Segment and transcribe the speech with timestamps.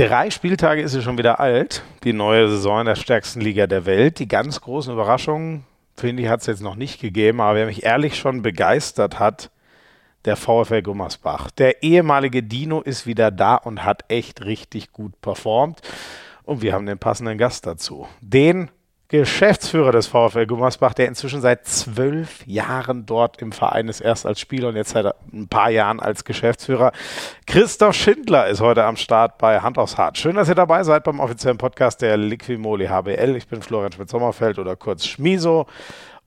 [0.00, 3.84] Drei Spieltage ist sie schon wieder alt, die neue Saison in der stärksten Liga der
[3.84, 4.18] Welt.
[4.18, 7.82] Die ganz großen Überraschungen, finde ich, hat es jetzt noch nicht gegeben, aber wer mich
[7.82, 9.50] ehrlich schon begeistert hat,
[10.24, 11.50] der VfL Gummersbach.
[11.50, 15.82] Der ehemalige Dino ist wieder da und hat echt richtig gut performt.
[16.44, 18.08] Und wir haben den passenden Gast dazu.
[18.22, 18.70] Den
[19.10, 24.38] Geschäftsführer des VfL Gummersbach, der inzwischen seit zwölf Jahren dort im Verein ist, erst als
[24.38, 26.92] Spieler und jetzt seit ein paar Jahren als Geschäftsführer.
[27.44, 30.16] Christoph Schindler ist heute am Start bei Hand aufs Hart.
[30.16, 33.34] Schön, dass ihr dabei seid beim offiziellen Podcast der Liquimoli HBL.
[33.34, 35.66] Ich bin Florian Schmidt-Sommerfeld oder kurz Schmiso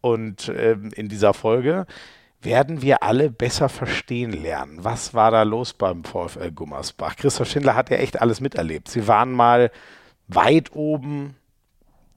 [0.02, 1.86] und ähm, in dieser Folge
[2.42, 4.84] werden wir alle besser verstehen lernen.
[4.84, 7.16] Was war da los beim VfL Gummersbach?
[7.16, 8.90] Christoph Schindler hat ja echt alles miterlebt.
[8.90, 9.72] Sie waren mal
[10.28, 11.38] weit oben,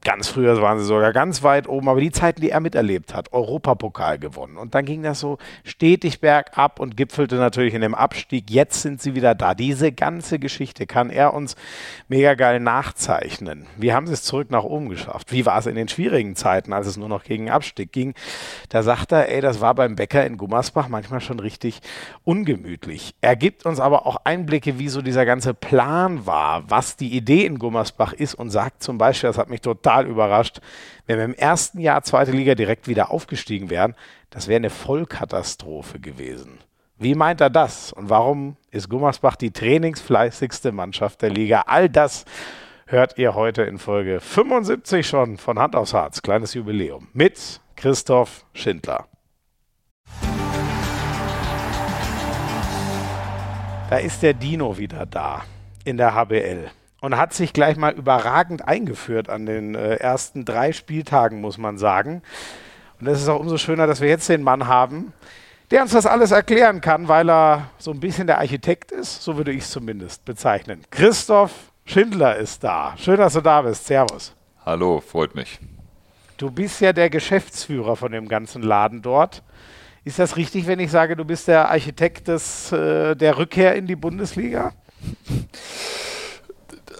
[0.03, 3.33] Ganz früher waren sie sogar ganz weit oben, aber die Zeiten, die er miterlebt hat,
[3.33, 4.55] Europapokal gewonnen.
[4.55, 8.49] Und dann ging das so stetig bergab und gipfelte natürlich in dem Abstieg.
[8.49, 9.53] Jetzt sind sie wieder da.
[9.53, 11.55] Diese ganze Geschichte kann er uns
[12.07, 13.65] mega geil nachzeichnen.
[13.75, 15.33] Wie haben sie es zurück nach oben geschafft?
[15.33, 18.13] Wie war es in den schwierigen Zeiten, als es nur noch gegen Abstieg ging?
[18.69, 21.81] Da sagt er, ey, das war beim Bäcker in Gummersbach manchmal schon richtig
[22.23, 23.15] ungemütlich.
[23.19, 27.45] Er gibt uns aber auch Einblicke, wie so dieser ganze Plan war, was die Idee
[27.45, 30.59] in Gummersbach ist und sagt zum Beispiel, das hat mich total total überrascht,
[31.05, 33.95] wenn wir im ersten Jahr zweite Liga direkt wieder aufgestiegen wären.
[34.29, 36.59] Das wäre eine Vollkatastrophe gewesen.
[36.99, 37.93] Wie meint er das?
[37.93, 41.63] Und warum ist Gummersbach die trainingsfleißigste Mannschaft der Liga?
[41.67, 42.25] All das
[42.87, 46.21] hört ihr heute in Folge 75 schon von Hand aufs Harz.
[46.21, 49.05] Kleines Jubiläum mit Christoph Schindler.
[53.89, 55.45] Da ist der Dino wieder da
[55.85, 60.71] in der HBL und hat sich gleich mal überragend eingeführt an den äh, ersten drei
[60.71, 62.21] Spieltagen, muss man sagen.
[62.99, 65.13] Und es ist auch umso schöner, dass wir jetzt den Mann haben,
[65.69, 69.37] der uns das alles erklären kann, weil er so ein bisschen der Architekt ist, so
[69.37, 70.81] würde ich es zumindest bezeichnen.
[70.89, 71.51] Christoph
[71.85, 72.95] Schindler ist da.
[72.97, 73.85] Schön, dass du da bist.
[73.85, 74.33] Servus.
[74.65, 75.59] Hallo, freut mich.
[76.37, 79.43] Du bist ja der Geschäftsführer von dem ganzen Laden dort.
[80.03, 83.87] Ist das richtig, wenn ich sage, du bist der Architekt des, äh, der Rückkehr in
[83.87, 84.73] die Bundesliga?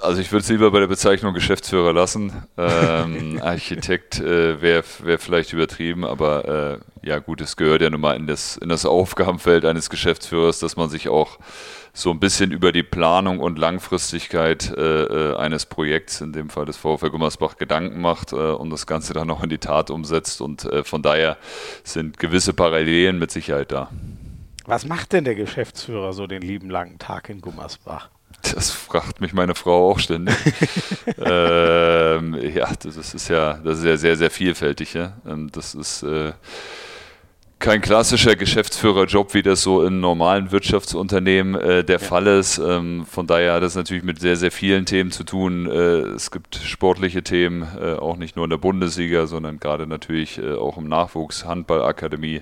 [0.01, 2.31] also ich würde es lieber bei der Bezeichnung Geschäftsführer lassen.
[2.57, 8.01] Ähm, Architekt äh, wäre wär vielleicht übertrieben, aber äh, ja gut, es gehört ja nun
[8.01, 11.39] mal in das, in das Aufgabenfeld eines Geschäftsführers, dass man sich auch
[11.93, 16.65] so ein bisschen über die Planung und Langfristigkeit äh, äh eines Projekts, in dem Fall
[16.65, 20.41] des VfL Gummersbach, Gedanken macht äh, und das Ganze dann auch in die Tat umsetzt.
[20.41, 21.37] Und äh, von daher
[21.83, 23.89] sind gewisse Parallelen mit Sicherheit da.
[24.65, 28.09] Was macht denn der Geschäftsführer so den lieben langen Tag in Gummersbach?
[28.55, 30.35] Das fragt mich meine Frau auch ständig.
[31.17, 34.93] ähm, ja, das ist, ja, das ist ja sehr, sehr vielfältig.
[34.93, 35.13] Ja?
[35.27, 36.33] Ähm, das ist äh,
[37.59, 42.05] kein klassischer Geschäftsführerjob, wie das so in normalen Wirtschaftsunternehmen äh, der ja.
[42.05, 42.59] Fall ist.
[42.59, 45.69] Ähm, von daher hat es natürlich mit sehr, sehr vielen Themen zu tun.
[45.69, 50.37] Äh, es gibt sportliche Themen, äh, auch nicht nur in der Bundesliga, sondern gerade natürlich
[50.37, 52.41] äh, auch im Nachwuchs, Handballakademie.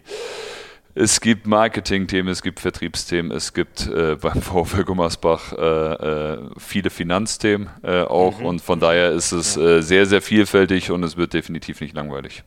[0.97, 6.89] Es gibt Marketing-Themen, es gibt Vertriebsthemen, es gibt äh, beim VfL Gummersbach äh, äh, viele
[6.89, 8.45] Finanzthemen äh, auch mhm.
[8.45, 12.43] und von daher ist es äh, sehr, sehr vielfältig und es wird definitiv nicht langweilig.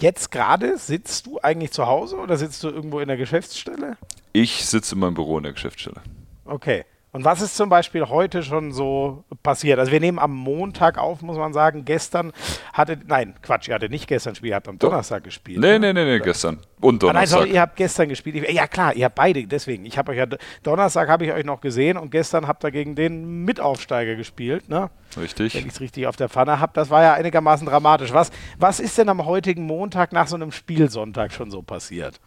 [0.00, 3.96] Jetzt gerade sitzt du eigentlich zu Hause oder sitzt du irgendwo in der Geschäftsstelle?
[4.32, 6.00] Ich sitze in meinem Büro in der Geschäftsstelle.
[6.44, 6.84] Okay.
[7.14, 9.78] Und was ist zum Beispiel heute schon so passiert?
[9.78, 11.84] Also wir nehmen am Montag auf, muss man sagen.
[11.84, 12.32] Gestern
[12.72, 15.60] hatte, nein, Quatsch, ihr hattet nicht gestern gespielt, ihr habt am Donnerstag gespielt.
[15.60, 15.92] Nee, ne?
[15.92, 16.60] nee, nee, nee, gestern.
[16.80, 17.16] Und Donnerstag.
[17.16, 18.50] Ah, nein, sorry, ihr habt gestern gespielt.
[18.50, 19.84] Ja klar, ihr habt beide, deswegen.
[19.84, 20.26] Ich habe euch ja,
[20.62, 24.88] Donnerstag habe ich euch noch gesehen und gestern habt ihr gegen den Mitaufsteiger gespielt, ne?
[25.20, 25.54] Richtig.
[25.54, 26.72] Wenn ich es richtig auf der Pfanne habe.
[26.74, 28.14] Das war ja einigermaßen dramatisch.
[28.14, 32.18] Was, was ist denn am heutigen Montag nach so einem Spielsonntag schon so passiert?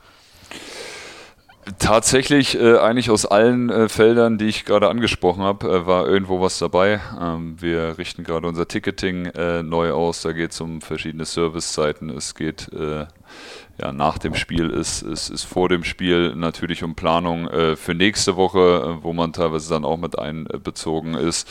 [1.80, 6.40] Tatsächlich, äh, eigentlich aus allen äh, Feldern, die ich gerade angesprochen habe, äh, war irgendwo
[6.40, 7.02] was dabei.
[7.20, 10.22] Ähm, wir richten gerade unser Ticketing äh, neu aus.
[10.22, 12.12] Da geht es um verschiedene Servicezeiten.
[12.12, 13.08] Es geht äh,
[13.82, 17.76] ja, nach dem Spiel, es ist, ist, ist, vor dem Spiel natürlich um Planung äh,
[17.76, 21.50] für nächste Woche, wo man teilweise dann auch mit einbezogen ist.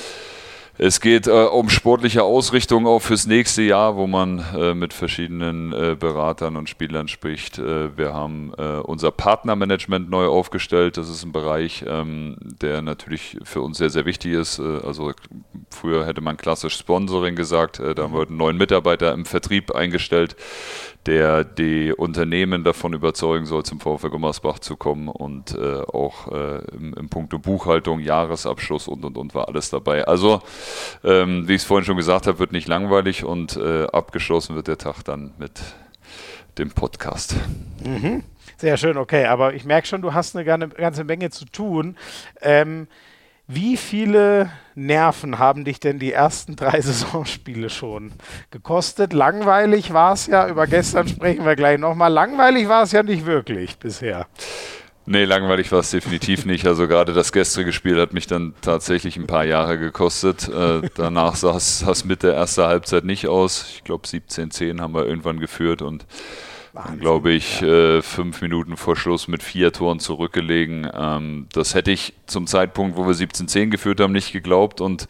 [0.76, 5.73] Es geht äh, um sportliche Ausrichtung auch fürs nächste Jahr, wo man äh, mit verschiedenen
[5.73, 7.59] äh, Beratern und Spielern spricht.
[7.59, 10.97] Äh, wir haben äh, unser Partnermanagement neu aufgestellt.
[10.97, 14.59] Das ist ein Bereich, ähm, der natürlich für uns sehr, sehr wichtig ist.
[14.59, 15.12] Äh, also
[15.71, 17.79] früher hätte man klassisch Sponsoring gesagt.
[17.79, 20.35] da haben wir einen neuen Mitarbeiter im Vertrieb eingestellt,
[21.06, 27.09] der die Unternehmen davon überzeugen soll, zum VfL Gummersbach zu kommen und auch im, im
[27.09, 30.06] Punkto Buchhaltung, Jahresabschluss und und und war alles dabei.
[30.06, 30.43] Also
[31.03, 34.69] ähm, wie ich es vorhin schon gesagt habe, wird nicht langweilig und äh, abgeschlossen wird
[34.69, 35.61] der Tag dann mit
[36.59, 37.37] dem Podcast.
[37.85, 38.23] Mhm.
[38.56, 39.27] Sehr schön, okay.
[39.27, 41.97] Aber ich merke schon, du hast eine ganze Menge zu tun.
[42.41, 42.87] Ähm,
[43.46, 48.12] Wie viele Nerven haben dich denn die ersten drei Saisonspiele schon
[48.50, 49.12] gekostet?
[49.12, 52.11] Langweilig war es ja, über gestern sprechen wir gleich nochmal.
[52.11, 54.26] Langweilig war es ja nicht wirklich bisher.
[55.06, 56.67] Nee, langweilig war es definitiv nicht.
[56.67, 60.49] Also gerade das gestrige Spiel hat mich dann tatsächlich ein paar Jahre gekostet.
[60.49, 63.67] Äh, danach sah es mit der ersten Halbzeit nicht aus.
[63.75, 66.06] Ich glaube 17-10 haben wir irgendwann geführt und
[66.99, 67.99] glaube ich, ja.
[67.99, 70.88] äh, fünf Minuten vor Schluss mit vier Toren zurückgelegen.
[70.93, 75.06] Ähm, das hätte ich zum Zeitpunkt, wo wir 17-10 geführt haben, nicht geglaubt und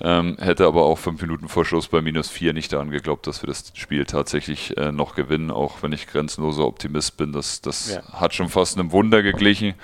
[0.00, 3.42] ähm, hätte aber auch fünf Minuten vor Schluss bei minus vier nicht daran geglaubt, dass
[3.42, 7.32] wir das Spiel tatsächlich äh, noch gewinnen, auch wenn ich grenzenloser Optimist bin.
[7.32, 8.02] Das, das ja.
[8.12, 9.74] hat schon fast einem Wunder geglichen.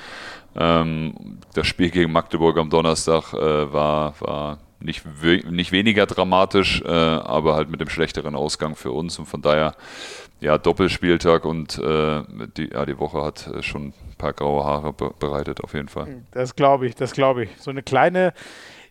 [0.55, 5.05] Ähm, das Spiel gegen Magdeburg am Donnerstag äh, war, war nicht,
[5.51, 9.75] nicht weniger dramatisch, äh, aber halt mit dem schlechteren Ausgang für uns und von daher
[10.41, 12.23] ja, Doppelspieltag und äh,
[12.57, 15.89] die, ja, die Woche hat äh, schon ein paar graue Haare be bereitet, auf jeden
[15.89, 16.23] Fall.
[16.33, 17.51] Das glaube ich, das glaube ich.
[17.59, 18.33] So eine kleine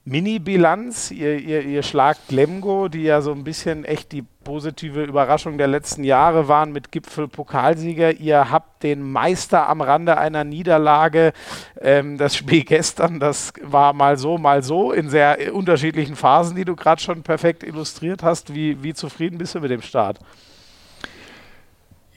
[0.06, 1.09] Mini-Bilanz.
[1.09, 5.68] Ihr, ihr, ihr schlagt Lemgo, die ja so ein bisschen echt die positive Überraschung der
[5.68, 8.13] letzten Jahre waren mit Gipfel-Pokalsieger.
[8.13, 11.33] Ihr habt den Meister am Rande einer Niederlage.
[11.81, 16.65] Ähm, das Spiel gestern, das war mal so, mal so in sehr unterschiedlichen Phasen, die
[16.65, 18.53] du gerade schon perfekt illustriert hast.
[18.53, 20.19] Wie, wie zufrieden bist du mit dem Start?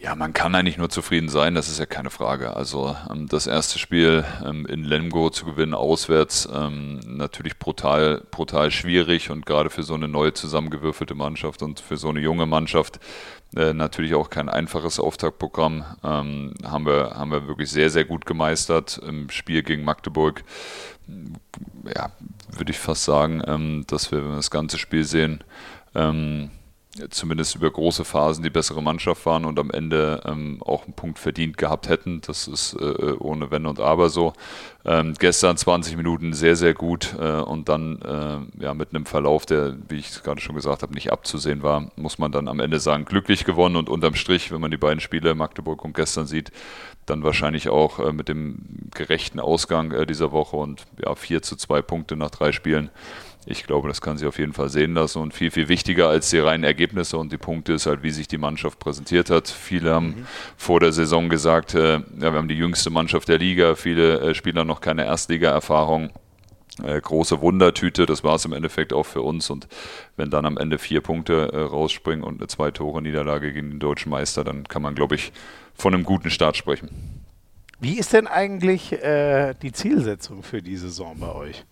[0.00, 2.55] Ja, man kann eigentlich nur zufrieden sein, das ist ja keine Frage.
[2.55, 8.71] Also ähm, das erste Spiel ähm, in Lemgo zu gewinnen, auswärts, ähm, natürlich brutal, brutal
[8.71, 13.00] schwierig und gerade für so eine neue zusammengewürfelte Mannschaft und für so eine junge Mannschaft
[13.56, 15.85] äh, natürlich auch kein einfaches Auftaktprogramm.
[16.03, 16.55] Haben,
[16.87, 20.45] wir, haben wir wirklich sehr, sehr gut gemeistert im Spiel gegen Magdeburg.
[21.97, 22.12] Ja,
[22.53, 25.43] würde ich fast sagen, dass wir, wenn wir das ganze Spiel sehen,
[25.95, 26.50] ähm,
[27.11, 31.19] zumindest über große Phasen die bessere Mannschaft waren und am Ende ähm, auch einen Punkt
[31.19, 32.21] verdient gehabt hätten.
[32.23, 34.33] Das ist äh, ohne Wenn und Aber so.
[34.85, 39.45] Ähm, gestern 20 Minuten sehr, sehr gut äh, und dann äh, ja, mit einem Verlauf,
[39.45, 42.81] der, wie ich gerade schon gesagt habe, nicht abzusehen war, muss man dann am Ende
[42.81, 46.53] sagen, glücklich gewonnen und unterm Strich, wenn man die beiden Spiele Magdeburg und gestern sieht,
[47.06, 51.56] dann wahrscheinlich auch äh, mit dem gerechten Ausgang äh, dieser Woche und ja, 4 zu
[51.56, 52.91] 2 Punkte nach drei Spielen
[53.50, 55.23] ich glaube, das kann sich auf jeden Fall sehen lassen.
[55.23, 58.29] Und viel, viel wichtiger als die reinen Ergebnisse und die Punkte ist halt, wie sich
[58.29, 59.49] die Mannschaft präsentiert hat.
[59.49, 60.27] Viele haben mhm.
[60.56, 64.35] vor der Saison gesagt, äh, ja, wir haben die jüngste Mannschaft der Liga, viele äh,
[64.35, 66.11] Spieler noch keine Erstliga-Erfahrung.
[66.85, 69.49] Äh, große Wundertüte, das war es im Endeffekt auch für uns.
[69.49, 69.67] Und
[70.17, 73.81] wenn dann am Ende vier Punkte äh, rausspringen und eine zwei Tore Niederlage gegen den
[73.81, 75.33] deutschen Meister, dann kann man, glaube ich,
[75.75, 76.91] von einem guten Start sprechen.
[77.81, 81.65] Wie ist denn eigentlich äh, die Zielsetzung für die Saison bei euch?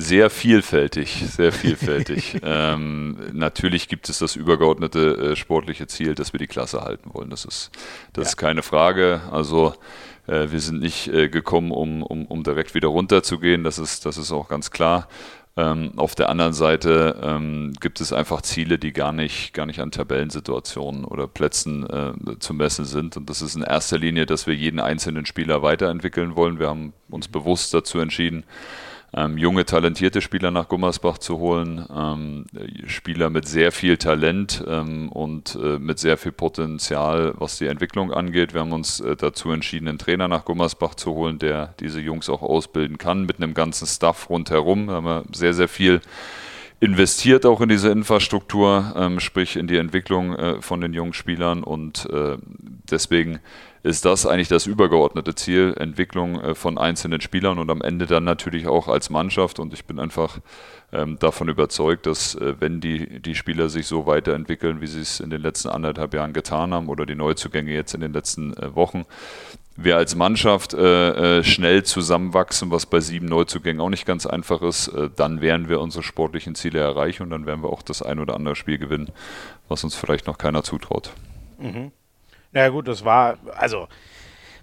[0.00, 2.36] Sehr vielfältig, sehr vielfältig.
[2.44, 7.30] ähm, natürlich gibt es das übergeordnete äh, sportliche Ziel, dass wir die Klasse halten wollen.
[7.30, 7.72] Das ist,
[8.12, 8.28] das ja.
[8.28, 9.22] ist keine Frage.
[9.32, 9.74] Also
[10.28, 13.64] äh, wir sind nicht äh, gekommen, um, um, um direkt wieder runterzugehen.
[13.64, 15.08] Das ist, das ist auch ganz klar.
[15.56, 19.80] Ähm, auf der anderen Seite ähm, gibt es einfach Ziele, die gar nicht, gar nicht
[19.80, 23.16] an Tabellensituationen oder Plätzen äh, zu messen sind.
[23.16, 26.60] Und das ist in erster Linie, dass wir jeden einzelnen Spieler weiterentwickeln wollen.
[26.60, 28.44] Wir haben uns bewusst dazu entschieden,
[29.14, 31.84] ähm, junge, talentierte Spieler nach Gummersbach zu holen.
[31.94, 32.44] Ähm,
[32.86, 38.12] Spieler mit sehr viel Talent ähm, und äh, mit sehr viel Potenzial, was die Entwicklung
[38.12, 38.52] angeht.
[38.52, 42.28] Wir haben uns äh, dazu entschieden, einen Trainer nach Gummersbach zu holen, der diese Jungs
[42.28, 44.88] auch ausbilden kann, mit einem ganzen Staff rundherum.
[44.88, 46.00] Da haben wir sehr, sehr viel
[46.80, 51.64] investiert auch in diese Infrastruktur, ähm, sprich in die Entwicklung äh, von den jungen Spielern
[51.64, 52.36] und äh,
[52.90, 53.40] deswegen
[53.82, 58.24] ist das eigentlich das übergeordnete Ziel, Entwicklung äh, von einzelnen Spielern und am Ende dann
[58.24, 59.58] natürlich auch als Mannschaft.
[59.58, 60.40] Und ich bin einfach
[60.92, 65.20] ähm, davon überzeugt, dass äh, wenn die, die Spieler sich so weiterentwickeln, wie sie es
[65.20, 68.74] in den letzten anderthalb Jahren getan haben oder die Neuzugänge jetzt in den letzten äh,
[68.74, 69.04] Wochen,
[69.80, 74.90] wir als Mannschaft äh, schnell zusammenwachsen, was bei sieben Neuzugängen auch nicht ganz einfach ist,
[75.14, 78.34] dann werden wir unsere sportlichen Ziele erreichen und dann werden wir auch das ein oder
[78.34, 79.12] andere Spiel gewinnen,
[79.68, 81.12] was uns vielleicht noch keiner zutraut.
[81.60, 81.92] Mhm.
[82.52, 83.88] Na ja, gut, das war, also,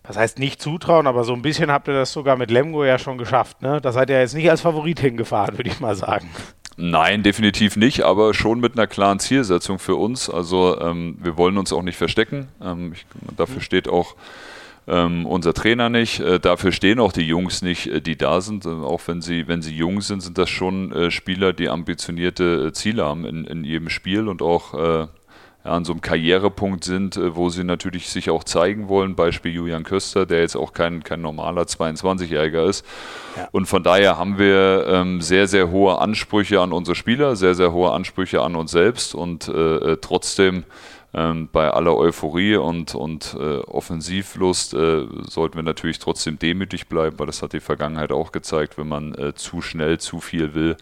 [0.03, 2.97] was heißt nicht zutrauen, aber so ein bisschen habt ihr das sogar mit Lemgo ja
[2.99, 3.79] schon geschafft, ne?
[3.81, 6.29] Das seid ihr jetzt nicht als Favorit hingefahren, würde ich mal sagen.
[6.77, 10.29] Nein, definitiv nicht, aber schon mit einer klaren Zielsetzung für uns.
[10.29, 12.49] Also ähm, wir wollen uns auch nicht verstecken.
[12.61, 13.05] Ähm, ich,
[13.37, 13.61] dafür mhm.
[13.61, 14.15] steht auch
[14.87, 16.19] ähm, unser Trainer nicht.
[16.19, 18.65] Äh, dafür stehen auch die Jungs nicht, äh, die da sind.
[18.65, 22.67] Äh, auch wenn sie, wenn sie jung sind, sind das schon äh, Spieler, die ambitionierte
[22.67, 25.07] äh, Ziele haben in, in jedem Spiel und auch äh,
[25.65, 29.15] an so einem Karrierepunkt sind, äh, wo sie natürlich sich auch zeigen wollen.
[29.15, 32.85] Beispiel Julian Köster, der jetzt auch kein, kein normaler 22-Jähriger ist.
[33.35, 33.47] Ja.
[33.51, 37.71] Und von daher haben wir ähm, sehr, sehr hohe Ansprüche an unsere Spieler, sehr, sehr
[37.71, 40.65] hohe Ansprüche an uns selbst und äh, äh trotzdem
[41.15, 47.17] ähm, bei aller Euphorie und, und äh, Offensivlust äh, sollten wir natürlich trotzdem demütig bleiben,
[47.17, 50.75] weil das hat die Vergangenheit auch gezeigt, wenn man äh, zu schnell zu viel will,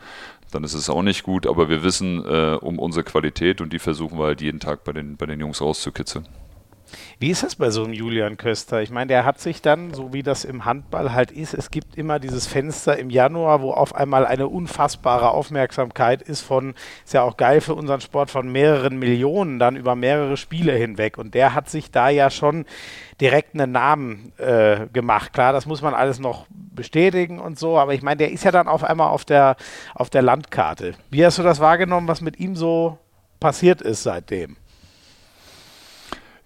[0.54, 1.48] dann ist es auch nicht gut.
[1.48, 4.94] Aber wir wissen äh, um unsere Qualität und die versuchen wir halt jeden Tag bei
[4.94, 6.28] den, bei den Jungs rauszukitzeln.
[7.20, 8.82] Wie ist das bei so einem Julian Köster?
[8.82, 11.98] Ich meine, der hat sich dann, so wie das im Handball halt ist, es gibt
[11.98, 16.74] immer dieses Fenster im Januar, wo auf einmal eine unfassbare Aufmerksamkeit ist von,
[17.06, 21.18] ist ja auch geil für unseren Sport, von mehreren Millionen dann über mehrere Spiele hinweg.
[21.18, 22.66] Und der hat sich da ja schon
[23.22, 25.34] direkt einen Namen äh, gemacht.
[25.34, 28.52] Klar, das muss man alles noch bestätigen und so, aber ich meine, der ist ja
[28.52, 29.56] dann auf einmal auf der,
[29.94, 30.94] auf der Landkarte.
[31.10, 32.98] Wie hast du das wahrgenommen, was mit ihm so
[33.40, 34.58] passiert ist seitdem?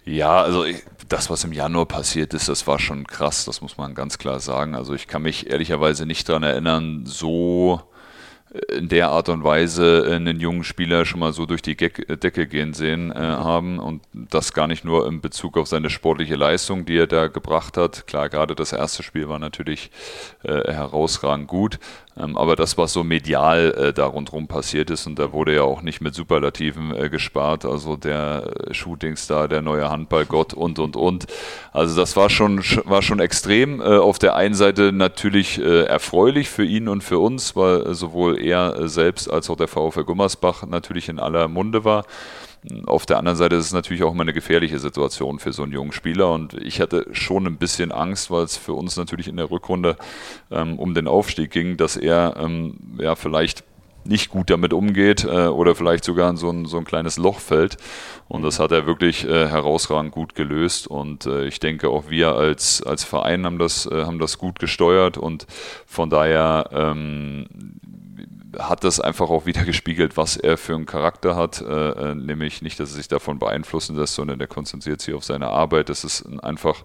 [0.08, 0.64] Ja, also
[1.10, 4.40] das, was im Januar passiert ist, das war schon krass, das muss man ganz klar
[4.40, 4.74] sagen.
[4.74, 7.82] Also ich kann mich ehrlicherweise nicht daran erinnern, so
[8.72, 12.72] in der Art und Weise einen jungen Spieler schon mal so durch die Decke gehen
[12.72, 16.96] sehen äh, haben und das gar nicht nur in Bezug auf seine sportliche Leistung, die
[16.96, 18.06] er da gebracht hat.
[18.06, 19.90] Klar, gerade das erste Spiel war natürlich
[20.42, 21.78] äh, herausragend gut,
[22.18, 25.82] aber das, was so medial äh, da rundherum passiert ist, und da wurde ja auch
[25.82, 31.26] nicht mit Superlativen äh, gespart, also der äh, Shootingstar, der neue Handballgott und, und, und.
[31.72, 33.80] Also das war schon, war schon extrem.
[33.80, 37.94] Äh, auf der einen Seite natürlich äh, erfreulich für ihn und für uns, weil äh,
[37.94, 42.04] sowohl er selbst als auch der VfL Gummersbach natürlich in aller Munde war.
[42.86, 45.72] Auf der anderen Seite ist es natürlich auch immer eine gefährliche Situation für so einen
[45.72, 49.36] jungen Spieler und ich hatte schon ein bisschen Angst, weil es für uns natürlich in
[49.36, 49.96] der Rückrunde
[50.50, 53.64] ähm, um den Aufstieg ging, dass er ähm, ja vielleicht
[54.08, 57.40] nicht gut damit umgeht äh, oder vielleicht sogar in so ein, so ein kleines Loch
[57.40, 57.76] fällt.
[58.26, 60.86] Und das hat er wirklich äh, herausragend gut gelöst.
[60.86, 64.58] Und äh, ich denke, auch wir als, als Verein haben das, äh, haben das gut
[64.58, 65.18] gesteuert.
[65.18, 65.46] Und
[65.86, 67.46] von daher ähm,
[68.58, 71.60] hat das einfach auch wieder gespiegelt, was er für einen Charakter hat.
[71.60, 75.24] Äh, äh, nämlich nicht, dass er sich davon beeinflussen lässt, sondern der konzentriert sich auf
[75.24, 75.88] seine Arbeit.
[75.88, 76.84] Das ist ein einfach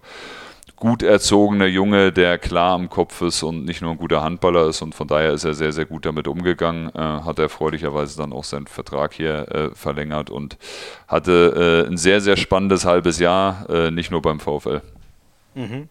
[0.76, 4.82] gut erzogener Junge, der klar am Kopf ist und nicht nur ein guter Handballer ist.
[4.82, 6.90] Und von daher ist er sehr, sehr gut damit umgegangen.
[6.94, 10.58] Äh, hat er freudigerweise dann auch seinen Vertrag hier äh, verlängert und
[11.08, 14.82] hatte äh, ein sehr, sehr spannendes halbes Jahr, äh, nicht nur beim VfL.
[15.56, 15.88] Mhm.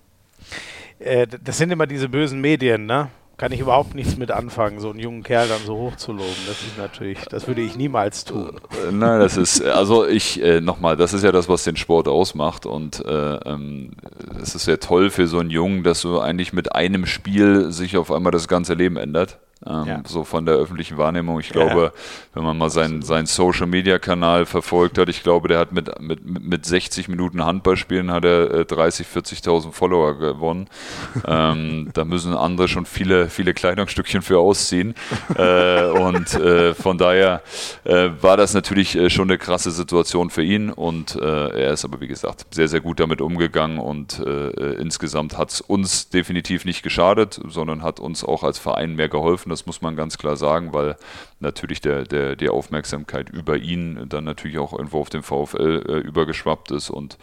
[1.44, 3.08] das sind immer diese bösen Medien, ne?
[3.36, 5.92] Kann ich überhaupt nichts mit anfangen, so einen jungen Kerl dann so hoch.
[5.92, 8.60] Das ist natürlich, das würde ich niemals tun.
[8.88, 12.08] Äh, nein, das ist, also ich, äh, nochmal, das ist ja das, was den Sport
[12.08, 13.92] ausmacht und äh, ähm,
[14.40, 17.96] es ist ja toll für so einen Jungen, dass so eigentlich mit einem Spiel sich
[17.96, 20.02] auf einmal das ganze Leben ändert ähm, ja.
[20.06, 21.38] so von der öffentlichen Wahrnehmung.
[21.40, 22.00] Ich glaube, ja.
[22.34, 26.00] wenn man mal seinen, seinen Social Media Kanal verfolgt hat, ich glaube, der hat mit,
[26.00, 30.68] mit, mit 60 Minuten Handballspielen hat er 30, äh, 40.000 Follower gewonnen.
[31.26, 34.94] ähm, da müssen andere schon viele, viele Kleidungsstückchen für ausziehen.
[35.36, 37.42] äh, und äh, von daher
[37.84, 42.00] äh, war das natürlich äh, schon eine krasse Situation für ihn und er ist aber,
[42.00, 47.40] wie gesagt, sehr, sehr gut damit umgegangen und insgesamt hat es uns definitiv nicht geschadet,
[47.48, 50.96] sondern hat uns auch als Verein mehr geholfen das muss man ganz klar sagen, weil
[51.40, 55.98] natürlich der, der, die Aufmerksamkeit über ihn dann natürlich auch irgendwo auf den VfL äh,
[55.98, 57.18] übergeschwappt ist und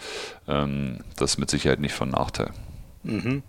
[0.48, 2.52] ähm, das mit Sicherheit nicht von Nachteil.
[3.04, 3.44] Mhm.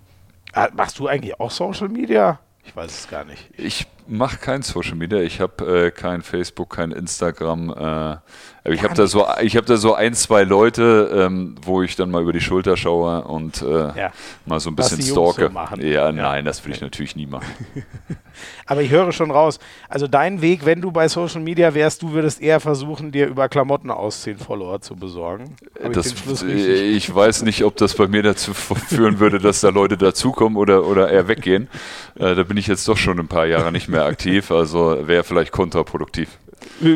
[0.53, 2.41] Ah, machst du eigentlich auch Social Media?
[2.65, 3.49] Ich weiß es gar nicht.
[3.57, 5.21] Ich mache kein Social Media.
[5.21, 7.71] Ich habe äh, kein Facebook, kein Instagram.
[7.71, 11.97] Äh, ich habe da so, ich habe da so ein, zwei Leute, ähm, wo ich
[11.97, 14.13] dann mal über die Schulter schaue und äh, ja.
[14.45, 15.51] mal so ein bisschen stalke.
[15.51, 17.49] So ja, ja, nein, das würde ich natürlich nie machen.
[18.67, 19.59] Aber ich höre schon raus.
[19.89, 23.49] Also dein Weg, wenn du bei Social Media wärst, du würdest eher versuchen, dir über
[23.49, 25.57] Klamotten ausziehen Follower zu besorgen.
[25.93, 29.97] Das, ich, ich, weiß nicht, ob das bei mir dazu führen würde, dass da Leute
[29.97, 31.69] dazukommen oder, oder eher weggehen.
[32.15, 35.25] Äh, da bin ich jetzt doch schon ein paar Jahre nicht mehr aktiv, also wäre
[35.25, 36.39] vielleicht kontraproduktiv.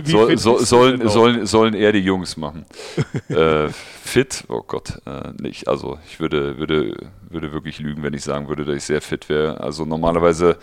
[0.04, 2.66] So, so, sollen, sollen, sollen eher die Jungs machen.
[3.28, 5.68] äh, fit, oh Gott, äh, nicht.
[5.68, 6.94] Also ich würde, würde,
[7.28, 9.60] würde wirklich lügen, wenn ich sagen würde, dass ich sehr fit wäre.
[9.60, 10.58] Also normalerweise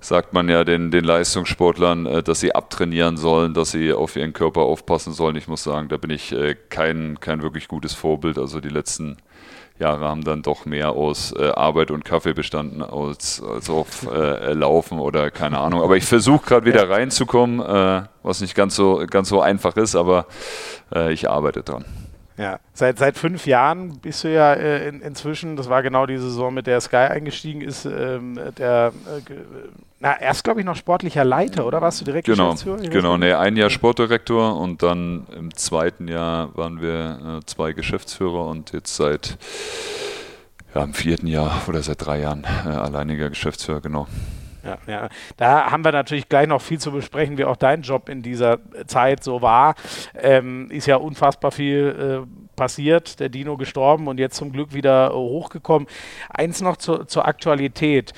[0.00, 4.32] sagt man ja den, den Leistungssportlern, äh, dass sie abtrainieren sollen, dass sie auf ihren
[4.32, 5.36] Körper aufpassen sollen.
[5.36, 8.38] Ich muss sagen, da bin ich äh, kein, kein wirklich gutes Vorbild.
[8.38, 9.16] Also die letzten
[9.80, 14.52] Jahre haben dann doch mehr aus äh, Arbeit und Kaffee bestanden als, als auf äh,
[14.52, 15.82] Laufen oder keine Ahnung.
[15.82, 19.96] Aber ich versuche gerade wieder reinzukommen, äh, was nicht ganz so, ganz so einfach ist,
[19.96, 20.26] aber
[20.94, 21.84] äh, ich arbeite dran.
[22.36, 26.16] Ja, seit, seit fünf Jahren bist du ja äh, in, inzwischen, das war genau die
[26.16, 29.34] Saison, mit der Sky eingestiegen ist, ähm, der, äh,
[29.98, 32.78] na, erst glaube ich noch sportlicher Leiter, oder warst du direkt genau, Geschäftsführer?
[32.88, 38.46] Genau, nee, ein Jahr Sportdirektor und dann im zweiten Jahr waren wir äh, zwei Geschäftsführer
[38.46, 39.36] und jetzt seit
[40.74, 44.06] ja, im vierten Jahr oder seit drei Jahren äh, alleiniger Geschäftsführer, genau.
[44.64, 45.08] Ja, ja.
[45.36, 48.58] Da haben wir natürlich gleich noch viel zu besprechen, wie auch dein Job in dieser
[48.86, 49.74] Zeit so war.
[50.14, 55.14] Ähm, ist ja unfassbar viel äh, passiert, der Dino gestorben und jetzt zum Glück wieder
[55.14, 55.88] hochgekommen.
[56.28, 58.12] Eins noch zu, zur Aktualität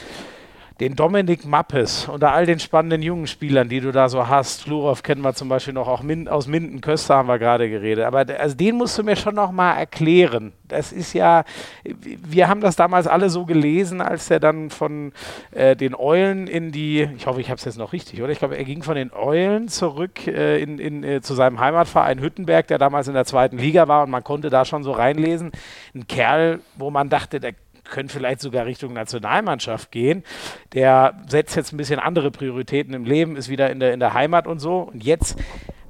[0.83, 5.05] den Dominik Mappes unter all den spannenden jungen Spielern, die du da so hast, Flurov
[5.05, 8.27] kennen wir zum Beispiel noch, auch Min aus Minden, Köster haben wir gerade geredet, aber
[8.41, 10.53] also den musst du mir schon noch mal erklären.
[10.67, 11.45] Das ist ja,
[11.85, 15.13] wir haben das damals alle so gelesen, als er dann von
[15.53, 18.33] äh, den Eulen in die, ich hoffe, ich habe es jetzt noch richtig, oder?
[18.33, 22.19] Ich glaube, er ging von den Eulen zurück äh, in, in, äh, zu seinem Heimatverein
[22.19, 25.53] Hüttenberg, der damals in der zweiten Liga war und man konnte da schon so reinlesen.
[25.95, 27.53] Ein Kerl, wo man dachte, der
[27.93, 30.25] könnte vielleicht sogar Richtung Nationalmannschaft gehen.
[30.73, 34.15] Der setzt jetzt ein bisschen andere Prioritäten im Leben, ist wieder in der, in der
[34.15, 34.91] Heimat und so.
[34.93, 35.39] Und jetzt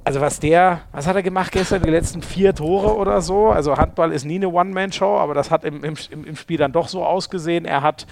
[0.05, 3.47] also was der, was hat er gemacht gestern, die letzten vier Tore oder so?
[3.47, 6.89] Also Handball ist nie eine One-Man-Show, aber das hat im, im, im, Spiel dann doch
[6.89, 7.63] so ausgesehen.
[7.63, 8.05] Er hat,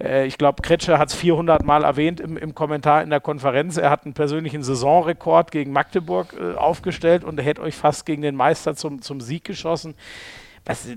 [0.00, 3.76] äh, ich glaube, Kretsche hat es 400 Mal erwähnt im, im, Kommentar in der Konferenz,
[3.76, 8.22] er hat einen persönlichen Saisonrekord gegen Magdeburg äh, aufgestellt und er hätte euch fast gegen
[8.22, 9.94] den Meister zum, zum Sieg geschossen.
[10.66, 10.88] Das,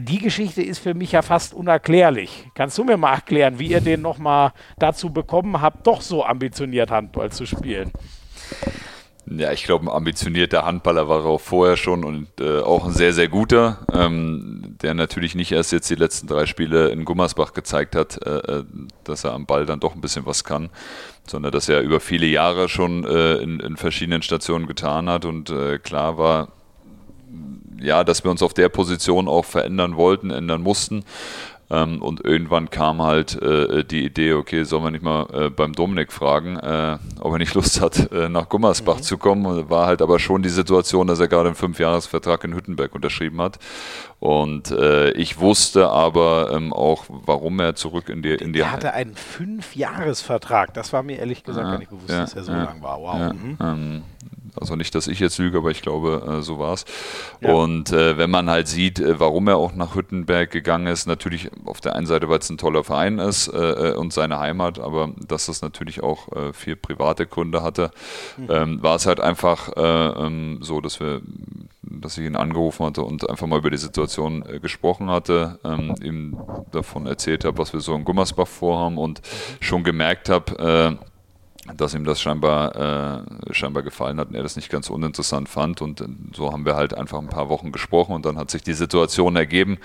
[0.00, 2.48] die Geschichte ist für mich ja fast unerklärlich.
[2.54, 6.90] Kannst du mir mal erklären, wie ihr den nochmal dazu bekommen habt, doch so ambitioniert
[6.90, 7.92] Handball zu spielen?
[9.26, 13.12] Ja, ich glaube, ein ambitionierter Handballer war auch vorher schon und äh, auch ein sehr,
[13.12, 17.94] sehr guter, ähm, der natürlich nicht erst jetzt die letzten drei Spiele in Gummersbach gezeigt
[17.94, 18.64] hat, äh, äh
[19.04, 20.70] dass er am Ball dann doch ein bisschen was kann,
[21.26, 25.50] sondern dass er über viele Jahre schon äh, in, in, verschiedenen Stationen getan hat und
[25.50, 26.48] äh, klar war,
[27.80, 31.04] ja, dass wir uns auf der Position auch verändern wollten, ändern mussten.
[31.72, 35.72] Ähm, und irgendwann kam halt äh, die Idee, okay, sollen wir nicht mal äh, beim
[35.72, 39.02] Dominik fragen, äh, ob er nicht Lust hat, äh, nach Gummersbach mhm.
[39.02, 39.70] zu kommen.
[39.70, 43.58] War halt aber schon die Situation, dass er gerade einen Fünfjahresvertrag in Hüttenberg unterschrieben hat.
[44.20, 48.60] Und äh, ich wusste aber ähm, auch, warum er zurück in die in die.
[48.60, 50.74] Er hatte einen Fünfjahresvertrag.
[50.74, 52.82] Das war mir ehrlich gesagt ja, gar nicht bewusst, ja, dass er so ja, lang
[52.82, 53.00] war.
[53.00, 53.18] Wow.
[53.18, 53.56] Ja, mhm.
[53.60, 54.02] ähm,
[54.60, 56.84] also nicht, dass ich jetzt lüge, aber ich glaube, äh, so war es.
[57.40, 57.52] Ja.
[57.52, 61.50] Und äh, wenn man halt sieht, äh, warum er auch nach Hüttenberg gegangen ist, natürlich
[61.64, 64.78] auf der einen Seite, weil es ein toller Verein ist äh, äh, und seine Heimat,
[64.78, 67.90] aber dass das natürlich auch äh, viel private Gründe hatte,
[68.36, 68.48] mhm.
[68.50, 71.22] ähm, war es halt einfach ähm, so, dass wir
[71.84, 76.38] dass ich ihn angerufen hatte und einfach mal über die Situation gesprochen hatte, ähm, ihm
[76.70, 79.62] davon erzählt habe, was wir so in Gummersbach vorhaben und mhm.
[79.62, 80.98] schon gemerkt habe,
[81.76, 85.80] dass ihm das scheinbar, äh, scheinbar gefallen hat und er das nicht ganz uninteressant fand.
[85.80, 88.72] Und so haben wir halt einfach ein paar Wochen gesprochen und dann hat sich die
[88.72, 89.78] Situation ergeben,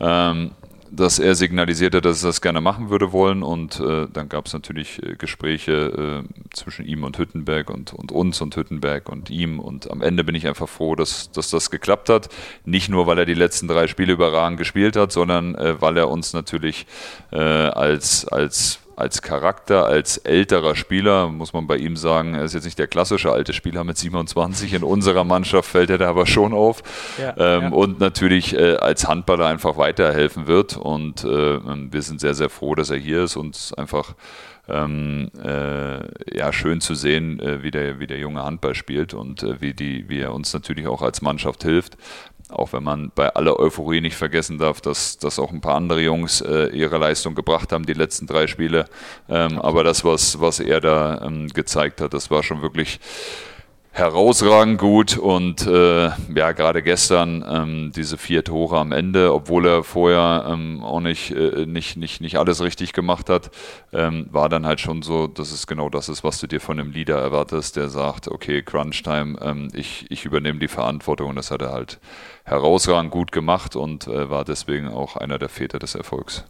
[0.00, 0.50] ähm,
[0.90, 3.42] dass er signalisierte, dass er das gerne machen würde wollen.
[3.42, 8.12] Und äh, dann gab es natürlich äh, Gespräche äh, zwischen ihm und Hüttenberg und, und
[8.12, 9.60] uns und Hüttenberg und ihm.
[9.60, 12.28] Und am Ende bin ich einfach froh, dass, dass das geklappt hat.
[12.64, 16.10] Nicht nur, weil er die letzten drei Spiele überragend gespielt hat, sondern äh, weil er
[16.10, 16.86] uns natürlich
[17.32, 22.54] äh, als, als als Charakter, als älterer Spieler, muss man bei ihm sagen, er ist
[22.54, 24.72] jetzt nicht der klassische alte Spieler mit 27.
[24.72, 26.82] In unserer Mannschaft fällt er da aber schon auf.
[27.18, 27.68] Ja, ähm, ja.
[27.70, 30.76] Und natürlich äh, als Handballer einfach weiterhelfen wird.
[30.76, 34.14] Und äh, wir sind sehr, sehr froh, dass er hier ist und einfach
[34.68, 39.42] ähm, äh, ja, schön zu sehen, äh, wie, der, wie der junge Handball spielt und
[39.42, 41.96] äh, wie, die, wie er uns natürlich auch als Mannschaft hilft.
[42.54, 46.00] Auch wenn man bei aller Euphorie nicht vergessen darf, dass, dass auch ein paar andere
[46.00, 48.86] Jungs äh, ihre Leistung gebracht haben, die letzten drei Spiele.
[49.28, 53.00] Ähm, aber das, was, was er da ähm, gezeigt hat, das war schon wirklich
[53.94, 59.84] herausragend gut und äh, ja, gerade gestern ähm, diese vier Tore am Ende, obwohl er
[59.84, 63.52] vorher ähm, auch nicht, äh, nicht, nicht, nicht alles richtig gemacht hat,
[63.92, 66.80] ähm, war dann halt schon so, dass es genau das ist, was du dir von
[66.80, 71.36] einem Leader erwartest, der sagt, okay, Crunch Time, ähm, ich, ich übernehme die Verantwortung und
[71.36, 72.00] das hat er halt
[72.42, 76.44] herausragend gut gemacht und äh, war deswegen auch einer der Väter des Erfolgs.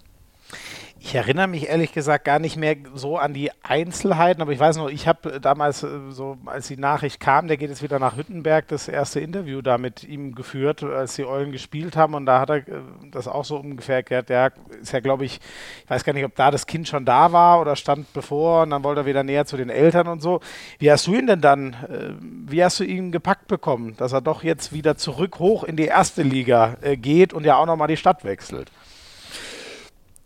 [1.07, 4.79] Ich erinnere mich ehrlich gesagt gar nicht mehr so an die Einzelheiten, aber ich weiß
[4.79, 8.17] noch, ich habe damals äh, so, als die Nachricht kam, der geht jetzt wieder nach
[8.17, 12.41] Hüttenberg, das erste Interview da mit ihm geführt, als die Eulen gespielt haben und da
[12.41, 15.41] hat er äh, das auch so ungefähr erklärt, der ist ja glaube ich,
[15.85, 18.71] ich weiß gar nicht, ob da das Kind schon da war oder stand bevor und
[18.71, 20.41] dann wollte er wieder näher zu den Eltern und so.
[20.79, 22.15] Wie hast du ihn denn dann, äh,
[22.51, 25.85] wie hast du ihn gepackt bekommen, dass er doch jetzt wieder zurück hoch in die
[25.85, 28.71] erste Liga geht und ja auch nochmal die Stadt wechselt?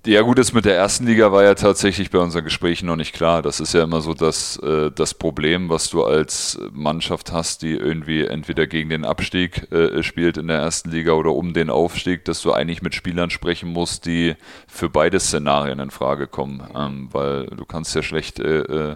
[0.06, 3.12] Ja gut, das mit der ersten Liga war ja tatsächlich bei unseren Gesprächen noch nicht
[3.12, 3.42] klar.
[3.42, 7.72] Das ist ja immer so das, äh, das Problem, was du als Mannschaft hast, die
[7.72, 12.24] irgendwie entweder gegen den Abstieg äh, spielt in der ersten Liga oder um den Aufstieg,
[12.24, 14.36] dass du eigentlich mit Spielern sprechen musst, die
[14.68, 16.62] für beide Szenarien in Frage kommen.
[16.76, 18.94] Ähm, weil du kannst ja schlecht äh,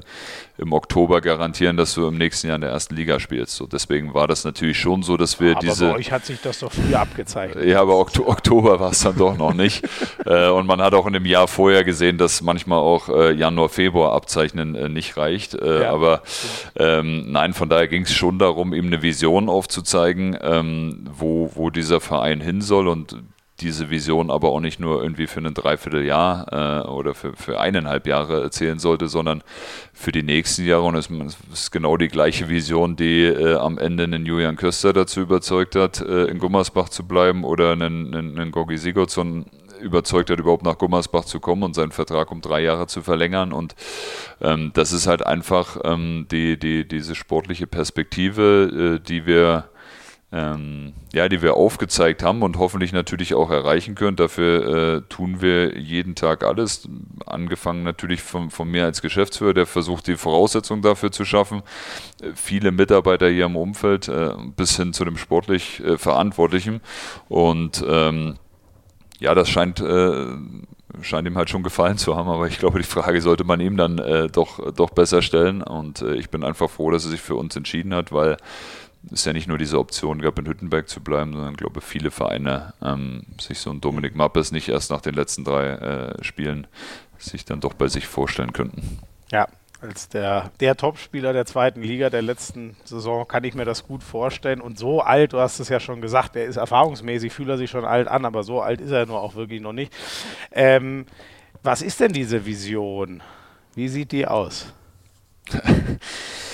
[0.57, 3.57] im Oktober garantieren, dass du im nächsten Jahr in der ersten Liga spielst.
[3.57, 5.87] So, deswegen war das natürlich schon so, dass wir aber diese...
[5.87, 7.65] Aber bei euch hat sich das doch früher abgezeichnet.
[7.65, 9.83] Ja, aber Oktober war es dann doch noch nicht.
[10.25, 13.69] Und man hat hat auch in dem Jahr vorher gesehen, dass manchmal auch äh, Januar,
[13.69, 15.55] Februar abzeichnen äh, nicht reicht.
[15.55, 15.93] Äh, ja.
[15.93, 16.23] Aber
[16.77, 21.71] ähm, nein, von daher ging es schon darum, ihm eine Vision aufzuzeigen, ähm, wo, wo
[21.71, 23.17] dieser Verein hin soll und
[23.61, 28.07] diese Vision aber auch nicht nur irgendwie für ein Dreivierteljahr äh, oder für, für eineinhalb
[28.07, 29.43] Jahre erzählen sollte, sondern
[29.93, 30.83] für die nächsten Jahre.
[30.83, 31.09] Und es
[31.53, 36.01] ist genau die gleiche Vision, die äh, am Ende einen Julian Köster dazu überzeugt hat,
[36.01, 39.47] äh, in Gummersbach zu bleiben oder einen, einen, einen Gorgi Sigurdsson
[39.83, 43.53] überzeugt hat, überhaupt nach Gummersbach zu kommen und seinen Vertrag um drei Jahre zu verlängern.
[43.53, 43.75] Und
[44.41, 49.69] ähm, das ist halt einfach ähm, die, die, diese sportliche Perspektive, äh, die wir
[50.33, 54.17] ähm, ja, die wir aufgezeigt haben und hoffentlich natürlich auch erreichen können.
[54.17, 56.89] Dafür äh, tun wir jeden Tag alles.
[57.27, 61.63] Angefangen natürlich von, von mir als Geschäftsführer, der versucht, die Voraussetzungen dafür zu schaffen.
[62.23, 66.81] Äh, viele Mitarbeiter hier im Umfeld, äh, bis hin zu dem sportlich äh, Verantwortlichen.
[67.29, 68.39] Und ähm,
[69.23, 70.27] ja, das scheint äh,
[71.01, 73.77] scheint ihm halt schon gefallen zu haben, aber ich glaube, die Frage sollte man ihm
[73.77, 75.63] dann äh, doch, doch besser stellen.
[75.63, 78.37] Und äh, ich bin einfach froh, dass er sich für uns entschieden hat, weil
[79.11, 82.11] es ja nicht nur diese Option gab, in Hüttenberg zu bleiben, sondern ich glaube, viele
[82.11, 86.67] Vereine ähm, sich so ein Dominik Mappes nicht erst nach den letzten drei äh, Spielen
[87.19, 88.99] sich dann doch bei sich vorstellen könnten.
[89.31, 89.49] Ja,
[89.83, 94.03] als der, der Topspieler der zweiten Liga der letzten Saison kann ich mir das gut
[94.03, 94.61] vorstellen.
[94.61, 97.71] Und so alt, du hast es ja schon gesagt, der ist erfahrungsmäßig, fühlt er sich
[97.71, 99.93] schon alt an, aber so alt ist er nur auch wirklich noch nicht.
[100.53, 101.07] Ähm,
[101.63, 103.23] was ist denn diese Vision?
[103.75, 104.73] Wie sieht die aus?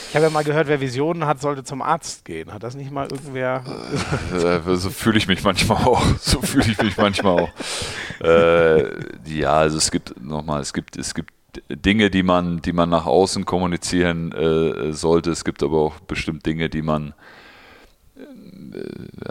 [0.09, 2.53] Ich habe ja mal gehört, wer Visionen hat, sollte zum Arzt gehen.
[2.55, 3.63] Hat das nicht mal irgendwer?
[4.33, 6.03] Äh, so fühle ich mich manchmal auch.
[6.19, 7.51] So fühle ich mich manchmal auch.
[8.25, 8.85] Äh,
[9.27, 11.33] ja, also es gibt nochmal, es gibt, es gibt
[11.71, 15.31] Dinge, die man, die man nach außen kommunizieren äh, sollte.
[15.31, 17.15] Es gibt aber auch bestimmt Dinge, die man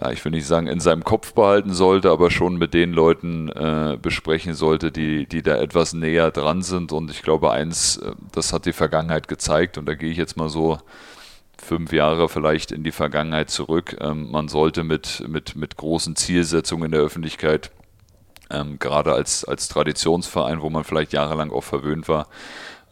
[0.02, 3.50] ja, ich will nicht sagen, in seinem Kopf behalten sollte, aber schon mit den Leuten
[3.50, 6.92] äh, besprechen sollte, die, die da etwas näher dran sind.
[6.92, 10.38] Und ich glaube, eins, äh, das hat die Vergangenheit gezeigt, und da gehe ich jetzt
[10.38, 10.78] mal so
[11.58, 13.98] fünf Jahre vielleicht in die Vergangenheit zurück.
[14.00, 17.72] Ähm, man sollte mit, mit, mit großen Zielsetzungen in der Öffentlichkeit,
[18.50, 22.28] ähm, gerade als, als Traditionsverein, wo man vielleicht jahrelang auch verwöhnt war,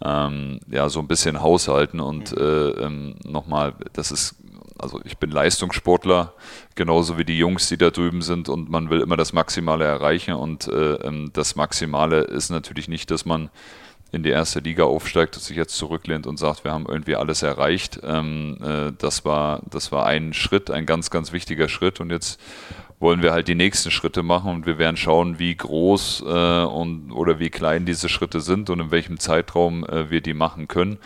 [0.04, 2.38] ähm, ja, so ein bisschen haushalten und mhm.
[2.38, 4.36] äh, ähm, nochmal, das ist
[4.78, 6.34] also ich bin Leistungssportler,
[6.76, 10.34] genauso wie die Jungs, die da drüben sind und man will immer das Maximale erreichen
[10.34, 13.50] und äh, ähm, das Maximale ist natürlich nicht, dass man
[14.12, 17.44] in die erste Liga aufsteigt und sich jetzt zurücklehnt und sagt, wir haben irgendwie alles
[17.44, 18.00] erreicht.
[18.04, 22.40] Ähm, äh, das, war, das war ein Schritt, ein ganz, ganz wichtiger Schritt und jetzt
[23.00, 27.12] wollen wir halt die nächsten Schritte machen und wir werden schauen, wie groß äh, und
[27.12, 30.98] oder wie klein diese Schritte sind und in welchem Zeitraum äh, wir die machen können.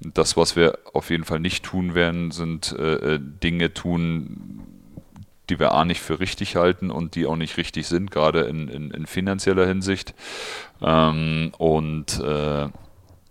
[0.00, 4.62] Das, was wir auf jeden Fall nicht tun werden, sind äh, äh, Dinge tun,
[5.48, 8.68] die wir A nicht für richtig halten und die auch nicht richtig sind, gerade in,
[8.68, 10.14] in, in finanzieller Hinsicht.
[10.82, 12.68] Ähm, und äh,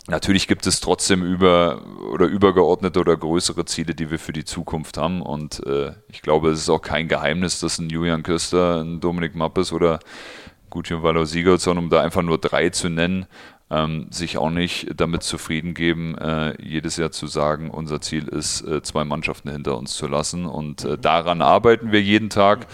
[0.08, 4.98] Natürlich gibt es trotzdem über oder übergeordnete oder größere Ziele, die wir für die Zukunft
[4.98, 5.22] haben.
[5.22, 9.36] Und äh, ich glaube, es ist auch kein Geheimnis, dass ein Julian Köster, ein Dominik
[9.36, 10.00] Mappes oder
[10.70, 13.26] Gutjen Valor Sigurdsson, um da einfach nur drei zu nennen,
[13.76, 18.62] ähm, sich auch nicht damit zufrieden geben, äh, jedes Jahr zu sagen, unser Ziel ist,
[18.62, 20.46] äh, zwei Mannschaften hinter uns zu lassen.
[20.46, 22.68] Und äh, daran arbeiten wir jeden Tag,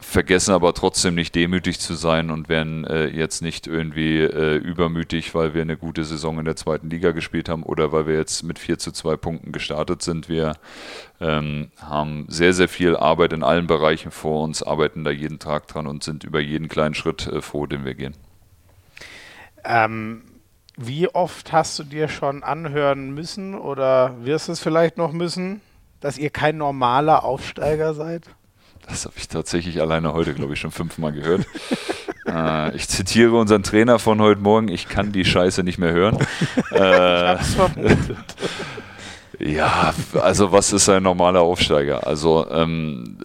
[0.00, 5.34] vergessen aber trotzdem nicht demütig zu sein und werden äh, jetzt nicht irgendwie äh, übermütig,
[5.34, 8.42] weil wir eine gute Saison in der zweiten Liga gespielt haben oder weil wir jetzt
[8.42, 10.28] mit 4 zu 2 Punkten gestartet sind.
[10.28, 10.54] Wir
[11.20, 15.68] ähm, haben sehr, sehr viel Arbeit in allen Bereichen vor uns, arbeiten da jeden Tag
[15.68, 18.14] dran und sind über jeden kleinen Schritt äh, froh, den wir gehen.
[19.64, 20.22] Ähm,
[20.78, 25.60] wie oft hast du dir schon anhören müssen oder wirst es vielleicht noch müssen,
[26.00, 28.22] dass ihr kein normaler Aufsteiger seid?
[28.88, 31.46] Das habe ich tatsächlich alleine heute, glaube ich, schon fünfmal gehört.
[32.26, 36.18] äh, ich zitiere unseren Trainer von heute Morgen, ich kann die Scheiße nicht mehr hören.
[36.70, 37.36] Äh.
[39.40, 42.06] Ja, also was ist ein normaler Aufsteiger?
[42.06, 43.18] Also ähm,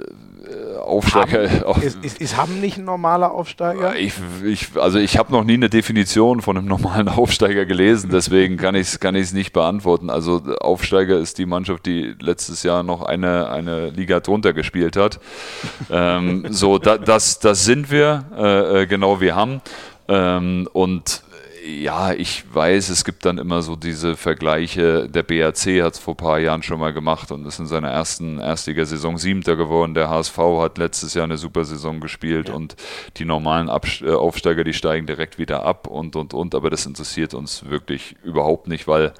[0.83, 1.49] Aufsteiger.
[1.65, 3.95] Haben, ist, ist, ist Hamm nicht ein normaler Aufsteiger?
[3.95, 4.13] Ich,
[4.45, 8.75] ich, also ich habe noch nie eine Definition von einem normalen Aufsteiger gelesen, deswegen kann
[8.75, 10.09] ich es kann nicht beantworten.
[10.09, 15.19] Also Aufsteiger ist die Mannschaft, die letztes Jahr noch eine, eine Liga drunter gespielt hat.
[15.91, 19.61] ähm, so, da, das, das sind wir, äh, äh genau wie Hamm.
[20.07, 21.23] Ähm, und
[21.65, 25.07] ja, ich weiß, es gibt dann immer so diese Vergleiche.
[25.07, 27.89] Der BAC hat es vor ein paar Jahren schon mal gemacht und ist in seiner
[27.89, 29.93] ersten Erstligasaison Siebter geworden.
[29.93, 32.55] Der HSV hat letztes Jahr eine super Saison gespielt ja.
[32.55, 32.75] und
[33.17, 36.53] die normalen Abst äh, Aufsteiger, die steigen direkt wieder ab und und und.
[36.53, 39.13] Aber das interessiert uns wirklich überhaupt nicht, weil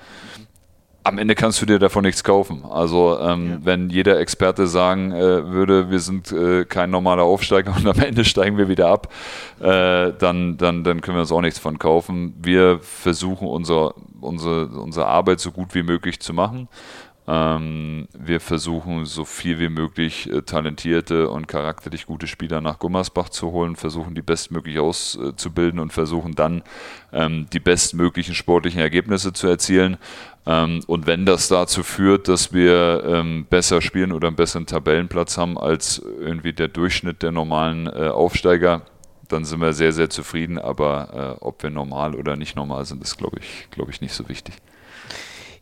[1.04, 2.64] am Ende kannst du dir davon nichts kaufen.
[2.70, 3.58] Also ähm, ja.
[3.64, 8.24] wenn jeder Experte sagen äh, würde, wir sind äh, kein normaler Aufsteiger und am Ende
[8.26, 9.12] steigen wir wieder ab,
[9.60, 12.34] äh, dann, dann, dann können wir uns auch nichts von kaufen.
[12.42, 16.70] Wir versuchen unser, unsere, unsere Arbeit so gut wie möglich zu machen.
[17.26, 23.30] Ähm, wir versuchen so viel wie möglich äh, talentierte und charakterlich gute Spieler nach Gummersbach
[23.30, 26.64] zu holen, versuchen die bestmöglich auszubilden und versuchen dann
[27.14, 29.98] ähm, die bestmöglichen sportlichen Ergebnisse zu erzielen.
[30.46, 35.38] Ähm, und wenn das dazu führt, dass wir ähm, besser spielen oder einen besseren Tabellenplatz
[35.38, 38.82] haben als irgendwie der Durchschnitt der normalen äh, Aufsteiger,
[39.30, 40.60] dann sind wir sehr, sehr zufrieden.
[40.60, 44.14] Aber äh, ob wir normal oder nicht normal sind, ist, glaube ich, glaube ich, nicht
[44.14, 44.56] so wichtig.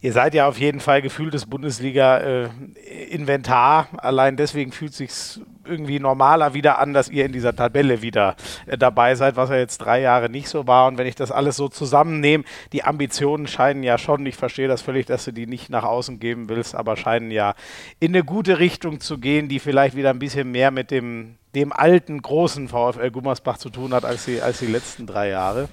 [0.04, 3.88] Ihr seid ja auf jeden Fall gefühltes Bundesliga-Inventar.
[3.94, 8.36] Äh, Allein deswegen fühlt sich irgendwie normaler wieder an, dass ihr in dieser Tabelle wieder
[8.66, 10.88] äh, dabei seid, was ja jetzt drei Jahre nicht so war.
[10.88, 14.82] Und wenn ich das alles so zusammennehme, die Ambitionen scheinen ja schon, ich verstehe das
[14.82, 17.54] völlig, dass du die nicht nach außen geben willst, aber scheinen ja
[18.00, 21.72] in eine gute Richtung zu gehen, die vielleicht wieder ein bisschen mehr mit dem, dem
[21.72, 25.70] alten, großen VfL Gummersbach zu tun hat als die, als die letzten drei Jahre.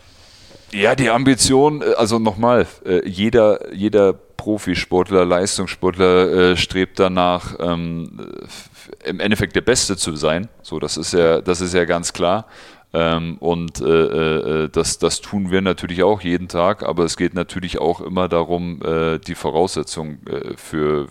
[0.73, 8.19] Ja, die Ambition, äh, also nochmal, äh, jeder, jeder Profisportler, Leistungssportler äh, strebt danach, ähm,
[9.05, 10.49] im Endeffekt der Beste zu sein.
[10.63, 12.47] So, das ist ja, das ist ja ganz klar.
[12.95, 17.35] Ähm, und äh, äh, das, das tun wir natürlich auch jeden Tag, aber es geht
[17.35, 20.21] natürlich auch immer darum, äh, die Voraussetzungen
[20.57, 21.09] für,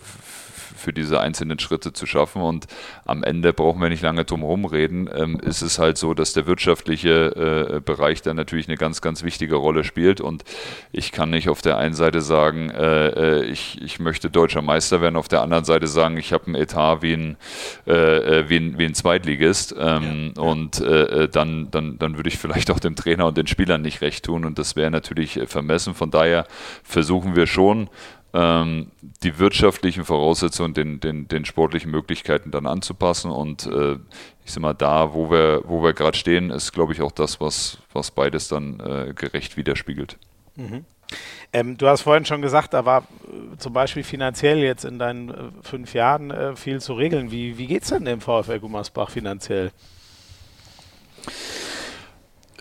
[0.78, 2.42] für diese einzelnen Schritte zu schaffen.
[2.42, 2.66] Und
[3.04, 5.08] am Ende brauchen wir nicht lange drum reden.
[5.14, 9.22] Ähm, ist es halt so, dass der wirtschaftliche äh, Bereich da natürlich eine ganz, ganz
[9.22, 10.20] wichtige Rolle spielt.
[10.20, 10.44] Und
[10.92, 15.00] ich kann nicht auf der einen Seite sagen, äh, äh ich, ich möchte deutscher Meister
[15.00, 17.36] werden, auf der anderen Seite sagen, ich habe einen Etat wie ein,
[17.86, 17.92] äh,
[18.40, 19.74] äh, wie ein, wie ein Zweitligist.
[19.78, 20.42] Ähm, ja, ja.
[20.42, 24.00] Und äh, dann, dann, dann würde ich vielleicht auch dem Trainer und den Spielern nicht
[24.00, 24.44] recht tun.
[24.44, 25.94] Und das wäre natürlich vermessen.
[25.94, 26.46] Von daher
[26.82, 27.88] versuchen wir schon,
[28.34, 28.90] ähm,
[29.22, 33.30] die wirtschaftlichen Voraussetzungen den, den, den sportlichen Möglichkeiten dann anzupassen.
[33.30, 33.94] Und äh,
[34.44, 37.40] ich sag mal, da, wo wir, wo wir gerade stehen, ist, glaube ich, auch das,
[37.40, 40.18] was, was beides dann äh, gerecht widerspiegelt.
[40.56, 40.84] Mhm.
[41.52, 45.30] Ähm, du hast vorhin schon gesagt, da war äh, zum Beispiel finanziell jetzt in deinen
[45.30, 47.30] äh, fünf Jahren äh, viel zu regeln.
[47.30, 49.72] Wie, wie geht es denn dem VfL Gummersbach finanziell?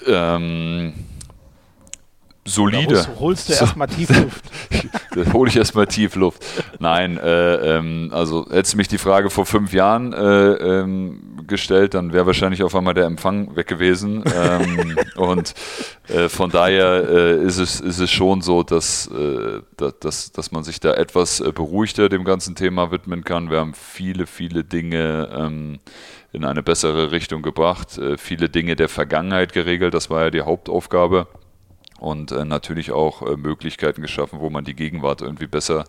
[0.06, 0.94] Ähm,
[2.48, 2.96] solide.
[2.96, 4.44] Da holst, du erstmal Tiefluft.
[5.16, 6.44] da hole ich erstmal Tiefluft.
[6.80, 11.94] Nein, äh, ähm, also hättest du mich die Frage vor fünf Jahren äh, ähm, gestellt,
[11.94, 14.24] dann wäre wahrscheinlich auf einmal der Empfang weg gewesen.
[14.36, 15.54] Ähm, und
[16.08, 19.62] äh, von daher äh, ist, es, ist es schon so, dass, äh,
[20.00, 23.50] dass, dass man sich da etwas äh, beruhigter dem ganzen Thema widmen kann.
[23.50, 25.80] Wir haben viele, viele Dinge ähm,
[26.34, 29.94] in eine bessere Richtung gebracht, viele Dinge der Vergangenheit geregelt.
[29.94, 31.26] Das war ja die Hauptaufgabe
[32.00, 35.86] und äh, natürlich auch äh, Möglichkeiten geschaffen, wo man die Gegenwart irgendwie besser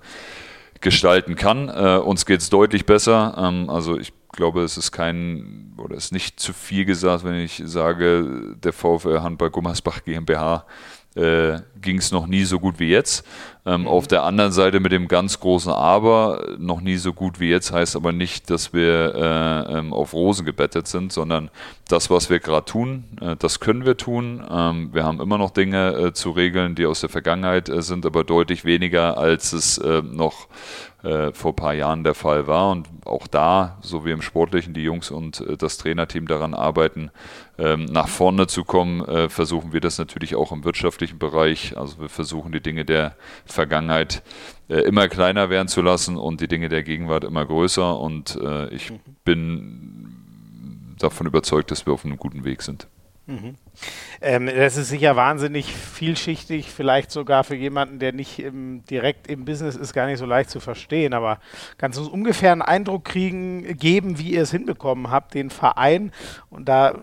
[0.80, 1.68] gestalten kann.
[1.68, 3.34] Äh, uns geht es deutlich besser.
[3.38, 7.34] Ähm, also ich glaube, es ist kein oder es ist nicht zu viel gesagt, wenn
[7.34, 10.64] ich sage, der VfL Handball Gummersbach GmbH
[11.18, 13.26] äh, ging es noch nie so gut wie jetzt.
[13.66, 13.88] Ähm, mhm.
[13.88, 17.72] Auf der anderen Seite mit dem ganz großen Aber, noch nie so gut wie jetzt,
[17.72, 21.50] heißt aber nicht, dass wir äh, ähm, auf Rosen gebettet sind, sondern
[21.88, 24.42] das, was wir gerade tun, äh, das können wir tun.
[24.50, 28.06] Ähm, wir haben immer noch Dinge äh, zu regeln, die aus der Vergangenheit äh, sind,
[28.06, 30.48] aber deutlich weniger, als es noch
[31.00, 32.72] vor ein paar Jahren der Fall war.
[32.72, 37.12] Und auch da, so wie im Sportlichen, die Jungs und das Trainerteam daran arbeiten,
[37.58, 41.76] nach vorne zu kommen, äh, versuchen wir das natürlich auch im wirtschaftlichen Bereich.
[41.76, 43.16] Also wir versuchen die Dinge der
[43.46, 44.22] Vergangenheit
[44.68, 47.98] äh, immer kleiner werden zu lassen und die Dinge der Gegenwart immer größer.
[47.98, 49.00] Und äh, ich mhm.
[49.24, 52.86] bin davon überzeugt, dass wir auf einem guten Weg sind.
[53.28, 53.56] Mhm.
[54.22, 59.44] Ähm, das ist sicher wahnsinnig vielschichtig, vielleicht sogar für jemanden, der nicht im, direkt im
[59.44, 61.12] Business ist, gar nicht so leicht zu verstehen.
[61.12, 61.38] Aber
[61.76, 66.10] kannst du uns ungefähr einen Eindruck kriegen, geben, wie ihr es hinbekommen habt, den Verein?
[66.48, 66.98] Und da,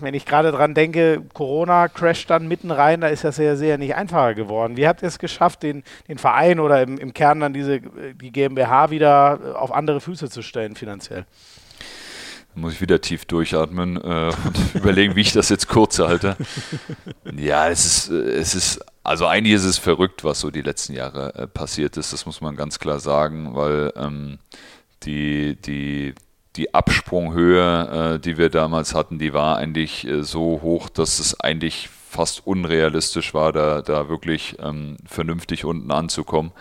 [0.00, 3.78] wenn ich gerade dran denke, Corona crasht dann mitten rein, da ist das ja sehr
[3.78, 4.76] nicht einfacher geworden.
[4.76, 8.32] Wie habt ihr es geschafft, den, den Verein oder im, im Kern dann diese, die
[8.32, 11.24] GmbH wieder auf andere Füße zu stellen finanziell?
[12.58, 16.36] muss ich wieder tief durchatmen äh, und überlegen, wie ich das jetzt kurz halte.
[17.36, 21.34] Ja, es ist, es ist, also eigentlich ist es verrückt, was so die letzten Jahre
[21.34, 22.12] äh, passiert ist.
[22.12, 24.38] Das muss man ganz klar sagen, weil ähm,
[25.04, 26.14] die, die,
[26.58, 31.38] die Absprunghöhe, äh, die wir damals hatten, die war eigentlich äh, so hoch, dass es
[31.40, 36.52] eigentlich fast unrealistisch war, da, da wirklich ähm, vernünftig unten anzukommen.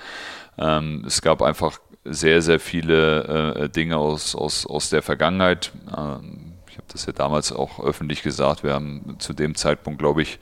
[0.57, 5.71] Ähm, es gab einfach sehr, sehr viele äh, Dinge aus, aus, aus der Vergangenheit.
[5.95, 8.63] Ähm, ich habe das ja damals auch öffentlich gesagt.
[8.63, 10.38] Wir haben zu dem Zeitpunkt, glaube ich,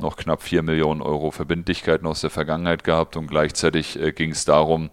[0.00, 4.44] noch knapp 4 Millionen Euro Verbindlichkeiten aus der Vergangenheit gehabt und gleichzeitig äh, ging es
[4.44, 4.90] darum,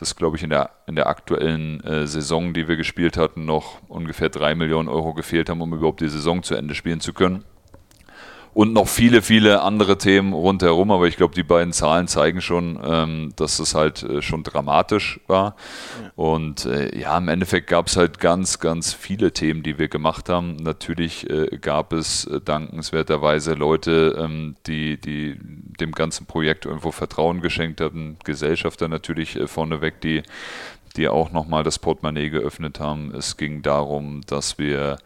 [0.00, 3.80] dass, glaube ich, in der, in der aktuellen äh, Saison, die wir gespielt hatten, noch
[3.88, 7.44] ungefähr 3 Millionen Euro gefehlt haben, um überhaupt die Saison zu Ende spielen zu können
[8.56, 10.90] und noch viele, viele andere Themen rundherum.
[10.90, 15.20] Aber ich glaube, die beiden Zahlen zeigen schon, ähm, dass es halt äh, schon dramatisch
[15.26, 15.56] war.
[16.02, 16.10] Ja.
[16.16, 20.30] Und äh, ja, im Endeffekt gab es halt ganz, ganz viele Themen, die wir gemacht
[20.30, 20.56] haben.
[20.56, 25.36] Natürlich äh, gab es äh, dankenswerterweise Leute, ähm, die, die
[25.78, 28.16] dem ganzen Projekt irgendwo Vertrauen geschenkt haben.
[28.24, 30.22] Gesellschafter natürlich äh, vorneweg, die
[30.96, 33.14] die auch nochmal das Portemonnaie geöffnet haben.
[33.14, 34.96] Es ging darum, dass wir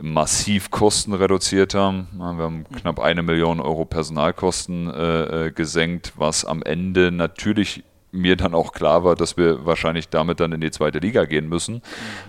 [0.00, 2.08] massiv Kosten reduziert haben.
[2.12, 7.82] Wir haben knapp eine Million Euro Personalkosten äh, äh, gesenkt, was am Ende natürlich
[8.12, 11.48] mir dann auch klar war, dass wir wahrscheinlich damit dann in die zweite Liga gehen
[11.48, 11.80] müssen, mhm.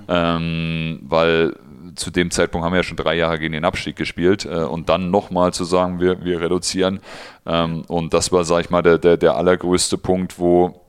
[0.09, 1.55] ähm, weil
[1.95, 4.89] zu dem Zeitpunkt haben wir ja schon drei Jahre gegen den Abstieg gespielt äh, und
[4.89, 6.99] dann nochmal zu sagen, wir, wir reduzieren
[7.45, 10.81] ähm, und das war, sag ich mal, der, der, der allergrößte Punkt, wo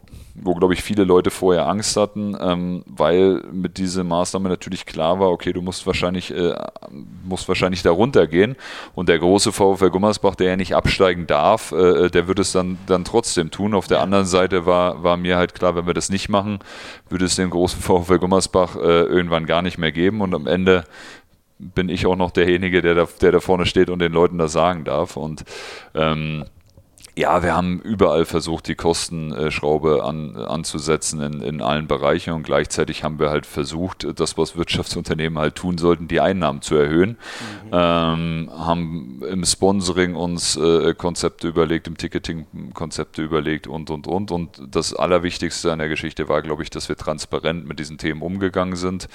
[0.42, 5.20] wo, glaube ich, viele Leute vorher Angst hatten, ähm, weil mit dieser Maßnahme natürlich klar
[5.20, 6.54] war, okay, du musst wahrscheinlich, äh,
[7.24, 8.56] musst wahrscheinlich da runtergehen.
[8.94, 12.78] Und der große VfL Gummersbach, der ja nicht absteigen darf, äh, der wird es dann,
[12.86, 13.74] dann trotzdem tun.
[13.74, 16.60] Auf der anderen Seite war, war mir halt klar, wenn wir das nicht machen,
[17.08, 20.20] würde es den großen VfL Gummersbach äh, irgendwann gar nicht mehr geben.
[20.20, 20.84] Und am Ende
[21.58, 24.52] bin ich auch noch derjenige, der da, der da vorne steht und den Leuten das
[24.52, 25.16] sagen darf.
[25.16, 25.44] Und
[25.94, 26.44] ähm,
[27.20, 33.04] ja, wir haben überall versucht, die Kostenschraube an, anzusetzen in, in allen Bereichen und gleichzeitig
[33.04, 37.10] haben wir halt versucht, das, was Wirtschaftsunternehmen halt tun sollten, die Einnahmen zu erhöhen.
[37.10, 37.70] Mhm.
[37.72, 44.30] Ähm, haben im Sponsoring uns äh, Konzepte überlegt, im Ticketing Konzepte überlegt und, und, und.
[44.30, 48.22] Und das Allerwichtigste an der Geschichte war, glaube ich, dass wir transparent mit diesen Themen
[48.22, 49.08] umgegangen sind.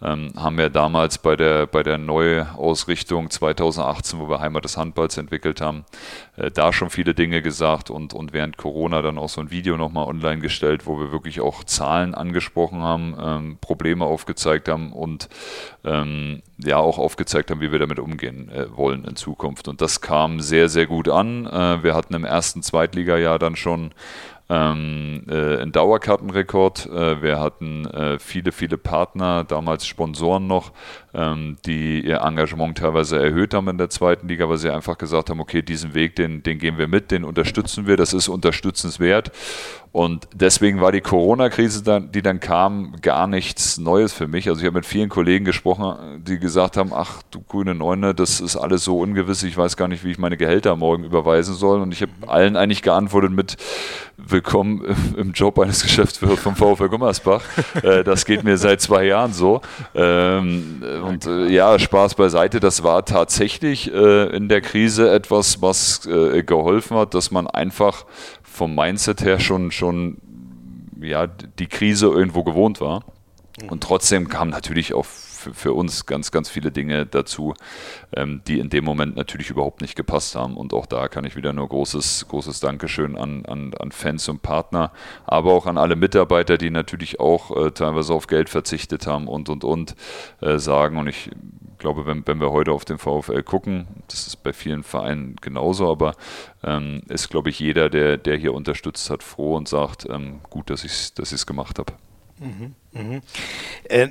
[0.00, 5.16] Ähm, haben wir damals bei der, bei der Neuausrichtung 2018, wo wir Heimat des Handballs
[5.16, 5.84] entwickelt haben,
[6.38, 9.76] äh, da schon viele Dinge gesagt und, und während Corona dann auch so ein Video
[9.76, 15.28] nochmal online gestellt, wo wir wirklich auch Zahlen angesprochen haben, ähm, Probleme aufgezeigt haben und
[15.84, 19.68] ähm, ja auch aufgezeigt haben, wie wir damit umgehen äh, wollen in Zukunft.
[19.68, 21.46] Und das kam sehr, sehr gut an.
[21.46, 23.92] Äh, wir hatten im ersten Zweitligajahr dann schon
[24.50, 26.86] ähm, äh, ein Dauerkartenrekord.
[26.86, 30.72] Äh, wir hatten äh, viele, viele Partner, damals Sponsoren noch,
[31.12, 35.40] die ihr Engagement teilweise erhöht haben in der zweiten Liga, weil sie einfach gesagt haben,
[35.40, 39.32] okay, diesen Weg, den, den gehen wir mit, den unterstützen wir, das ist unterstützenswert.
[39.90, 44.48] Und deswegen war die Corona-Krise, die dann kam, gar nichts Neues für mich.
[44.48, 48.40] Also ich habe mit vielen Kollegen gesprochen, die gesagt haben, ach du grüne Neune, das
[48.40, 51.80] ist alles so ungewiss, ich weiß gar nicht, wie ich meine Gehälter morgen überweisen soll.
[51.80, 53.56] Und ich habe allen eigentlich geantwortet mit
[54.20, 54.84] Willkommen
[55.16, 57.42] im Job eines Geschäftsführers vom VfL Gummersbach.
[57.82, 59.60] Äh, das geht mir seit zwei Jahren so.
[61.08, 66.96] Und äh, ja, Spaß beiseite, das war tatsächlich äh, in der Krise etwas, was geholfen
[66.96, 68.04] hat, dass man einfach
[68.42, 70.18] vom Mindset her schon, schon
[71.00, 73.04] ja, die Krise irgendwo gewohnt war.
[73.68, 75.06] Und trotzdem kam natürlich auch
[75.38, 77.54] für, für uns ganz, ganz viele Dinge dazu,
[78.14, 80.56] ähm, die in dem Moment natürlich überhaupt nicht gepasst haben.
[80.56, 84.42] Und auch da kann ich wieder nur großes, großes Dankeschön an, an, an Fans und
[84.42, 84.92] Partner,
[85.24, 89.48] aber auch an alle Mitarbeiter, die natürlich auch äh, teilweise auf Geld verzichtet haben und,
[89.48, 89.94] und, und
[90.40, 90.98] äh, sagen.
[90.98, 91.30] Und ich
[91.78, 95.90] glaube, wenn, wenn wir heute auf den VfL gucken, das ist bei vielen Vereinen genauso,
[95.90, 96.14] aber
[96.62, 100.70] ähm, ist, glaube ich, jeder, der, der hier unterstützt hat, froh und sagt, ähm, gut,
[100.70, 101.92] dass ich es dass gemacht habe.
[102.40, 103.20] Mhm, mh.
[103.88, 104.08] äh,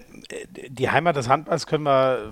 [0.70, 2.32] die Heimat des Handballs können wir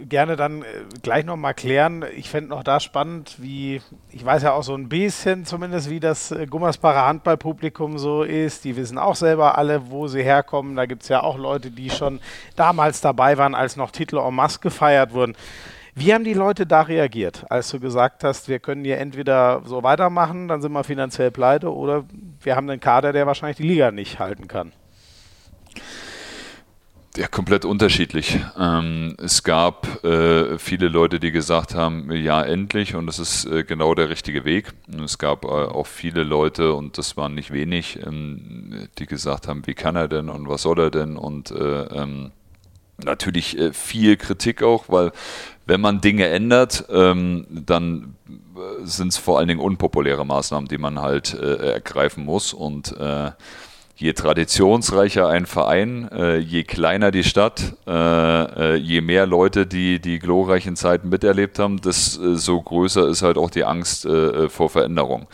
[0.00, 0.64] äh, gerne dann äh,
[1.02, 2.04] gleich nochmal klären.
[2.16, 3.80] Ich fände noch da spannend, wie,
[4.10, 8.64] ich weiß ja auch so ein bisschen zumindest, wie das äh, Gummersbacher Handballpublikum so ist.
[8.64, 10.76] Die wissen auch selber alle, wo sie herkommen.
[10.76, 12.20] Da gibt es ja auch Leute, die schon
[12.56, 15.36] damals dabei waren, als noch Titel en masse gefeiert wurden.
[15.96, 19.84] Wie haben die Leute da reagiert, als du gesagt hast, wir können hier entweder so
[19.84, 22.04] weitermachen, dann sind wir finanziell pleite, oder
[22.42, 24.72] wir haben einen Kader, der wahrscheinlich die Liga nicht halten kann?
[27.16, 28.40] Ja, komplett unterschiedlich.
[28.58, 33.62] Ähm, es gab äh, viele Leute, die gesagt haben, ja, endlich, und das ist äh,
[33.62, 34.72] genau der richtige Weg.
[34.92, 39.46] Und es gab äh, auch viele Leute, und das waren nicht wenig, ähm, die gesagt
[39.46, 41.16] haben, wie kann er denn und was soll er denn?
[41.16, 42.32] Und äh, ähm,
[43.04, 45.12] natürlich äh, viel Kritik auch, weil
[45.66, 50.78] wenn man Dinge ändert, ähm, dann äh, sind es vor allen Dingen unpopuläre Maßnahmen, die
[50.78, 52.52] man halt ergreifen muss.
[52.52, 52.92] Und
[53.96, 60.00] je traditionsreicher ein Verein, äh, je kleiner die Stadt, äh, äh, je mehr Leute, die
[60.00, 64.06] die glorreichen Zeiten miterlebt haben, desto größer ist halt auch die Angst
[64.48, 65.26] vor Veränderung.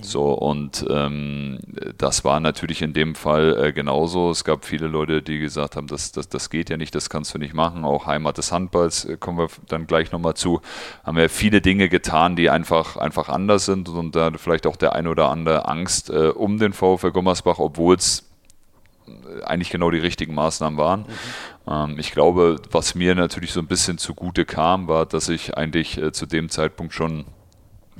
[0.00, 1.58] So, und ähm,
[1.98, 4.30] das war natürlich in dem Fall genauso.
[4.30, 7.34] Es gab viele Leute, die gesagt haben, das, das, das geht ja nicht, das kannst
[7.34, 7.84] du nicht machen.
[7.84, 10.60] Auch Heimat des Handballs, kommen wir dann gleich nochmal zu,
[11.04, 14.94] haben wir viele Dinge getan, die einfach, einfach anders sind und da vielleicht auch der
[14.94, 18.24] ein oder andere Angst um den VfL Gummersbach, obwohl es
[19.44, 21.00] eigentlich genau die richtigen Maßnahmen waren.
[21.00, 21.72] Mhm.
[21.72, 25.98] Ähm, ich glaube, was mir natürlich so ein bisschen zugute kam, war, dass ich eigentlich
[25.98, 27.24] äh, zu dem Zeitpunkt schon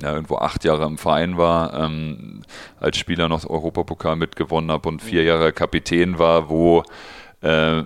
[0.01, 2.43] ja, irgendwo acht Jahre im Verein war, ähm,
[2.79, 6.83] als Spieler noch Europapokal mitgewonnen habe und vier Jahre Kapitän war, wo
[7.41, 7.83] äh,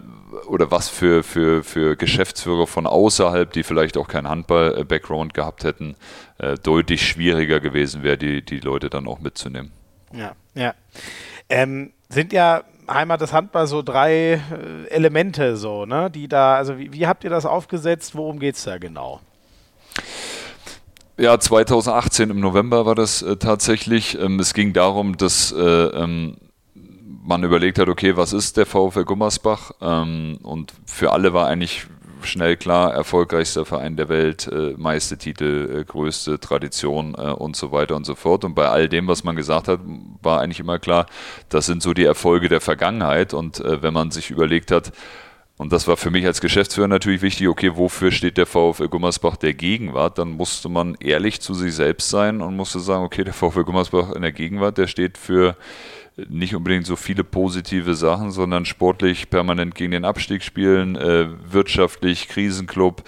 [0.48, 5.96] oder was für, für, für Geschäftsführer von außerhalb, die vielleicht auch keinen Handball-Background gehabt hätten,
[6.40, 9.72] äh, deutlich schwieriger gewesen wäre, die, die Leute dann auch mitzunehmen.
[10.12, 10.74] Ja, ja.
[11.50, 16.10] Ähm, sind ja Heimat des Handballs so drei äh, Elemente so, ne?
[16.12, 18.16] Die da, also wie, wie habt ihr das aufgesetzt?
[18.16, 19.22] Worum geht es da genau?
[21.18, 24.20] Ja, 2018 im November war das äh, tatsächlich.
[24.20, 26.38] Ähm, es ging darum, dass äh, ähm,
[27.24, 29.72] man überlegt hat, okay, was ist der VfL Gummersbach?
[29.80, 31.88] Ähm, und für alle war eigentlich
[32.26, 37.72] schnell klar, erfolgreichster Verein der Welt, äh, meiste Titel, äh, größte Tradition äh, und so
[37.72, 38.44] weiter und so fort.
[38.44, 39.80] Und bei all dem, was man gesagt hat,
[40.22, 41.06] war eigentlich immer klar,
[41.50, 43.34] das sind so die Erfolge der Vergangenheit.
[43.34, 44.92] Und äh, wenn man sich überlegt hat,
[45.58, 49.38] und das war für mich als Geschäftsführer natürlich wichtig, okay, wofür steht der VfL Gummersbach
[49.38, 50.18] der Gegenwart?
[50.18, 54.12] Dann musste man ehrlich zu sich selbst sein und musste sagen, okay, der VfL Gummersbach
[54.14, 55.56] in der Gegenwart, der steht für
[56.30, 62.28] nicht unbedingt so viele positive Sachen, sondern sportlich permanent gegen den Abstieg spielen, äh, wirtschaftlich
[62.28, 63.04] Krisenclub,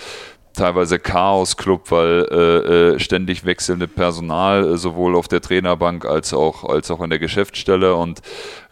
[0.56, 6.64] teilweise Chaos-Club, weil äh, äh, ständig wechselnde Personal äh, sowohl auf der Trainerbank als auch,
[6.64, 7.96] als auch in der Geschäftsstelle.
[7.96, 8.22] Und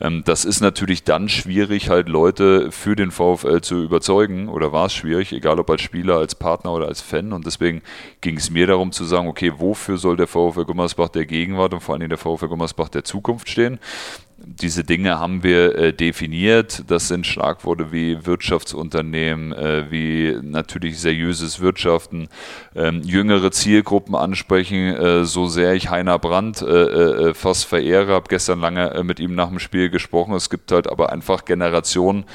[0.01, 4.49] ähm, das ist natürlich dann schwierig, halt Leute für den VfL zu überzeugen.
[4.49, 7.34] Oder war es schwierig, egal ob als Spieler, als Partner oder als Fan.
[7.34, 7.81] Und deswegen
[8.21, 11.81] ging es mir darum zu sagen, okay, wofür soll der VfL Gummersbach der Gegenwart und
[11.81, 13.79] vor allem der VfL Gummersbach der Zukunft stehen?
[14.45, 16.83] Diese Dinge haben wir äh, definiert.
[16.87, 22.27] Das sind Schlagworte wie Wirtschaftsunternehmen, äh, wie natürlich seriöses Wirtschaften,
[22.75, 24.95] ähm, jüngere Zielgruppen ansprechen.
[24.95, 29.19] Äh, so sehr ich Heiner Brandt äh, äh, fast verehre, habe gestern lange äh, mit
[29.19, 30.33] ihm nach dem Spiel gesprochen.
[30.33, 32.25] Es gibt halt aber einfach Generationen,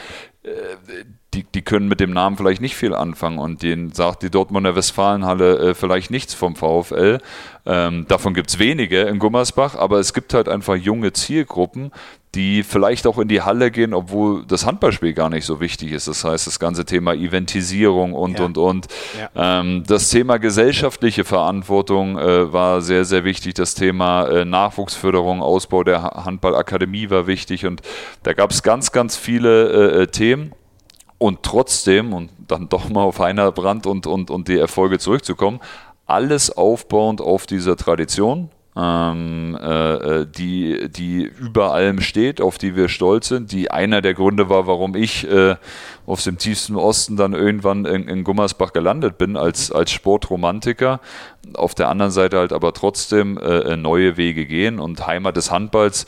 [1.38, 4.74] die, die können mit dem Namen vielleicht nicht viel anfangen und denen sagt die Dortmunder
[4.74, 7.18] Westfalenhalle äh, vielleicht nichts vom VfL.
[7.64, 11.92] Ähm, davon gibt es wenige in Gummersbach, aber es gibt halt einfach junge Zielgruppen,
[12.34, 16.08] die vielleicht auch in die Halle gehen, obwohl das Handballspiel gar nicht so wichtig ist.
[16.08, 18.44] Das heißt, das ganze Thema Eventisierung und, ja.
[18.44, 18.86] und, und.
[19.18, 19.60] Ja.
[19.60, 23.54] Ähm, das Thema gesellschaftliche Verantwortung äh, war sehr, sehr wichtig.
[23.54, 27.64] Das Thema äh, Nachwuchsförderung, Ausbau der Handballakademie war wichtig.
[27.64, 27.82] Und
[28.24, 30.52] da gab es ganz, ganz viele äh, äh Themen.
[31.18, 35.60] Und trotzdem, und dann doch mal auf Heiner Brand und, und, und die Erfolge zurückzukommen,
[36.06, 42.76] alles aufbauend auf dieser Tradition, ähm, äh, äh, die, die über allem steht, auf die
[42.76, 45.56] wir stolz sind, die einer der Gründe war, warum ich äh,
[46.06, 51.00] aus dem tiefsten Osten dann irgendwann in, in Gummersbach gelandet bin als, als Sportromantiker.
[51.54, 56.06] Auf der anderen Seite halt aber trotzdem äh, neue Wege gehen und Heimat des Handballs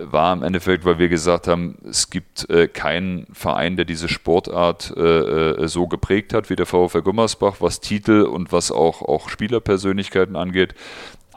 [0.00, 4.94] war im Endeffekt, weil wir gesagt haben, es gibt äh, keinen Verein, der diese Sportart
[4.96, 9.28] äh, äh so geprägt hat wie der VfL Gummersbach, was Titel und was auch, auch
[9.28, 10.74] Spielerpersönlichkeiten angeht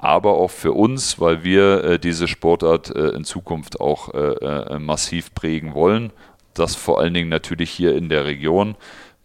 [0.01, 5.33] aber auch für uns, weil wir äh, diese Sportart äh, in Zukunft auch äh, massiv
[5.35, 6.11] prägen wollen.
[6.55, 8.75] Das vor allen Dingen natürlich hier in der Region.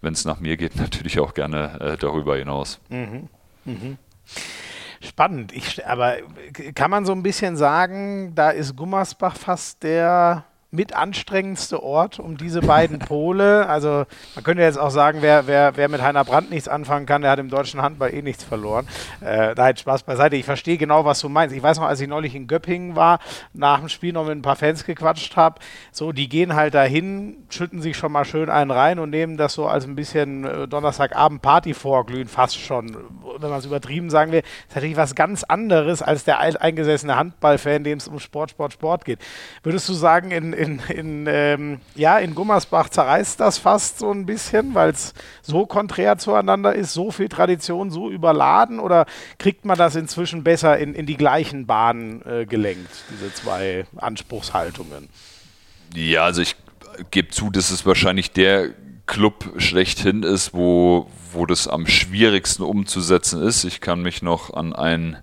[0.02, 2.78] Wenn es nach mir geht, natürlich auch gerne darüber hinaus.
[2.90, 3.28] Mhm.
[3.64, 3.98] Mhm.
[5.00, 5.52] Spannend.
[5.52, 6.16] Ich, aber
[6.74, 12.36] kann man so ein bisschen sagen, da ist Gummersbach fast der mit anstrengendste Ort um
[12.36, 13.66] diese beiden Pole.
[13.68, 14.04] Also
[14.34, 17.30] man könnte jetzt auch sagen, wer, wer, wer mit Heiner Brandt nichts anfangen kann, der
[17.30, 18.86] hat im deutschen Handball eh nichts verloren.
[19.20, 20.36] Äh, hat Spaß beiseite.
[20.36, 21.54] Ich verstehe genau, was du meinst.
[21.54, 23.20] Ich weiß noch, als ich neulich in Göppingen war,
[23.52, 25.60] nach dem Spiel noch mit ein paar Fans gequatscht habe,
[25.92, 29.54] so, die gehen halt dahin, schütten sich schon mal schön einen rein und nehmen das
[29.54, 32.96] so als ein bisschen äh, Donnerstagabend Party vorglühen, fast schon,
[33.38, 34.42] wenn man es übertrieben sagen will.
[34.68, 39.04] Ist natürlich was ganz anderes als der eingesessene Handballfan, dem es um Sport, Sport, Sport
[39.04, 39.20] geht.
[39.62, 44.26] Würdest du sagen, in, in, in, ähm, ja, in Gummersbach zerreißt das fast so ein
[44.26, 49.06] bisschen, weil es so konträr zueinander ist, so viel Tradition, so überladen oder
[49.38, 55.08] kriegt man das inzwischen besser in, in die gleichen Bahnen äh, gelenkt, diese zwei Anspruchshaltungen?
[55.94, 56.56] Ja, also ich
[57.10, 58.70] gebe zu, dass es wahrscheinlich der
[59.06, 63.64] Club schlechthin ist, wo, wo das am schwierigsten umzusetzen ist.
[63.64, 65.18] Ich kann mich noch an ein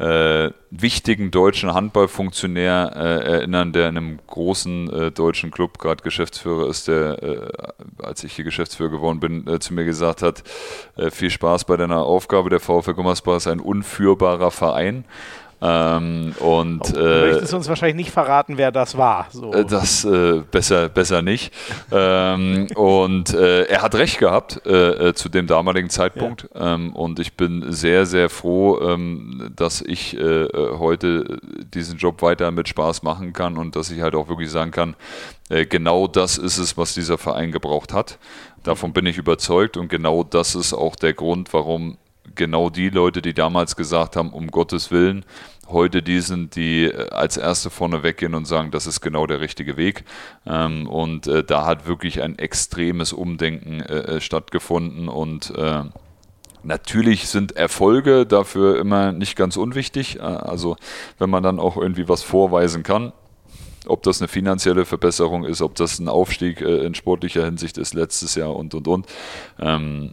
[0.00, 6.68] äh, wichtigen deutschen Handballfunktionär äh, erinnern, der in einem großen äh, deutschen Club gerade Geschäftsführer
[6.68, 7.48] ist, der, äh,
[8.02, 10.42] als ich hier Geschäftsführer geworden bin, äh, zu mir gesagt hat,
[10.96, 15.04] äh, viel Spaß bei deiner Aufgabe, der VfL Gummersbach ist ein unführbarer Verein.
[15.62, 19.26] Ähm, und, oh, du äh, möchtest uns wahrscheinlich nicht verraten, wer das war.
[19.30, 19.52] So.
[19.52, 21.52] Äh, das äh, besser, besser nicht.
[21.92, 26.48] ähm, und äh, er hat recht gehabt äh, äh, zu dem damaligen Zeitpunkt.
[26.54, 26.74] Ja.
[26.74, 31.38] Ähm, und ich bin sehr, sehr froh, ähm, dass ich heute
[31.74, 34.96] diesen Job weiter mit Spaß machen kann und dass ich halt auch wirklich sagen kann,
[35.48, 38.18] genau das ist es, was dieser Verein gebraucht hat.
[38.62, 41.96] Davon bin ich überzeugt und genau das ist auch der Grund, warum
[42.34, 45.24] genau die Leute, die damals gesagt haben, um Gottes Willen,
[45.70, 49.40] heute die sind, die äh, als Erste vorne weggehen und sagen, das ist genau der
[49.40, 50.04] richtige Weg.
[50.46, 55.52] Ähm, und äh, da hat wirklich ein extremes Umdenken äh, stattgefunden und
[56.62, 60.22] Natürlich sind Erfolge dafür immer nicht ganz unwichtig.
[60.22, 60.76] Also
[61.18, 63.14] wenn man dann auch irgendwie was vorweisen kann,
[63.86, 68.34] ob das eine finanzielle Verbesserung ist, ob das ein Aufstieg in sportlicher Hinsicht ist letztes
[68.34, 69.06] Jahr und und und.
[69.58, 70.12] Ähm,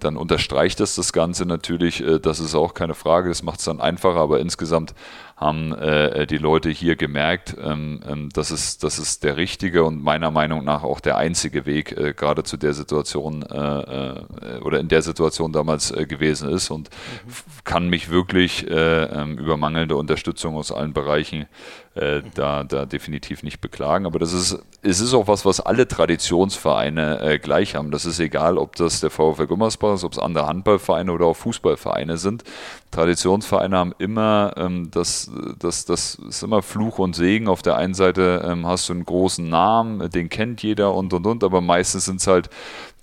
[0.00, 2.02] dann unterstreicht das das Ganze natürlich.
[2.02, 4.94] Äh, das ist auch keine Frage, das macht es dann einfacher, aber insgesamt
[5.36, 10.02] haben äh, die Leute hier gemerkt, ähm, ähm, dass, es, das ist der richtige und
[10.02, 14.88] meiner Meinung nach auch der einzige Weg, äh, gerade zu der Situation äh, oder in
[14.88, 17.32] der Situation damals gewesen ist und mhm.
[17.62, 21.46] kann mich wirklich äh, ähm, über mangelnde Unterstützung aus allen Bereichen
[21.94, 24.06] da, da definitiv nicht beklagen.
[24.06, 27.90] Aber das ist, es ist auch was, was alle Traditionsvereine gleich haben.
[27.90, 31.36] Das ist egal, ob das der VfL Gummersbach ist, ob es andere Handballvereine oder auch
[31.36, 32.44] Fußballvereine sind.
[32.90, 37.48] Traditionsvereine haben immer ähm, das das, das ist immer Fluch und Segen.
[37.48, 41.26] Auf der einen Seite ähm, hast du einen großen Namen, den kennt jeder und und
[41.26, 42.48] und, aber meistens sind es halt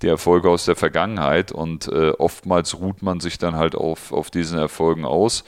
[0.02, 4.30] die Erfolge aus der Vergangenheit und äh, oftmals ruht man sich dann halt auf, auf
[4.30, 5.44] diesen Erfolgen aus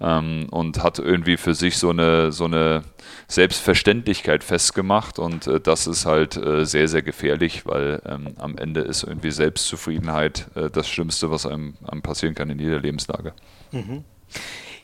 [0.00, 2.82] ähm, und hat irgendwie für sich so eine, so eine
[3.28, 8.80] Selbstverständlichkeit festgemacht und äh, das ist halt äh, sehr, sehr gefährlich, weil ähm, am Ende
[8.80, 13.34] ist irgendwie Selbstzufriedenheit äh, das Schlimmste, was einem, einem passieren kann in jeder Lebenslage.
[13.72, 14.04] Mhm.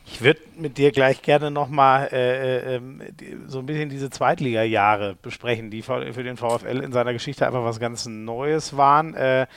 [0.09, 3.01] Ich würde mit dir gleich gerne nochmal äh, äh, ähm,
[3.47, 7.79] so ein bisschen diese Zweitliga-Jahre besprechen, die für den VfL in seiner Geschichte einfach was
[7.79, 9.13] ganz Neues waren.
[9.15, 9.47] Äh,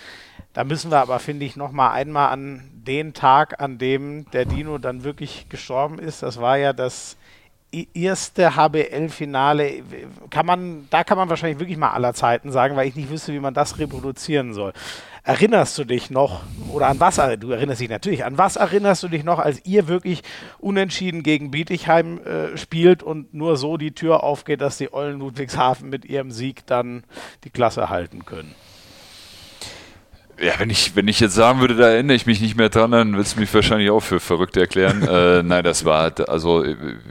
[0.52, 4.78] da müssen wir aber, finde ich, nochmal einmal an den Tag, an dem der Dino
[4.78, 6.24] dann wirklich gestorben ist.
[6.24, 7.16] Das war ja das
[7.94, 9.84] erste HBL-Finale.
[10.28, 13.32] Kann man, da kann man wahrscheinlich wirklich mal aller Zeiten sagen, weil ich nicht wüsste,
[13.32, 14.72] wie man das reproduzieren soll.
[15.22, 19.08] Erinnerst du dich noch, oder an was, du erinnerst dich natürlich, an was erinnerst du
[19.08, 20.22] dich noch, als ihr wirklich
[20.58, 25.88] unentschieden gegen Bietigheim äh, spielt und nur so die Tür aufgeht, dass die Eulen Ludwigshafen
[25.88, 27.04] mit ihrem Sieg dann
[27.44, 28.52] die Klasse halten können?
[30.40, 32.92] Ja, wenn ich, wenn ich jetzt sagen würde, da erinnere ich mich nicht mehr dran,
[32.92, 35.02] dann willst du mich wahrscheinlich auch für verrückt erklären.
[35.08, 36.64] äh, nein, das war, also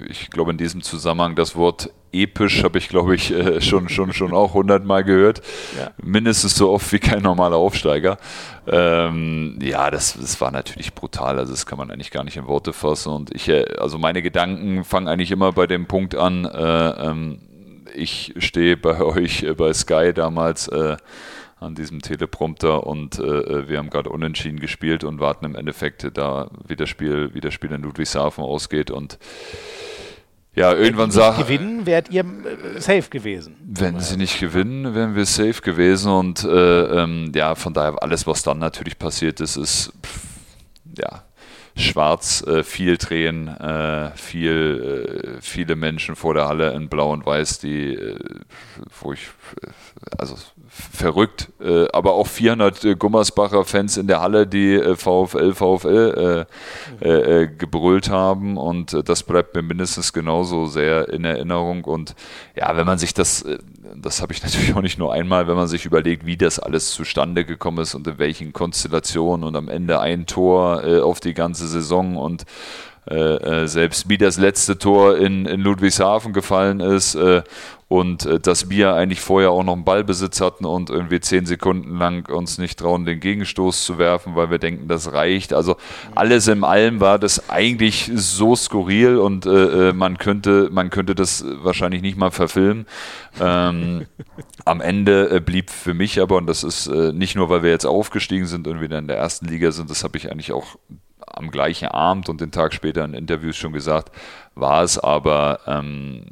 [0.09, 4.13] ich glaube in diesem Zusammenhang das Wort episch habe ich, glaube ich, äh, schon, schon,
[4.13, 5.41] schon auch hundertmal gehört.
[5.77, 5.91] Ja.
[6.01, 8.17] Mindestens so oft wie kein normaler Aufsteiger.
[8.65, 11.37] Ähm, ja, das, das war natürlich brutal.
[11.37, 13.13] Also das kann man eigentlich gar nicht in Worte fassen.
[13.13, 17.39] Und ich, äh, also meine Gedanken fangen eigentlich immer bei dem Punkt an, äh, ähm,
[17.93, 20.97] ich stehe bei euch äh, bei Sky damals äh,
[21.59, 26.49] an diesem Teleprompter und äh, wir haben gerade unentschieden gespielt und warten im Endeffekt da,
[26.67, 29.19] wie das Spiel, wie das Spiel in Ludwigshafen ausgeht und
[30.55, 31.37] ja, irgendwann sagt.
[31.37, 33.55] Wenn sie gewinnen, wärt ihr äh, safe gewesen.
[33.61, 38.25] Wenn sie nicht gewinnen, wären wir safe gewesen und äh, ähm, ja, von daher alles,
[38.25, 40.19] was dann natürlich passiert ist, ist pff,
[40.97, 41.23] ja
[41.79, 47.25] schwarz, äh, viel Tränen, äh, viel, äh, viele Menschen vor der Halle in Blau und
[47.25, 48.19] Weiß, die, äh,
[48.99, 49.27] wo ich,
[50.17, 50.35] also
[50.69, 56.47] verrückt, äh, aber auch 400 äh, Gummersbacher Fans in der Halle, die äh, VfL, VfL
[57.01, 62.15] äh, äh, äh, gebrüllt haben und das bleibt mir mindestens genauso sehr in Erinnerung und
[62.55, 63.45] ja, wenn man sich das,
[63.95, 66.91] das habe ich natürlich auch nicht nur einmal, wenn man sich überlegt, wie das alles
[66.91, 71.67] zustande gekommen ist und in welchen Konstellationen und am Ende ein Tor auf die ganze
[71.67, 72.45] Saison und
[73.05, 77.41] äh, selbst wie das letzte Tor in, in Ludwigshafen gefallen ist äh,
[77.87, 81.97] und äh, dass wir eigentlich vorher auch noch einen Ballbesitz hatten und irgendwie zehn Sekunden
[81.97, 85.53] lang uns nicht trauen, den Gegenstoß zu werfen, weil wir denken, das reicht.
[85.53, 85.75] Also
[86.13, 91.15] alles in allem war das eigentlich so skurril und äh, äh man könnte man könnte
[91.15, 92.85] das wahrscheinlich nicht mal verfilmen.
[93.41, 94.05] Ähm,
[94.65, 97.71] am Ende äh, blieb für mich aber und das ist äh, nicht nur, weil wir
[97.71, 100.77] jetzt aufgestiegen sind und wieder in der ersten Liga sind, das habe ich eigentlich auch
[101.25, 104.11] am gleichen Abend und den Tag später in Interviews schon gesagt,
[104.55, 106.25] war es aber ähm,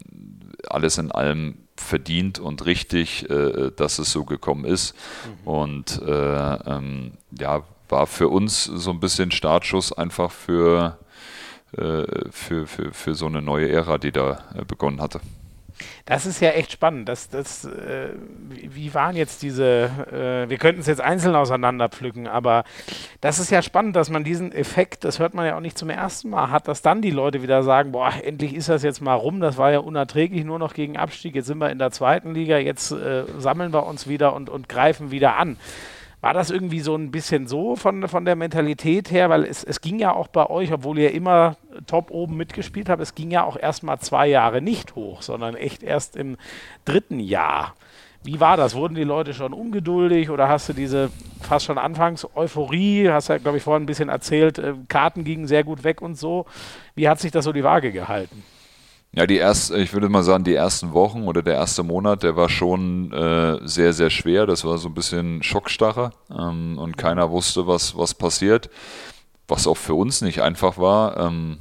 [0.69, 4.95] alles in allem verdient und richtig, äh, dass es so gekommen ist.
[5.43, 5.47] Mhm.
[5.47, 10.97] Und äh, ähm, ja, war für uns so ein bisschen Startschuss einfach für
[11.73, 15.19] äh, für, für, für so eine neue Ära, die da äh, begonnen hatte.
[16.05, 17.09] Das ist ja echt spannend.
[17.09, 18.09] Das, das, äh,
[18.49, 22.63] wie waren jetzt diese, äh, wir könnten es jetzt einzeln auseinanderpflücken, aber
[23.21, 25.89] das ist ja spannend, dass man diesen Effekt, das hört man ja auch nicht zum
[25.89, 29.15] ersten Mal, hat, dass dann die Leute wieder sagen, boah, endlich ist das jetzt mal
[29.15, 32.33] rum, das war ja unerträglich, nur noch gegen Abstieg, jetzt sind wir in der zweiten
[32.33, 35.57] Liga, jetzt äh, sammeln wir uns wieder und, und greifen wieder an.
[36.27, 39.29] War das irgendwie so ein bisschen so von, von der Mentalität her?
[39.29, 41.55] Weil es, es ging ja auch bei euch, obwohl ihr immer
[41.85, 45.55] top oben mitgespielt habt, es ging ja auch erst mal zwei Jahre nicht hoch, sondern
[45.55, 46.35] echt erst im
[46.83, 47.75] dritten Jahr.
[48.23, 48.75] Wie war das?
[48.75, 53.55] Wurden die Leute schon ungeduldig oder hast du diese fast schon Anfangs-Euphorie, hast ja, glaube
[53.55, 56.45] ich, vorhin ein bisschen erzählt, äh, Karten gingen sehr gut weg und so.
[56.93, 58.43] Wie hat sich das so die Waage gehalten?
[59.13, 62.35] Ja, die ersten, ich würde mal sagen, die ersten Wochen oder der erste Monat, der
[62.35, 64.45] war schon äh, sehr, sehr schwer.
[64.45, 68.69] Das war so ein bisschen Schockstarre ähm, und keiner wusste, was, was passiert.
[69.47, 71.17] Was auch für uns nicht einfach war.
[71.17, 71.57] Ähm,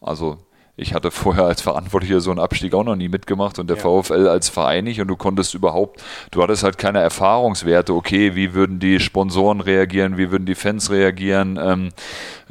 [0.00, 0.38] also
[0.76, 3.82] ich hatte vorher als Verantwortlicher so einen Abstieg auch noch nie mitgemacht und der ja.
[3.82, 8.54] VfL als Verein nicht und du konntest überhaupt, du hattest halt keine Erfahrungswerte, okay, wie
[8.54, 11.92] würden die Sponsoren reagieren, wie würden die Fans reagieren, ähm, äh,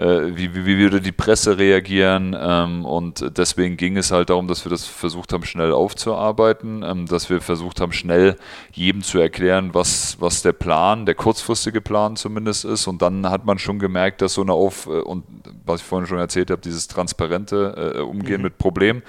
[0.06, 4.66] wie, wie, wie, würde die Presse reagieren ähm, und deswegen ging es halt darum, dass
[4.66, 8.38] wir das versucht haben, schnell aufzuarbeiten, ähm, dass wir versucht haben, schnell
[8.72, 13.46] jedem zu erklären, was, was der Plan, der kurzfristige Plan zumindest ist und dann hat
[13.46, 15.24] man schon gemerkt, dass so eine Auf- äh, und
[15.66, 18.44] was ich vorhin schon erzählt habe, dieses transparente äh, Umgehen mhm.
[18.44, 19.04] mit Problemen,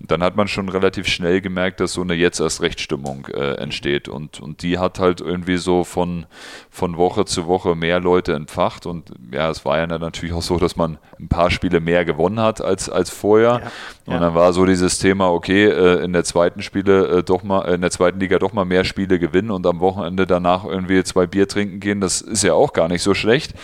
[0.00, 4.08] dann hat man schon relativ schnell gemerkt, dass so eine jetzt erst Rechtsstimmung äh, entsteht.
[4.08, 6.26] Und, und die hat halt irgendwie so von,
[6.70, 8.86] von Woche zu Woche mehr Leute entfacht.
[8.86, 12.40] Und ja, es war ja natürlich auch so, dass man ein paar Spiele mehr gewonnen
[12.40, 13.60] hat als, als vorher.
[14.06, 14.14] Ja.
[14.14, 17.62] Und dann war so dieses Thema, okay, äh, in der zweiten Spiele äh, doch mal,
[17.72, 21.26] in der zweiten Liga doch mal mehr Spiele gewinnen und am Wochenende danach irgendwie zwei
[21.26, 23.54] Bier trinken gehen, das ist ja auch gar nicht so schlecht.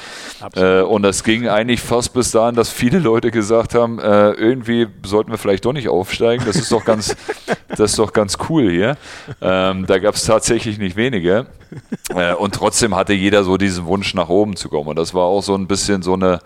[0.54, 4.86] Äh, und das ging eigentlich fast bis dahin, dass viele Leute gesagt haben, äh, irgendwie
[5.04, 6.44] sollten wir vielleicht doch nicht aufsteigen.
[6.46, 7.16] Das ist doch ganz,
[7.68, 8.96] das ist doch ganz cool hier.
[9.40, 11.46] Ähm, da gab es tatsächlich nicht wenige.
[12.14, 14.88] Äh, und trotzdem hatte jeder so diesen Wunsch, nach oben zu kommen.
[14.88, 16.38] Und das war auch so ein bisschen so eine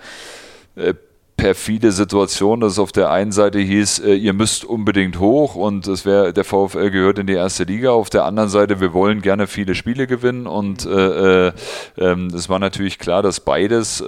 [0.75, 0.95] äh,
[1.41, 5.87] perfide Situation, dass es auf der einen Seite hieß, äh, ihr müsst unbedingt hoch und
[5.87, 7.91] es wäre der VfL gehört in die erste Liga.
[7.91, 11.53] Auf der anderen Seite, wir wollen gerne viele Spiele gewinnen und äh, äh,
[11.99, 14.03] ähm, es war natürlich klar, dass beides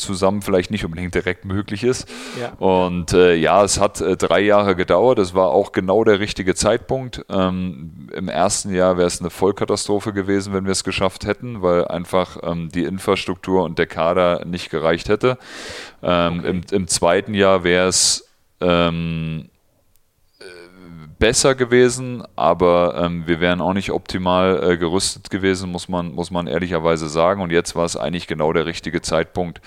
[0.00, 2.08] zusammen vielleicht nicht unbedingt direkt möglich ist.
[2.40, 2.52] Ja.
[2.54, 5.18] Und äh, ja, es hat äh, drei Jahre gedauert.
[5.18, 7.24] Es war auch genau der richtige Zeitpunkt.
[7.28, 11.86] Ähm, Im ersten Jahr wäre es eine Vollkatastrophe gewesen, wenn wir es geschafft hätten, weil
[11.86, 15.38] einfach ähm, die Infrastruktur und der Kader nicht gereicht hätte.
[16.02, 16.48] Ähm, okay.
[16.48, 18.28] im, im, zweiten Jahr wäre es
[18.60, 19.49] ähm,
[21.20, 26.30] besser gewesen, aber ähm, wir wären auch nicht optimal äh, gerüstet gewesen, muss man, muss
[26.30, 27.42] man ehrlicherweise sagen.
[27.42, 29.60] Und jetzt war es eigentlich genau der richtige Zeitpunkt,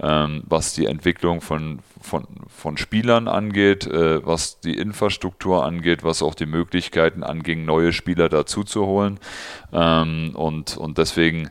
[0.00, 6.22] ähm, was die Entwicklung von, von, von Spielern angeht, äh, was die Infrastruktur angeht, was
[6.22, 9.20] auch die Möglichkeiten anging, neue Spieler dazu zu holen.
[9.74, 11.50] Ähm, und, und deswegen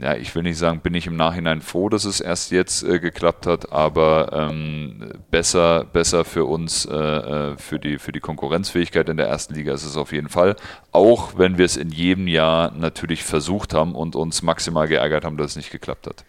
[0.00, 2.98] ja, ich will nicht sagen, bin ich im Nachhinein froh, dass es erst jetzt äh,
[2.98, 9.08] geklappt hat, aber ähm, besser, besser für uns, äh, äh, für, die, für die Konkurrenzfähigkeit
[9.08, 10.56] in der ersten Liga ist es auf jeden Fall.
[10.92, 15.36] Auch wenn wir es in jedem Jahr natürlich versucht haben und uns maximal geärgert haben,
[15.36, 16.24] dass es nicht geklappt hat.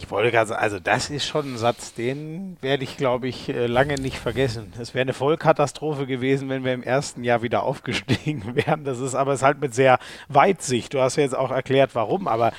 [0.00, 3.48] Ich wollte gerade sagen, also das ist schon ein Satz, den werde ich, glaube ich,
[3.48, 4.72] äh, lange nicht vergessen.
[4.80, 8.84] Es wäre eine Vollkatastrophe gewesen, wenn wir im ersten Jahr wieder aufgestiegen wären.
[8.84, 9.98] Das ist aber es halt mit sehr
[10.28, 10.94] Weitsicht.
[10.94, 12.52] Du hast ja jetzt auch erklärt, warum, aber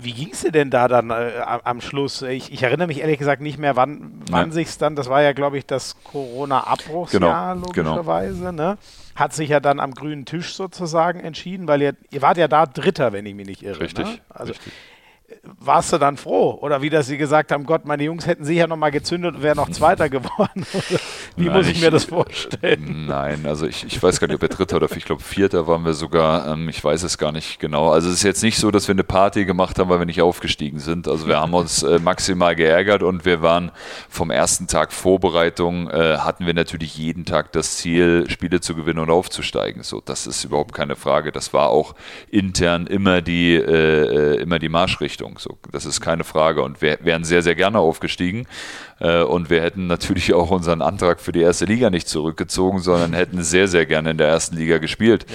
[0.00, 1.32] wie ging es dir denn da dann äh,
[1.64, 2.22] am Schluss?
[2.22, 5.22] Ich, ich, erinnere mich ehrlich gesagt nicht mehr, wann, wann sich es dann, das war
[5.22, 7.90] ja, glaube ich, das Corona-Abbruchsjahr genau, genau.
[7.90, 8.52] logischerweise, genau.
[8.52, 8.78] ne?
[9.16, 12.66] Hat sich ja dann am grünen Tisch sozusagen entschieden, weil ihr, ihr wart ja da
[12.66, 13.80] Dritter, wenn ich mich nicht irre.
[13.80, 14.06] Richtig.
[14.06, 14.18] Ne?
[14.28, 14.72] Also, richtig
[15.60, 16.58] warst du dann froh?
[16.62, 19.42] Oder wie, dass sie gesagt haben, Gott, meine Jungs hätten sicher noch mal gezündet und
[19.42, 20.66] wären noch Zweiter geworden.
[21.36, 23.06] wie nein, muss ich, ich, mir das vorstellen?
[23.06, 25.84] Nein, also ich, ich weiß gar nicht, ob wir Dritter oder ich glaube Vierter waren
[25.84, 26.52] wir sogar.
[26.52, 27.90] Ähm, ich weiß es gar nicht genau.
[27.90, 30.22] Also es ist jetzt nicht so, dass wir eine Party gemacht haben, weil wir nicht
[30.22, 31.06] aufgestiegen sind.
[31.08, 33.70] Also wir haben uns äh, maximal geärgert und wir waren
[34.08, 39.00] vom ersten Tag Vorbereitung, äh, hatten wir natürlich jeden Tag das Ziel, Spiele zu gewinnen
[39.00, 39.82] und aufzusteigen.
[39.82, 41.32] So, das ist überhaupt keine Frage.
[41.32, 41.94] Das war auch
[42.30, 45.17] intern immer die, äh, äh immer die Marschrichtung.
[45.18, 45.38] Richtung.
[45.38, 46.62] So, das ist keine Frage.
[46.62, 48.46] Und wir wären sehr, sehr gerne aufgestiegen.
[49.00, 53.12] Äh, und wir hätten natürlich auch unseren Antrag für die erste Liga nicht zurückgezogen, sondern
[53.12, 55.26] hätten sehr, sehr gerne in der ersten Liga gespielt.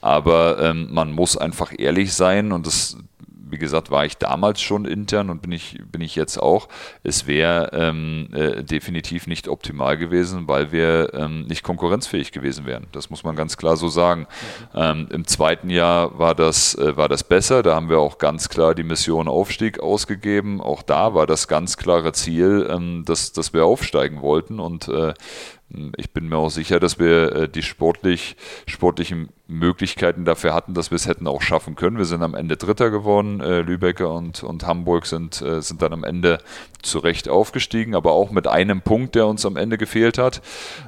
[0.00, 2.96] Aber ähm, man muss einfach ehrlich sein und das
[3.50, 6.68] wie gesagt, war ich damals schon intern und bin ich, bin ich jetzt auch.
[7.02, 12.86] Es wäre ähm, äh, definitiv nicht optimal gewesen, weil wir ähm, nicht konkurrenzfähig gewesen wären.
[12.92, 14.26] Das muss man ganz klar so sagen.
[14.74, 17.62] Ähm, Im zweiten Jahr war das, äh, war das besser.
[17.62, 20.60] Da haben wir auch ganz klar die Mission Aufstieg ausgegeben.
[20.60, 25.14] Auch da war das ganz klare Ziel, ähm, dass, dass wir aufsteigen wollten und äh,
[25.96, 30.90] ich bin mir auch sicher, dass wir äh, die sportlich, sportlichen Möglichkeiten dafür hatten, dass
[30.90, 31.98] wir es hätten auch schaffen können.
[31.98, 33.40] Wir sind am Ende Dritter geworden.
[33.40, 36.38] Äh, Lübecker und, und Hamburg sind, äh, sind dann am Ende
[36.82, 40.42] zu Recht aufgestiegen, aber auch mit einem Punkt, der uns am Ende gefehlt hat.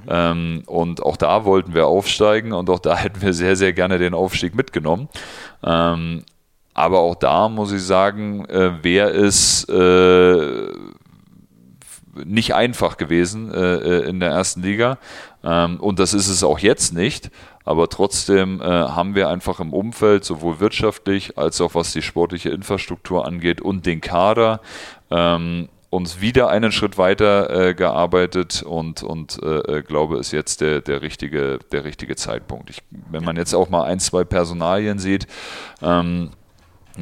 [0.09, 3.99] Ähm, und auch da wollten wir aufsteigen und auch da hätten wir sehr, sehr gerne
[3.99, 5.09] den Aufstieg mitgenommen.
[5.63, 6.25] Ähm,
[6.75, 9.67] aber auch da muss ich sagen, wäre es
[12.15, 14.99] nicht einfach gewesen äh, äh, in der ersten Liga.
[15.45, 17.31] Ähm, und das ist es auch jetzt nicht.
[17.65, 22.51] Aber trotzdem äh, haben wir einfach im Umfeld, sowohl wirtschaftlich als auch was die sportliche
[22.51, 24.61] Infrastruktur angeht und den Kader,
[25.11, 30.63] ähm, uns wieder einen Schritt weiter äh, gearbeitet und, und äh, äh glaube, ist jetzt
[30.63, 32.71] der, der, richtige, der richtige Zeitpunkt.
[32.71, 35.27] Ich, wenn man jetzt auch mal ein, zwei Personalien sieht,
[35.83, 36.31] ähm,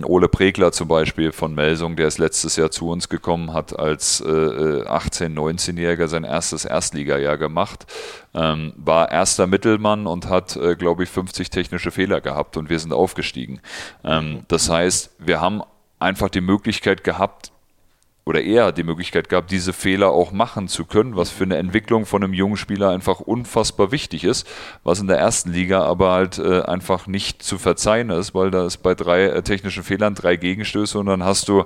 [0.05, 4.20] Ole Pregler zum Beispiel von Melsung, der ist letztes Jahr zu uns gekommen, hat als
[4.20, 7.86] äh, 18-, 19-Jähriger sein erstes Erstligajahr gemacht,
[8.34, 12.78] ähm, war erster Mittelmann und hat, äh, glaube ich, 50 technische Fehler gehabt und wir
[12.78, 13.61] sind aufgestiegen.
[14.05, 15.62] Ähm, das heißt, wir haben
[15.99, 17.53] einfach die Möglichkeit gehabt,
[18.25, 22.07] oder er die Möglichkeit gab, diese Fehler auch machen zu können, was für eine Entwicklung
[22.07, 24.47] von einem jungen Spieler einfach unfassbar wichtig ist,
[24.85, 28.66] was in der ersten Liga aber halt äh, einfach nicht zu verzeihen ist, weil da
[28.66, 31.64] ist bei drei äh, technischen Fehlern drei Gegenstöße und dann hast du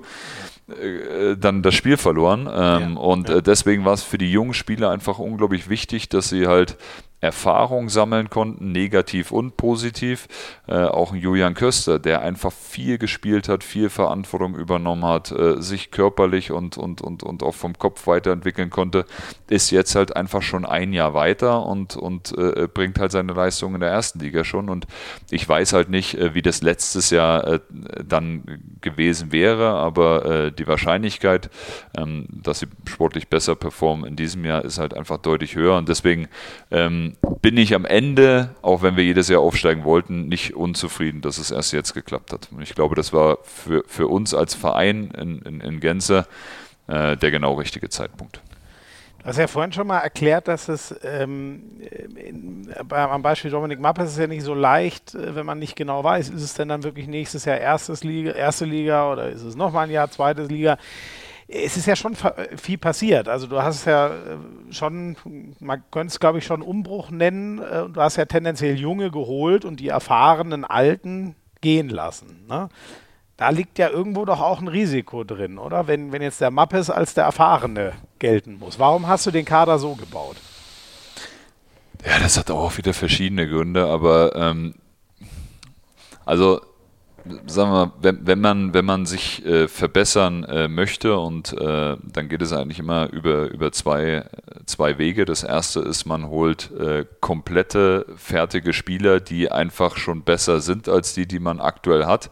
[0.69, 2.49] äh, dann das Spiel verloren.
[2.51, 3.37] Ähm, ja, und ja.
[3.37, 6.79] Äh, deswegen war es für die jungen Spieler einfach unglaublich wichtig, dass sie halt
[7.25, 10.29] Erfahrung sammeln konnten, negativ und positiv.
[10.69, 15.61] Äh, auch ein Julian Köster, der einfach viel gespielt hat, viel Verantwortung übernommen hat, äh,
[15.61, 19.07] sich körperlich und, und, und, und auch vom Kopf weiterentwickeln konnte,
[19.49, 23.75] ist jetzt halt einfach schon ein Jahr weiter und, und äh, bringt halt seine Leistung
[23.75, 24.69] in der ersten Liga schon.
[24.69, 24.87] Und
[25.31, 27.61] ich weiß halt nicht, äh, wie das letztes Jahr äh,
[28.07, 31.51] dann gewesen wäre, aber äh, die Wahrscheinlichkeit,
[31.97, 35.77] ähm, dass sie sportlich besser performen in diesem Jahr, ist halt einfach deutlich höher.
[35.77, 36.29] Und deswegen
[36.71, 41.39] ähm, bin ich am Ende, auch wenn wir jedes Jahr aufsteigen wollten, nicht unzufrieden, dass
[41.39, 42.49] es erst jetzt geklappt hat.
[42.51, 46.27] Und ich glaube, das war für, für uns als Verein in, in, in Gänze
[46.87, 48.41] äh, der genau richtige Zeitpunkt.
[49.25, 51.81] Du hast ja vorhin schon mal erklärt, dass es ähm,
[52.15, 56.05] in, am Beispiel Dominik Mappes ist ja nicht so leicht, äh, wenn man nicht genau
[56.05, 59.57] weiß, ist es denn dann wirklich nächstes Jahr erstes Liga, erste Liga oder ist es
[59.57, 60.77] nochmal ein Jahr zweites Liga?
[61.49, 62.17] Es ist ja schon
[62.57, 63.29] viel passiert.
[63.29, 64.39] Also du hast ja äh,
[64.71, 65.17] schon,
[65.61, 67.59] man könnte es glaube ich schon Umbruch nennen.
[67.59, 72.47] Äh, du hast ja tendenziell Junge geholt und die erfahrenen Alten gehen lassen.
[72.49, 72.69] Ne?
[73.37, 75.87] Da liegt ja irgendwo doch auch ein Risiko drin, oder?
[75.87, 78.79] Wenn, wenn jetzt der Mappes als der Erfahrene gelten muss.
[78.79, 80.37] Warum hast du den Kader so gebaut?
[82.07, 84.75] Ja, das hat auch wieder verschiedene Gründe, aber ähm,
[86.25, 86.61] also
[87.47, 92.29] sagen wir, wenn, wenn man, wenn man sich äh, verbessern äh, möchte und äh, dann
[92.29, 94.25] geht es eigentlich immer über, über zwei,
[94.67, 95.25] zwei Wege.
[95.25, 101.15] Das erste ist, man holt äh, komplette, fertige Spieler, die einfach schon besser sind als
[101.15, 102.31] die, die man aktuell hat,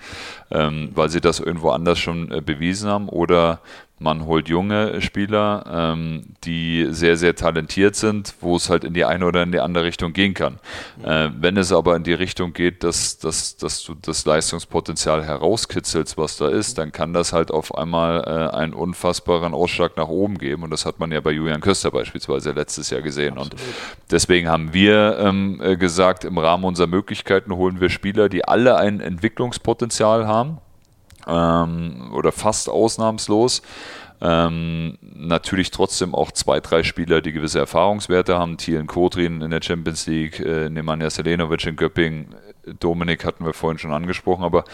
[0.51, 3.61] ähm, weil sie das irgendwo anders schon äh, bewiesen haben oder
[4.03, 9.05] man holt junge Spieler, ähm, die sehr, sehr talentiert sind, wo es halt in die
[9.05, 10.59] eine oder in die andere Richtung gehen kann.
[11.03, 16.18] Äh, wenn es aber in die Richtung geht, dass, dass, dass du das Leistungspotenzial herauskitzelst,
[16.18, 20.38] was da ist, dann kann das halt auf einmal äh, einen unfassbaren Ausschlag nach oben
[20.38, 20.64] geben.
[20.64, 23.38] Und das hat man ja bei Julian Köster beispielsweise letztes Jahr gesehen.
[23.38, 23.53] Absolut.
[23.53, 23.62] Und
[24.11, 28.76] deswegen haben wir ähm, äh, gesagt, im Rahmen unserer Möglichkeiten holen wir Spieler, die alle
[28.76, 30.59] ein Entwicklungspotenzial haben
[31.27, 33.62] ähm, oder fast ausnahmslos.
[34.20, 38.57] Ähm, natürlich trotzdem auch zwei, drei Spieler, die gewisse Erfahrungswerte haben.
[38.57, 42.35] Thielen Kodrin in der Champions League, äh, Nemanja Selenovic in Göppingen,
[42.78, 44.64] Dominik hatten wir vorhin schon angesprochen, aber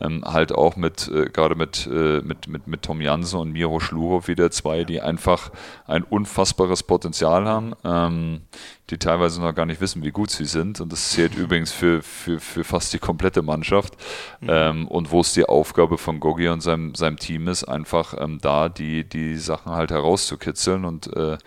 [0.00, 3.80] ähm, halt auch mit, äh, gerade mit, äh, mit, mit, mit Tom Jansen und Miro
[3.80, 5.50] Schlurov wieder zwei, die einfach
[5.86, 8.42] ein unfassbares Potenzial haben, ähm,
[8.90, 10.80] die teilweise noch gar nicht wissen, wie gut sie sind.
[10.80, 13.94] Und das zählt übrigens für, für, für fast die komplette Mannschaft.
[14.40, 14.48] Mhm.
[14.50, 18.38] Ähm, und wo es die Aufgabe von Gogi und seinem, seinem Team ist, einfach ähm,
[18.40, 21.38] da die, die Sachen halt herauszukitzeln und äh,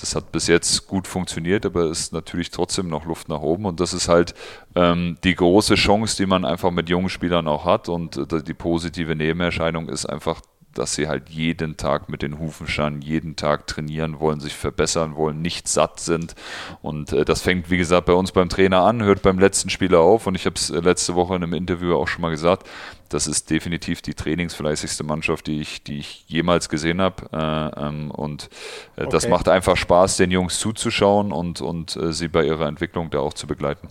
[0.00, 3.66] das hat bis jetzt gut funktioniert, aber es ist natürlich trotzdem noch Luft nach oben.
[3.66, 4.34] Und das ist halt
[4.74, 7.88] ähm, die große Chance, die man einfach mit jungen Spielern auch hat.
[7.88, 10.40] Und äh, die positive Nebenerscheinung ist einfach
[10.74, 15.16] dass sie halt jeden Tag mit den Hufen schauen, jeden Tag trainieren wollen, sich verbessern
[15.16, 16.34] wollen, nicht satt sind.
[16.80, 20.00] Und äh, das fängt, wie gesagt, bei uns beim Trainer an, hört beim letzten Spieler
[20.00, 20.26] auf.
[20.26, 22.68] Und ich habe es äh, letzte Woche in einem Interview auch schon mal gesagt,
[23.08, 27.28] das ist definitiv die trainingsfleißigste Mannschaft, die ich, die ich jemals gesehen habe.
[27.32, 28.48] Äh, ähm, und
[28.96, 29.10] äh, okay.
[29.10, 33.18] das macht einfach Spaß, den Jungs zuzuschauen und, und äh, sie bei ihrer Entwicklung da
[33.18, 33.88] auch zu begleiten.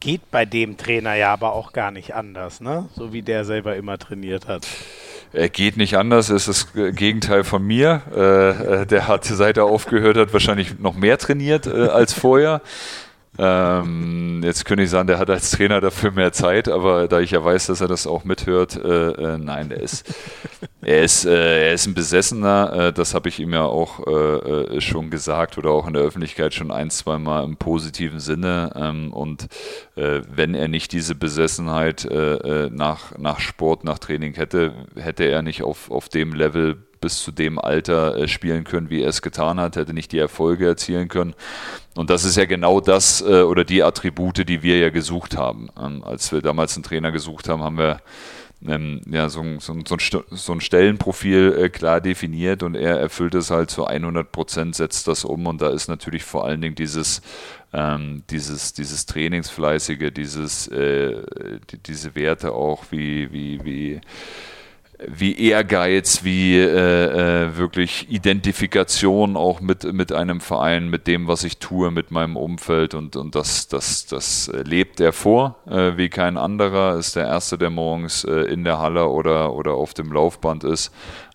[0.00, 2.88] Geht bei dem Trainer ja aber auch gar nicht anders, ne?
[2.94, 4.66] So wie der selber immer trainiert hat.
[5.32, 8.02] Er geht nicht anders, er ist das Gegenteil von mir.
[8.14, 12.60] Äh, äh, der hat, seit er aufgehört hat, wahrscheinlich noch mehr trainiert äh, als vorher.
[13.38, 17.32] Ähm, jetzt könnte ich sagen, der hat als Trainer dafür mehr Zeit, aber da ich
[17.32, 20.14] ja weiß, dass er das auch mithört, äh, äh, nein, er ist,
[20.80, 22.72] er ist, äh, er ist ein Besessener.
[22.72, 26.02] Äh, das habe ich ihm ja auch äh, äh, schon gesagt oder auch in der
[26.02, 28.72] Öffentlichkeit schon ein, zwei Mal im positiven Sinne.
[28.74, 29.48] Ähm, und
[29.94, 32.06] wenn er nicht diese Besessenheit
[32.70, 37.32] nach, nach Sport, nach Training hätte, hätte er nicht auf, auf dem Level bis zu
[37.32, 41.08] dem Alter äh, spielen können, wie er es getan hat, hätte nicht die Erfolge erzielen
[41.08, 41.34] können.
[41.94, 45.68] Und das ist ja genau das äh, oder die Attribute, die wir ja gesucht haben.
[45.80, 48.00] Ähm, als wir damals einen Trainer gesucht haben, haben wir
[48.60, 49.76] ja, so, so,
[50.30, 55.06] so ein Stellenprofil äh, klar definiert und er erfüllt es halt zu 100 Prozent, setzt
[55.08, 57.20] das um und da ist natürlich vor allen Dingen dieses,
[57.72, 61.22] ähm, dieses, dieses Trainingsfleißige, dieses, äh,
[61.70, 64.00] die, diese Werte auch wie, wie, wie
[65.06, 66.64] wie Ehrgeiz, wie äh,
[67.44, 72.36] äh, wirklich Identifikation auch mit, mit einem Verein, mit dem, was ich tue, mit meinem
[72.36, 77.26] Umfeld und, und das, das, das lebt er vor, äh, wie kein anderer, ist der
[77.26, 80.92] Erste, der morgens äh, in der Halle oder, oder auf dem Laufband ist.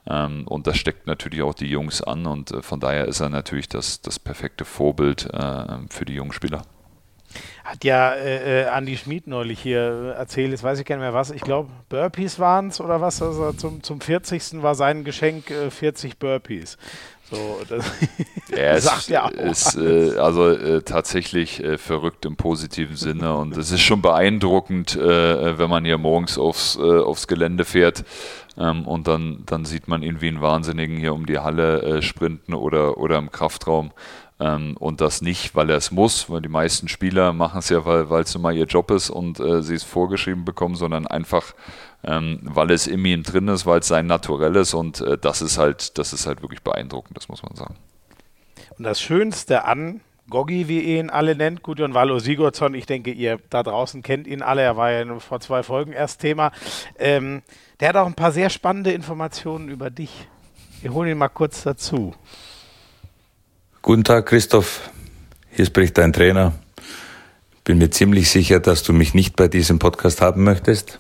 [0.08, 3.30] Ähm, und das steckt natürlich auch die Jungs an und äh, von daher ist er
[3.30, 6.64] natürlich das, das perfekte Vorbild äh, für die jungen Spieler.
[7.64, 11.14] Hat ja äh, äh, Andi Schmid neulich hier erzählt, jetzt weiß ich gar nicht mehr
[11.14, 14.64] was, ich glaube Burpees waren es oder was, also zum, zum 40.
[14.64, 16.78] war sein Geschenk äh, 40 Burpees.
[17.30, 17.86] So, das
[18.58, 19.32] ja, sagt ja auch.
[19.32, 24.96] Ist, äh, also äh, tatsächlich äh, verrückt im positiven Sinne und es ist schon beeindruckend,
[24.96, 28.04] äh, wenn man hier morgens aufs, äh, aufs Gelände fährt
[28.58, 32.02] ähm, und dann, dann sieht man ihn wie einen Wahnsinnigen hier um die Halle äh,
[32.02, 33.92] sprinten oder, oder im Kraftraum.
[34.42, 37.86] Ähm, und das nicht, weil er es muss, weil die meisten Spieler machen es ja,
[37.86, 41.54] weil es nun mal ihr Job ist und äh, sie es vorgeschrieben bekommen, sondern einfach,
[42.04, 45.44] ähm, weil es in ihm drin ist, weil es sein Naturell ist und äh, das
[45.44, 47.76] ist halt, das ist halt wirklich beeindruckend, das muss man sagen.
[48.80, 53.12] Und das Schönste an Goggi, wie ihr ihn alle nennt, Gudjon Valo Sigurdsson, ich denke,
[53.12, 56.52] ihr da draußen kennt ihn alle, er war ja vor zwei Folgen erst Thema.
[56.98, 57.44] Ähm,
[57.80, 60.28] der hat auch ein paar sehr spannende Informationen über dich.
[60.82, 62.16] Wir holen ihn mal kurz dazu.
[63.84, 64.92] Guten Tag, Christoph.
[65.50, 66.54] Hier spricht dein Trainer.
[67.64, 71.00] Bin mir ziemlich sicher, dass du mich nicht bei diesem Podcast haben möchtest.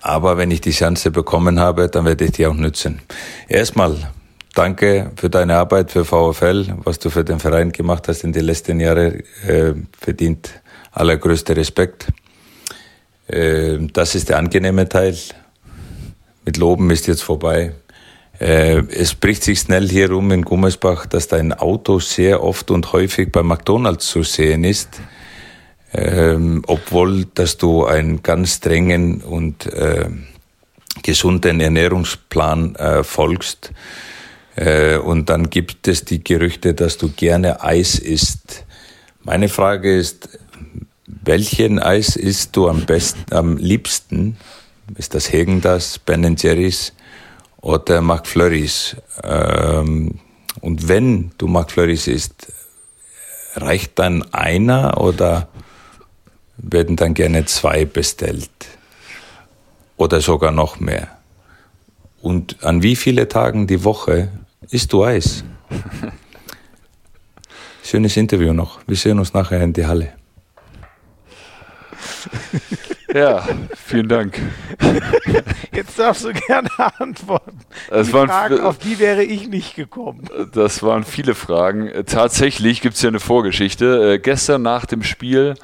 [0.00, 3.00] Aber wenn ich die Chance bekommen habe, dann werde ich die auch nützen.
[3.46, 4.10] Erstmal
[4.56, 8.44] danke für deine Arbeit für VfL, was du für den Verein gemacht hast in den
[8.44, 10.60] letzten Jahren, äh, verdient
[10.90, 12.08] allergrößte Respekt.
[13.28, 15.16] Äh, das ist der angenehme Teil.
[16.44, 17.72] Mit Loben ist jetzt vorbei.
[18.40, 22.92] Äh, es spricht sich schnell hier rum in Gummersbach, dass dein Auto sehr oft und
[22.92, 25.00] häufig bei McDonalds zu sehen ist,
[25.92, 30.08] ähm, obwohl dass du einen ganz strengen und äh,
[31.02, 33.72] gesunden Ernährungsplan äh, folgst.
[34.54, 38.64] Äh, und dann gibt es die Gerüchte, dass du gerne Eis isst.
[39.22, 40.38] Meine Frage ist,
[41.06, 44.36] welchen Eis isst du am besten, am liebsten?
[44.96, 46.92] Ist das Hegen das, Ben Jerry's?
[47.60, 48.96] Oder McFlurries.
[49.22, 50.20] Ähm,
[50.60, 52.52] und wenn du McFlurries isst,
[53.54, 55.48] reicht dann einer oder
[56.56, 58.50] werden dann gerne zwei bestellt?
[59.96, 61.08] Oder sogar noch mehr?
[62.20, 64.30] Und an wie viele Tagen die Woche
[64.70, 65.44] isst du Eis?
[67.82, 68.80] Schönes Interview noch.
[68.86, 70.12] Wir sehen uns nachher in die Halle.
[73.14, 74.38] Ja, vielen Dank.
[75.72, 77.60] Jetzt darfst du gerne antworten.
[77.88, 80.28] Das die waren Fragen, auf die wäre ich nicht gekommen.
[80.52, 81.90] Das waren viele Fragen.
[82.06, 84.14] Tatsächlich gibt es ja eine Vorgeschichte.
[84.14, 85.54] Äh, gestern nach dem Spiel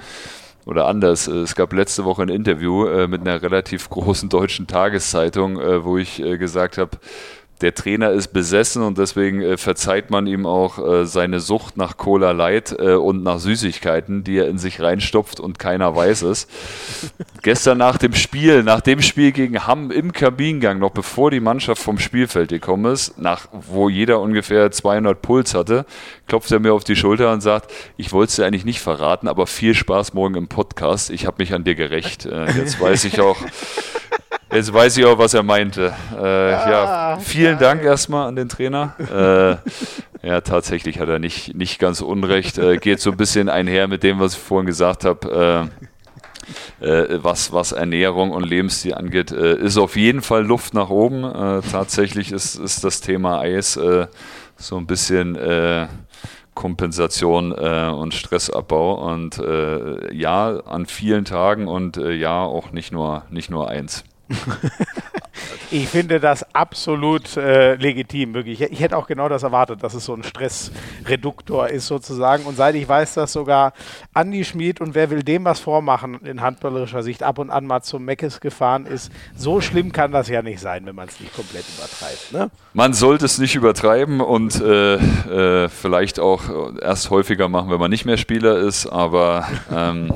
[0.64, 1.28] oder anders.
[1.28, 5.98] Äh, es gab letzte Woche ein Interview äh, mit einer relativ großen deutschen Tageszeitung, wo
[5.98, 6.98] ich gesagt habe,
[7.60, 11.96] der Trainer ist besessen und deswegen äh, verzeiht man ihm auch äh, seine Sucht nach
[11.96, 16.48] Cola Light äh, und nach Süßigkeiten, die er in sich reinstopft und keiner weiß es.
[17.42, 21.80] Gestern nach dem Spiel, nach dem Spiel gegen Hamm im Kabinengang, noch bevor die Mannschaft
[21.80, 25.86] vom Spielfeld gekommen ist, nach, wo jeder ungefähr 200 Puls hatte,
[26.26, 29.28] klopft er mir auf die Schulter und sagt, ich wollte es dir eigentlich nicht verraten,
[29.28, 31.10] aber viel Spaß morgen im Podcast.
[31.10, 32.26] Ich habe mich an dir gerecht.
[32.26, 33.36] Äh, jetzt weiß ich auch,
[34.54, 35.92] Jetzt weiß ich auch, was er meinte.
[36.16, 38.94] Äh, ja, vielen Dank erstmal an den Trainer.
[38.98, 42.56] Äh, ja, tatsächlich hat er nicht, nicht ganz unrecht.
[42.56, 45.70] Äh, geht so ein bisschen einher mit dem, was ich vorhin gesagt habe.
[46.80, 50.88] Äh, äh, was, was Ernährung und Lebensstil angeht, äh, ist auf jeden Fall Luft nach
[50.88, 51.22] oben.
[51.70, 53.78] tatsächlich ist, ist das Thema Eis
[54.56, 55.36] so ein bisschen
[56.54, 62.92] Kompensation äh, und Stressabbau und äh, ja an vielen Tagen und äh, ja auch nicht
[62.92, 64.04] nur nicht nur eins.
[65.70, 68.60] ich finde das absolut äh, legitim, wirklich.
[68.60, 72.44] Ich, ich, hätte auch genau das erwartet, dass es so ein Stressreduktor ist sozusagen.
[72.44, 73.72] Und seit ich weiß, dass sogar
[74.12, 77.82] Andi Schmid und wer will dem was vormachen, in handballerischer Sicht ab und an mal
[77.82, 81.34] zum Meckes gefahren ist, so schlimm kann das ja nicht sein, wenn man es nicht
[81.34, 82.32] komplett übertreibt.
[82.32, 82.50] Ne?
[82.72, 86.42] Man sollte es nicht übertreiben und äh, äh, vielleicht auch
[86.80, 88.86] erst häufiger machen, wenn man nicht mehr Spieler ist.
[88.86, 90.12] Aber ähm,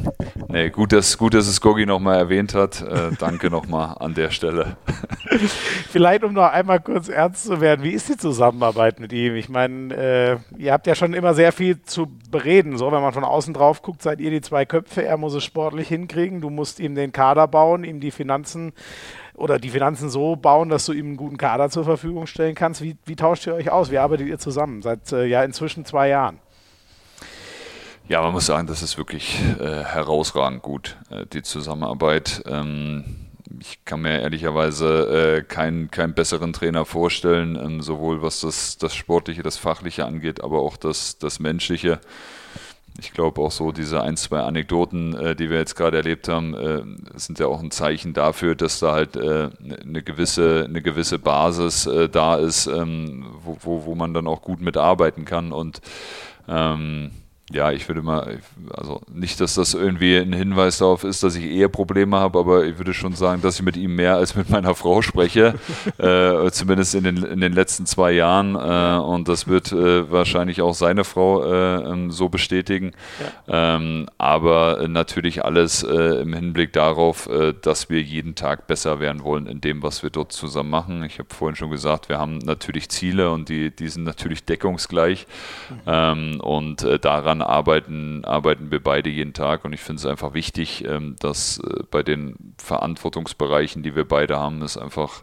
[0.49, 2.83] nee, gut, dass, gut, dass es Gogi nochmal erwähnt hat.
[2.83, 4.77] Äh, danke nochmal an der Stelle.
[5.91, 9.35] Vielleicht, um noch einmal kurz ernst zu werden, wie ist die Zusammenarbeit mit ihm?
[9.35, 12.79] Ich meine, äh, ihr habt ja schon immer sehr viel zu bereden.
[12.79, 15.05] So, wenn man von außen drauf guckt, seid ihr die zwei Köpfe.
[15.05, 16.41] Er muss es sportlich hinkriegen.
[16.41, 18.73] Du musst ihm den Kader bauen, ihm die Finanzen
[19.35, 22.83] oder die Finanzen so bauen, dass du ihm einen guten Kader zur Verfügung stellen kannst.
[22.83, 23.91] Wie, wie tauscht ihr euch aus?
[23.91, 24.83] Wie arbeitet ihr zusammen?
[24.83, 26.39] Seit äh, ja inzwischen zwei Jahren.
[28.09, 32.43] Ja, man muss sagen, das ist wirklich äh, herausragend gut, äh, die Zusammenarbeit.
[32.47, 33.28] Ähm,
[33.61, 38.95] ich kann mir ehrlicherweise äh, keinen, keinen besseren Trainer vorstellen, ähm, sowohl was das, das
[38.95, 42.01] Sportliche, das Fachliche angeht, aber auch das, das Menschliche.
[43.01, 46.55] Ich glaube auch so diese ein, zwei Anekdoten, äh, die wir jetzt gerade erlebt haben,
[46.55, 46.83] äh,
[47.19, 51.87] sind ja auch ein Zeichen dafür, dass da halt äh, eine, gewisse, eine gewisse Basis
[51.87, 55.81] äh, da ist, ähm, wo, wo, wo man dann auch gut mitarbeiten kann und
[56.49, 57.13] ähm,
[57.51, 58.41] ja, ich würde mal,
[58.71, 62.67] also nicht, dass das irgendwie ein Hinweis darauf ist, dass ich eher Probleme habe, aber
[62.67, 65.55] ich würde schon sagen, dass ich mit ihm mehr als mit meiner Frau spreche,
[65.99, 68.55] äh, zumindest in den, in den letzten zwei Jahren.
[68.55, 72.93] Äh, und das wird äh, wahrscheinlich auch seine Frau äh, ähm, so bestätigen.
[73.47, 73.77] Ja.
[73.77, 79.23] Ähm, aber natürlich alles äh, im Hinblick darauf, äh, dass wir jeden Tag besser werden
[79.23, 81.03] wollen in dem, was wir dort zusammen machen.
[81.05, 85.27] Ich habe vorhin schon gesagt, wir haben natürlich Ziele und die, die sind natürlich deckungsgleich.
[85.71, 85.77] Mhm.
[85.87, 90.35] Ähm, und daran daran arbeiten, arbeiten wir beide jeden Tag und ich finde es einfach
[90.35, 95.23] wichtig, ähm, dass äh, bei den Verantwortungsbereichen, die wir beide haben, es einfach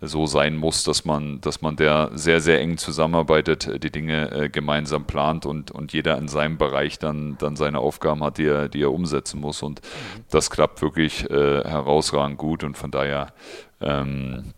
[0.00, 4.30] so sein muss, dass man, dass man der sehr, sehr eng zusammenarbeitet, äh, die Dinge
[4.30, 8.46] äh, gemeinsam plant und, und jeder in seinem Bereich dann, dann seine Aufgaben hat, die
[8.46, 9.62] er, die er umsetzen muss.
[9.62, 10.24] Und mhm.
[10.30, 13.32] das klappt wirklich herausragend gut und von daher
[13.80, 14.52] ähm,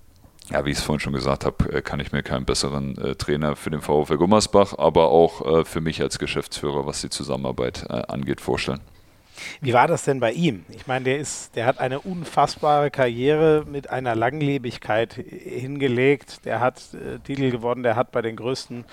[0.50, 3.14] ja, wie ich es vorhin schon gesagt habe, äh, kann ich mir keinen besseren äh,
[3.14, 7.86] Trainer für den VfL Gummersbach, aber auch äh, für mich als Geschäftsführer, was die Zusammenarbeit
[7.88, 8.80] äh, angeht, vorstellen.
[9.60, 10.64] Wie war das denn bei ihm?
[10.70, 16.44] Ich meine, der ist, der hat eine unfassbare Karriere mit einer Langlebigkeit hingelegt.
[16.44, 18.84] Der hat äh, Titel gewonnen, der hat bei den größten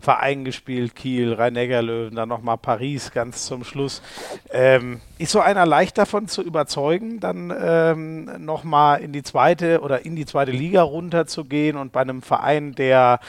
[0.00, 4.02] Vereinen gespielt, Kiel, Rhein-Neckar-Löwen, dann nochmal Paris ganz zum Schluss.
[4.50, 10.04] Ähm, ist so einer leicht davon zu überzeugen, dann ähm, nochmal in die zweite oder
[10.04, 13.20] in die zweite Liga runterzugehen und bei einem Verein, der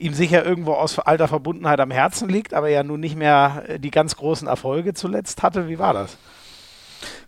[0.00, 3.78] ihm sicher irgendwo aus alter Verbundenheit am Herzen liegt, aber ja nun nicht mehr äh,
[3.78, 5.68] die ganz großen Erfolge zuletzt hatte.
[5.68, 6.16] Wie war das?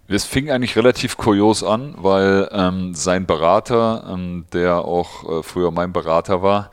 [0.09, 5.71] Es fing eigentlich relativ kurios an, weil ähm, sein Berater, ähm, der auch äh, früher
[5.71, 6.71] mein Berater war,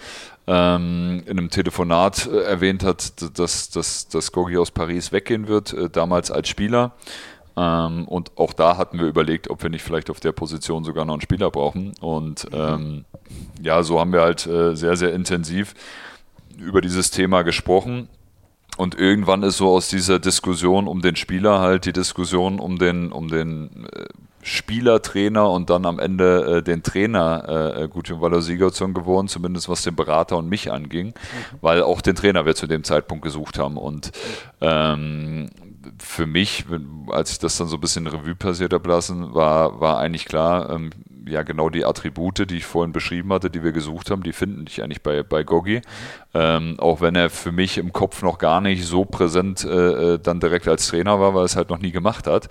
[0.48, 5.74] ähm, in einem Telefonat äh, erwähnt hat, dass, dass, dass Gogi aus Paris weggehen wird,
[5.74, 6.94] äh, damals als Spieler.
[7.56, 11.06] Ähm, und auch da hatten wir überlegt, ob wir nicht vielleicht auf der Position sogar
[11.06, 11.94] noch einen Spieler brauchen.
[12.02, 13.06] Und ähm,
[13.62, 15.76] ja, so haben wir halt äh, sehr, sehr intensiv
[16.58, 18.10] über dieses Thema gesprochen.
[18.80, 23.12] Und irgendwann ist so aus dieser Diskussion um den Spieler halt die Diskussion um den,
[23.12, 24.06] um den äh,
[24.42, 29.68] Spieler, Trainer und dann am Ende äh, den Trainer äh, Gutjun Waller Sigurdsson geworden, zumindest
[29.68, 31.14] was den Berater und mich anging, mhm.
[31.60, 33.76] weil auch den Trainer wir zu dem Zeitpunkt gesucht haben.
[33.76, 34.14] Und
[34.62, 35.50] ähm,
[35.98, 36.66] für mich,
[37.10, 40.70] als ich das dann so ein bisschen Revue passiert habe lassen, war, war eigentlich klar,
[40.70, 40.92] ähm,
[41.30, 44.66] ja genau die Attribute, die ich vorhin beschrieben hatte, die wir gesucht haben, die finden
[44.66, 45.82] dich eigentlich bei, bei Gogi.
[46.34, 50.20] Ähm, auch wenn er für mich im Kopf noch gar nicht so präsent äh, äh,
[50.20, 52.50] dann direkt als Trainer war, weil er es halt noch nie gemacht hat.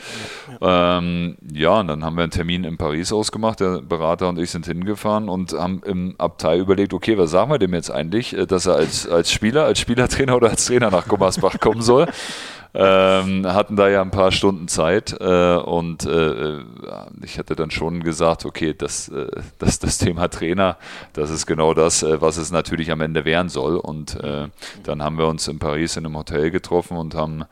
[0.61, 3.61] Ja, ähm, ja, und dann haben wir einen Termin in Paris ausgemacht.
[3.61, 7.59] Der Berater und ich sind hingefahren und haben im Abteil überlegt, okay, was sagen wir
[7.59, 11.07] dem jetzt eigentlich, äh, dass er als, als Spieler, als Spielertrainer oder als Trainer nach
[11.07, 12.07] Gummersbach kommen soll
[12.75, 16.59] ähm, hatten da ja ein paar Stunden Zeit äh, und äh,
[17.23, 19.27] ich hatte dann schon gesagt, okay, das, äh,
[19.59, 20.77] das, das Thema Trainer,
[21.13, 23.77] das ist genau das, äh, was es natürlich am Ende werden soll.
[23.77, 24.49] Und äh,
[24.83, 27.45] dann haben wir uns in Paris in einem Hotel getroffen und haben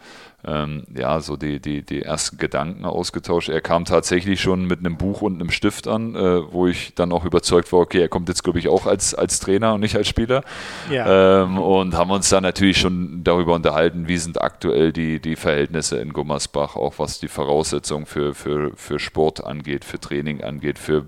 [0.46, 3.48] ähm, ja, so die, die, die ersten Gedanken ausgetauscht.
[3.48, 7.12] Er kam tatsächlich schon mit einem Buch und einem Stift an, äh, wo ich dann
[7.12, 9.96] auch überzeugt war, okay, er kommt jetzt, glaube ich, auch als, als Trainer und nicht
[9.96, 10.42] als Spieler.
[10.90, 11.42] Ja.
[11.42, 15.98] Ähm, und haben uns dann natürlich schon darüber unterhalten, wie sind aktuell die, die Verhältnisse
[15.98, 21.06] in Gummersbach, auch was die Voraussetzungen für, für, für Sport angeht, für Training angeht, für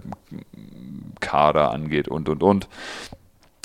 [1.21, 2.69] Kader angeht und, und, und.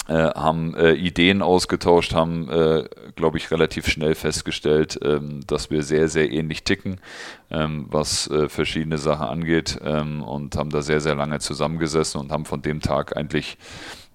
[0.05, 5.81] Äh, haben äh, Ideen ausgetauscht, haben, äh, glaube ich, relativ schnell festgestellt, ähm, dass wir
[5.81, 6.99] sehr, sehr ähnlich ticken,
[7.49, 12.33] ähm, was äh, verschiedene Sachen angeht ähm, und haben da sehr, sehr lange zusammengesessen und
[12.33, 13.57] haben von dem Tag eigentlich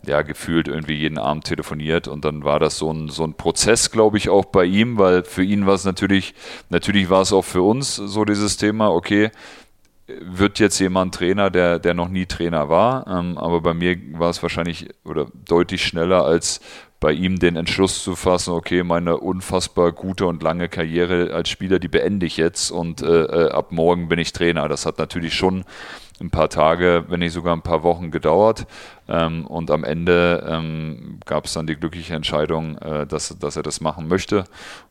[0.06, 2.06] ja, gefühlt irgendwie jeden Abend telefoniert.
[2.06, 5.24] Und dann war das so ein, so ein Prozess, glaube ich, auch bei ihm, weil
[5.24, 6.34] für ihn war es natürlich,
[6.68, 9.30] natürlich war es auch für uns so dieses Thema, okay,
[10.20, 13.06] wird jetzt jemand Trainer, der, der noch nie Trainer war.
[13.06, 16.60] Ähm, aber bei mir war es wahrscheinlich oder deutlich schneller als
[17.00, 21.78] bei ihm den Entschluss zu fassen, okay, meine unfassbar gute und lange Karriere als Spieler,
[21.78, 24.68] die beende ich jetzt und äh, äh ab morgen bin ich Trainer.
[24.68, 25.64] Das hat natürlich schon
[26.20, 28.66] ein paar Tage, wenn nicht sogar ein paar Wochen gedauert.
[29.08, 33.62] Ähm, und am Ende ähm, gab es dann die glückliche Entscheidung, äh, dass, dass er
[33.62, 34.44] das machen möchte.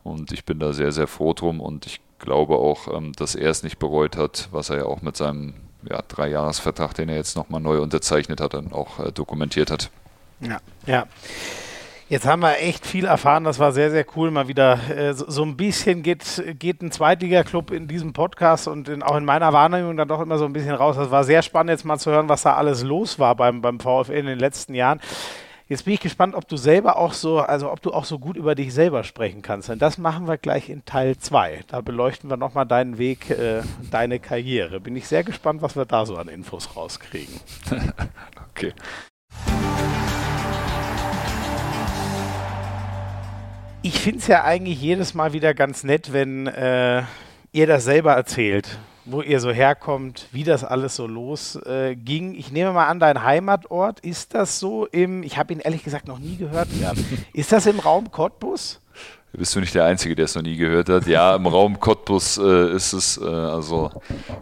[0.04, 1.60] Und ich bin da sehr, sehr froh drum.
[1.60, 5.02] Und ich glaube auch, ähm, dass er es nicht bereut hat, was er ja auch
[5.02, 5.54] mit seinem
[5.90, 9.90] ja, Dreijahresvertrag, den er jetzt nochmal neu unterzeichnet hat, dann auch äh, dokumentiert hat.
[10.42, 11.08] Ja, ja.
[12.10, 13.44] Jetzt haben wir echt viel erfahren.
[13.44, 14.32] Das war sehr, sehr cool.
[14.32, 19.04] Mal wieder äh, so, ein bisschen geht, geht ein Zweitliga-Club in diesem Podcast und in,
[19.04, 20.96] auch in meiner Wahrnehmung dann doch immer so ein bisschen raus.
[20.96, 23.82] Das war sehr spannend, jetzt mal zu hören, was da alles los war beim, beim
[23.82, 25.02] VfL in den letzten Jahren.
[25.70, 28.38] Jetzt bin ich gespannt, ob du selber auch so, also ob du auch so gut
[28.38, 29.68] über dich selber sprechen kannst.
[29.68, 31.66] Denn das machen wir gleich in Teil 2.
[31.68, 34.80] Da beleuchten wir nochmal deinen Weg, äh, deine Karriere.
[34.80, 37.34] Bin ich sehr gespannt, was wir da so an Infos rauskriegen.
[38.50, 38.74] okay.
[43.82, 47.04] Ich finde es ja eigentlich jedes Mal wieder ganz nett, wenn äh,
[47.52, 48.80] ihr das selber erzählt,
[49.10, 52.34] wo ihr so herkommt, wie das alles so losging.
[52.34, 55.84] Äh, ich nehme mal an, dein Heimatort, ist das so im, ich habe ihn ehrlich
[55.84, 57.00] gesagt noch nie gehört gehabt,
[57.34, 58.80] ist das im Raum Cottbus?
[59.34, 61.06] Bist du nicht der Einzige, der es noch nie gehört hat?
[61.06, 63.18] Ja, im Raum Cottbus äh, ist es.
[63.18, 63.92] Äh, also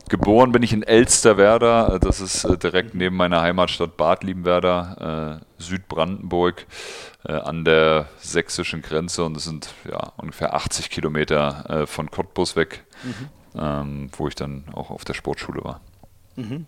[0.08, 2.00] geboren bin ich in Elsterwerda.
[2.00, 6.66] Das ist äh, direkt neben meiner Heimatstadt Bad Liebenwerda, äh, Südbrandenburg.
[7.28, 12.56] Äh, an der sächsischen Grenze und es sind ja ungefähr 80 Kilometer äh, von Cottbus
[12.56, 13.30] weg, mhm.
[13.58, 15.82] Ähm, wo ich dann auch auf der Sportschule war.
[16.36, 16.66] Mhm.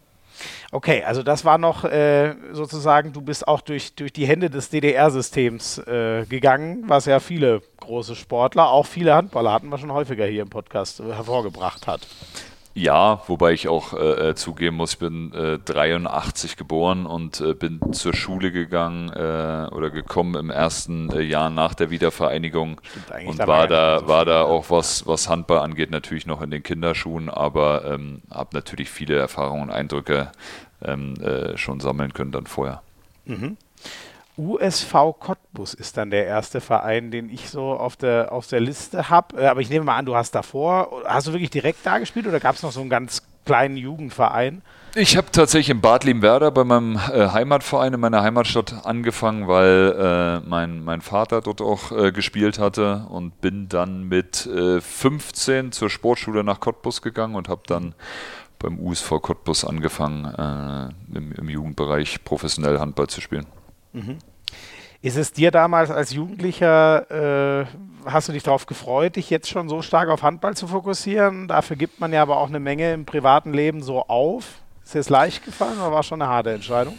[0.71, 4.69] Okay, also das war noch äh, sozusagen, du bist auch durch, durch die Hände des
[4.69, 10.25] DDR-Systems äh, gegangen, was ja viele große Sportler, auch viele Handballer hatten wir schon häufiger
[10.25, 12.07] hier im Podcast äh, hervorgebracht hat.
[12.78, 17.55] Ja, wobei ich auch äh, äh zugeben muss, ich bin äh, 83 geboren und äh,
[17.55, 22.80] bin zur Schule gegangen äh, oder gekommen im ersten äh, Jahr nach der Wiedervereinigung
[23.25, 26.61] und war da, so war da auch was, was Handball angeht, natürlich noch in den
[26.61, 30.32] Kinderschuhen, aber ähm, habe natürlich viele Erfahrungen und Eindrücke
[30.84, 31.15] ähm,
[31.55, 32.84] schon sammeln können dann vorher.
[33.25, 33.57] Mhm.
[34.38, 39.09] USV Cottbus ist dann der erste Verein, den ich so auf der, auf der Liste
[39.09, 39.41] habe.
[39.41, 42.27] Äh, aber ich nehme mal an, du hast davor, hast du wirklich direkt da gespielt
[42.27, 44.61] oder gab es noch so einen ganz kleinen Jugendverein?
[44.95, 49.95] Ich habe tatsächlich in Bad Liebenwerda bei meinem äh, Heimatverein in meiner Heimatstadt angefangen, weil
[50.43, 55.69] äh, mein, mein Vater dort auch äh, gespielt hatte und bin dann mit 15 äh,
[55.71, 57.95] zur Sportschule nach Cottbus gegangen und habe dann
[58.59, 63.45] beim USV Cottbus angefangen, äh, im, im Jugendbereich professionell Handball zu spielen.
[63.93, 64.19] Mhm.
[65.01, 67.65] Ist es dir damals als Jugendlicher, äh,
[68.05, 71.47] hast du dich darauf gefreut, dich jetzt schon so stark auf Handball zu fokussieren?
[71.47, 74.59] Dafür gibt man ja aber auch eine Menge im privaten Leben so auf.
[74.83, 76.97] Ist dir das leicht gefallen oder war es schon eine harte Entscheidung?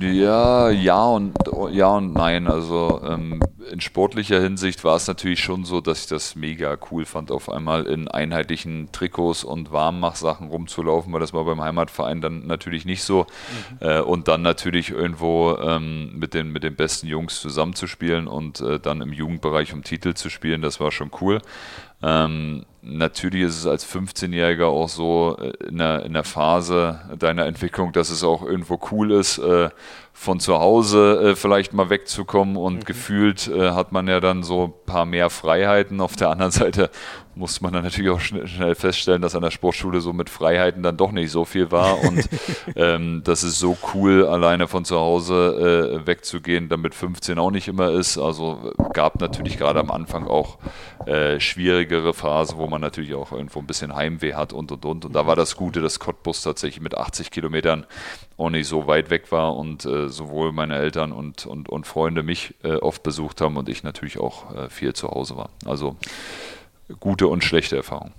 [0.00, 1.34] Ja, ja und
[1.70, 2.46] ja und nein.
[2.46, 7.04] Also ähm, in sportlicher Hinsicht war es natürlich schon so, dass ich das mega cool
[7.04, 12.46] fand, auf einmal in einheitlichen Trikots und Warmmachsachen rumzulaufen, weil das war beim Heimatverein dann
[12.46, 13.26] natürlich nicht so.
[13.80, 13.86] Mhm.
[13.86, 18.80] Äh, und dann natürlich irgendwo ähm, mit, den, mit den besten Jungs zusammenzuspielen und äh,
[18.80, 21.40] dann im Jugendbereich um Titel zu spielen, das war schon cool.
[22.02, 27.46] Ähm, natürlich ist es als 15-Jähriger auch so äh, in der, in der Phase deiner
[27.46, 29.70] Entwicklung, dass es auch irgendwo cool ist, äh,
[30.12, 32.84] von zu Hause äh, vielleicht mal wegzukommen und mhm.
[32.84, 36.00] gefühlt äh, hat man ja dann so ein paar mehr Freiheiten.
[36.00, 36.90] Auf der anderen Seite
[37.40, 40.82] muss man dann natürlich auch schnell, schnell feststellen, dass an der Sportschule so mit Freiheiten
[40.82, 42.28] dann doch nicht so viel war und
[42.76, 47.66] ähm, das ist so cool, alleine von zu Hause äh, wegzugehen, damit 15 auch nicht
[47.66, 48.18] immer ist.
[48.18, 50.58] Also gab natürlich gerade am Anfang auch
[51.06, 55.06] äh, schwierigere Phasen, wo man natürlich auch irgendwo ein bisschen Heimweh hat und und und.
[55.06, 57.86] Und da war das Gute, dass Cottbus tatsächlich mit 80 Kilometern
[58.36, 62.22] auch nicht so weit weg war und äh, sowohl meine Eltern und, und, und Freunde
[62.22, 65.50] mich äh, oft besucht haben und ich natürlich auch äh, viel zu Hause war.
[65.64, 65.96] Also
[66.98, 68.14] gute und schlechte Erfahrungen.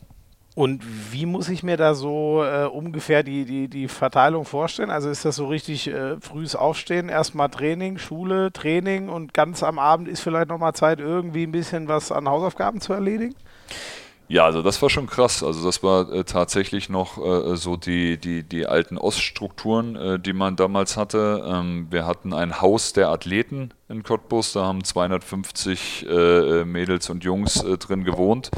[0.54, 0.84] Und
[1.14, 4.90] wie muss ich mir da so äh, ungefähr die, die, die Verteilung vorstellen?
[4.90, 9.80] Also ist das so richtig äh, frühes Aufstehen, erstmal Training, Schule, Training und ganz am
[9.80, 13.36] Abend ist vielleicht nochmal Zeit, irgendwie ein bisschen was an Hausaufgaben zu erledigen?
[14.32, 15.44] Ja, also das war schon krass.
[15.44, 20.32] Also das war äh, tatsächlich noch äh, so die, die, die alten Oststrukturen, äh, die
[20.32, 21.44] man damals hatte.
[21.46, 27.10] Ähm, wir hatten ein Haus der Athleten in Cottbus, da haben 250 äh, äh, Mädels
[27.10, 28.52] und Jungs äh, drin gewohnt,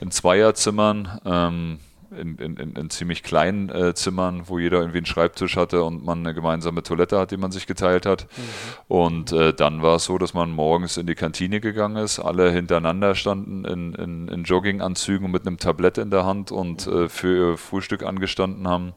[0.00, 1.20] in Zweierzimmern.
[1.24, 1.78] Ähm,
[2.14, 6.20] in, in, in, ziemlich kleinen äh, Zimmern, wo jeder irgendwie einen Schreibtisch hatte und man
[6.20, 8.26] eine gemeinsame Toilette hat, die man sich geteilt hat.
[8.36, 8.42] Mhm.
[8.88, 12.50] Und äh, dann war es so, dass man morgens in die Kantine gegangen ist, alle
[12.50, 17.52] hintereinander standen in, in, in Jogginganzügen mit einem Tablett in der Hand und äh, für
[17.52, 18.94] ihr Frühstück angestanden haben.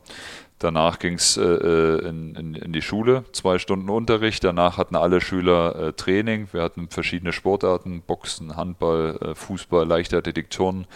[0.59, 4.43] Danach ging es äh, äh, in, in, in, die Schule, zwei Stunden Unterricht.
[4.43, 6.47] Danach hatten alle Schüler äh, Training.
[6.51, 10.87] Wir hatten verschiedene Sportarten, Boxen, Handball, Fußball, Leichtathletik, Turnen.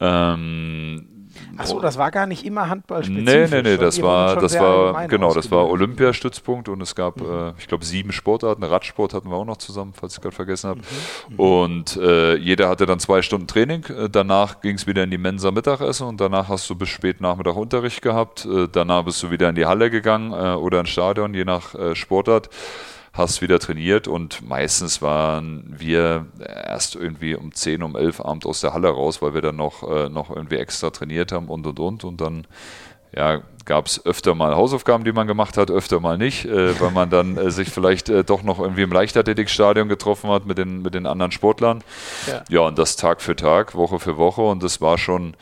[0.00, 1.17] Ähm,
[1.56, 3.50] Achso, das war gar nicht immer Handballspezifisch.
[3.50, 7.26] Nee, nee, nee, das war, das war, genau, das war Olympiastützpunkt und es gab, mhm.
[7.26, 8.62] äh, ich glaube, sieben Sportarten.
[8.62, 10.80] Radsport hatten wir auch noch zusammen, falls ich gerade vergessen habe.
[10.80, 11.34] Mhm.
[11.34, 11.40] Mhm.
[11.40, 13.84] Und äh, jeder hatte dann zwei Stunden Training.
[13.86, 17.20] Äh, danach ging es wieder in die Mensa Mittagessen und danach hast du bis spät
[17.20, 18.44] Nachmittag Unterricht gehabt.
[18.44, 21.74] Äh, danach bist du wieder in die Halle gegangen äh, oder ins Stadion, je nach
[21.74, 22.50] äh, Sportart
[23.18, 28.60] hast wieder trainiert und meistens waren wir erst irgendwie um 10, um 11 Abend aus
[28.60, 31.80] der Halle raus, weil wir dann noch, äh, noch irgendwie extra trainiert haben und und
[31.80, 32.46] und und dann
[33.14, 36.90] ja, gab es öfter mal Hausaufgaben, die man gemacht hat, öfter mal nicht, äh, weil
[36.90, 40.82] man dann äh, sich vielleicht äh, doch noch irgendwie im Leichtathletikstadion getroffen hat mit den,
[40.82, 41.82] mit den anderen Sportlern.
[42.26, 42.44] Ja.
[42.48, 45.34] ja, und das Tag für Tag, Woche für Woche und das war schon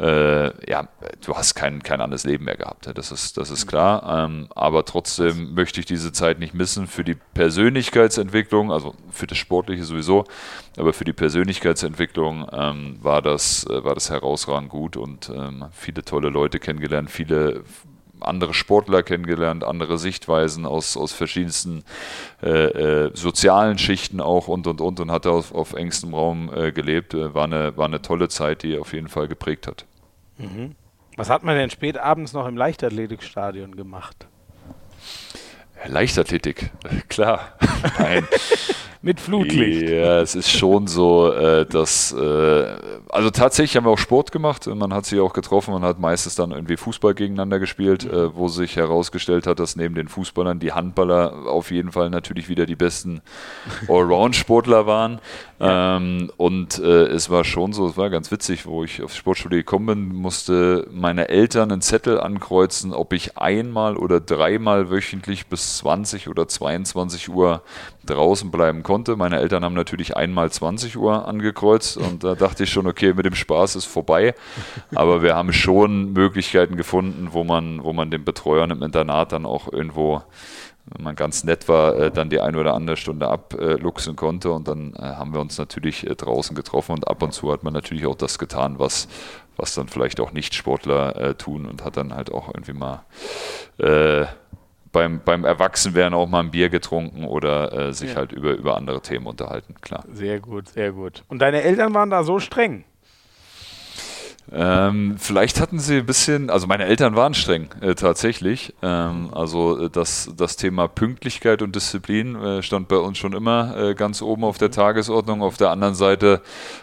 [0.00, 0.88] äh, ja,
[1.24, 2.90] du hast kein, kein anderes Leben mehr gehabt.
[2.94, 4.24] Das ist, das ist klar.
[4.24, 9.36] Ähm, aber trotzdem möchte ich diese Zeit nicht missen für die Persönlichkeitsentwicklung, also für das
[9.36, 10.24] Sportliche sowieso,
[10.78, 16.02] aber für die Persönlichkeitsentwicklung ähm, war, das, äh, war das herausragend gut und ähm, viele
[16.02, 17.62] tolle Leute kennengelernt, viele
[18.20, 21.84] andere Sportler kennengelernt, andere Sichtweisen aus, aus verschiedensten
[22.42, 26.72] äh, äh, sozialen Schichten auch und und und und hatte auf, auf engstem Raum äh,
[26.72, 27.14] gelebt.
[27.14, 29.86] Äh, war, eine, war eine tolle Zeit, die auf jeden Fall geprägt hat.
[30.40, 30.74] Mhm.
[31.16, 34.26] Was hat man denn spät abends noch im Leichtathletikstadion gemacht?
[35.86, 36.70] Leichtathletik,
[37.08, 37.54] klar.
[37.98, 38.26] Nein.
[39.02, 39.88] Mit Flutlicht.
[39.88, 42.66] Ja, es ist schon so, äh, dass, äh,
[43.08, 44.66] also tatsächlich haben wir auch Sport gemacht.
[44.66, 48.10] Man hat sich auch getroffen und hat meistens dann irgendwie Fußball gegeneinander gespielt, mhm.
[48.10, 52.50] äh, wo sich herausgestellt hat, dass neben den Fußballern die Handballer auf jeden Fall natürlich
[52.50, 53.22] wieder die besten
[53.88, 55.18] Allround-Sportler waren.
[55.62, 59.58] Ähm, und äh, es war schon so, es war ganz witzig, wo ich aufs Sportstudio
[59.58, 65.76] gekommen bin, musste meine Eltern einen Zettel ankreuzen, ob ich einmal oder dreimal wöchentlich bis
[65.78, 67.62] 20 oder 22 Uhr
[68.06, 69.16] draußen bleiben konnte.
[69.16, 73.26] Meine Eltern haben natürlich einmal 20 Uhr angekreuzt und da dachte ich schon, okay, mit
[73.26, 74.34] dem Spaß ist vorbei.
[74.94, 79.44] Aber wir haben schon Möglichkeiten gefunden, wo man, wo man den Betreuern im Internat dann
[79.44, 80.22] auch irgendwo
[80.98, 84.50] man ganz nett war, äh, dann die eine oder andere Stunde abluchsen konnte.
[84.50, 87.62] Und dann äh, haben wir uns natürlich äh, draußen getroffen und ab und zu hat
[87.62, 89.08] man natürlich auch das getan, was,
[89.56, 93.04] was dann vielleicht auch Nicht-Sportler tun und hat dann halt auch irgendwie mal
[93.78, 94.24] äh,
[94.92, 98.16] beim, beim Erwachsenwerden auch mal ein Bier getrunken oder äh, sich ja.
[98.16, 100.04] halt über, über andere Themen unterhalten, klar.
[100.12, 101.24] Sehr gut, sehr gut.
[101.28, 102.84] Und deine Eltern waren da so streng?
[104.52, 108.74] Ähm, vielleicht hatten sie ein bisschen, also meine Eltern waren streng, äh, tatsächlich.
[108.82, 113.76] Ähm, also äh, das, das Thema Pünktlichkeit und Disziplin äh, stand bei uns schon immer
[113.76, 115.42] äh, ganz oben auf der Tagesordnung.
[115.42, 116.42] Auf der anderen Seite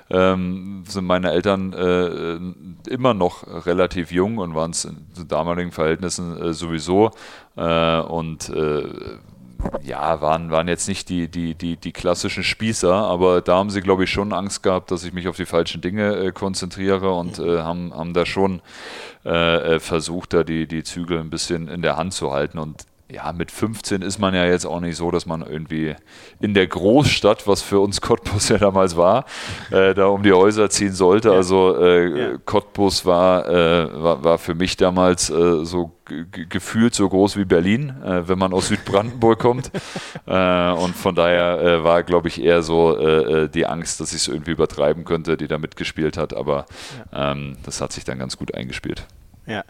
[0.10, 6.38] ähm, sind meine Eltern äh, immer noch relativ jung und waren es in damaligen Verhältnissen
[6.38, 7.11] äh, sowieso.
[7.56, 8.52] und
[9.84, 13.81] ja, waren, waren jetzt nicht die, die, die, die klassischen Spießer, aber da haben sie,
[13.81, 17.39] glaube ich, schon Angst gehabt, dass ich mich auf die falschen Dinge äh, konzentriere und
[17.39, 18.61] äh, haben, haben da schon
[19.25, 22.59] äh, äh, versucht, da die, die Zügel ein bisschen in der Hand zu halten.
[22.59, 25.95] Und ja, mit 15 ist man ja jetzt auch nicht so, dass man irgendwie
[26.41, 29.25] in der Großstadt, was für uns Cottbus ja damals war,
[29.71, 31.29] äh, da um die Häuser ziehen sollte.
[31.29, 31.35] Ja.
[31.35, 32.38] Also äh, ja.
[32.43, 35.91] Cottbus war, äh, war, war, für mich damals äh, so
[36.49, 39.71] gefühlt so groß wie Berlin, äh, wenn man aus Südbrandenburg kommt.
[40.25, 44.51] Äh, und von daher war, glaube ich, eher so die Angst, dass ich es irgendwie
[44.51, 46.34] übertreiben könnte, die da mitgespielt hat.
[46.34, 46.65] Aber
[47.13, 49.05] ähm, das hat sich dann ganz gut eingespielt.
[49.45, 49.63] Ja.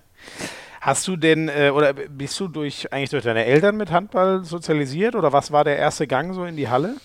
[0.88, 5.16] Hast du denn, äh, oder bist du durch eigentlich durch deine Eltern mit Handball sozialisiert
[5.16, 6.96] oder was war der erste Gang so in die Halle?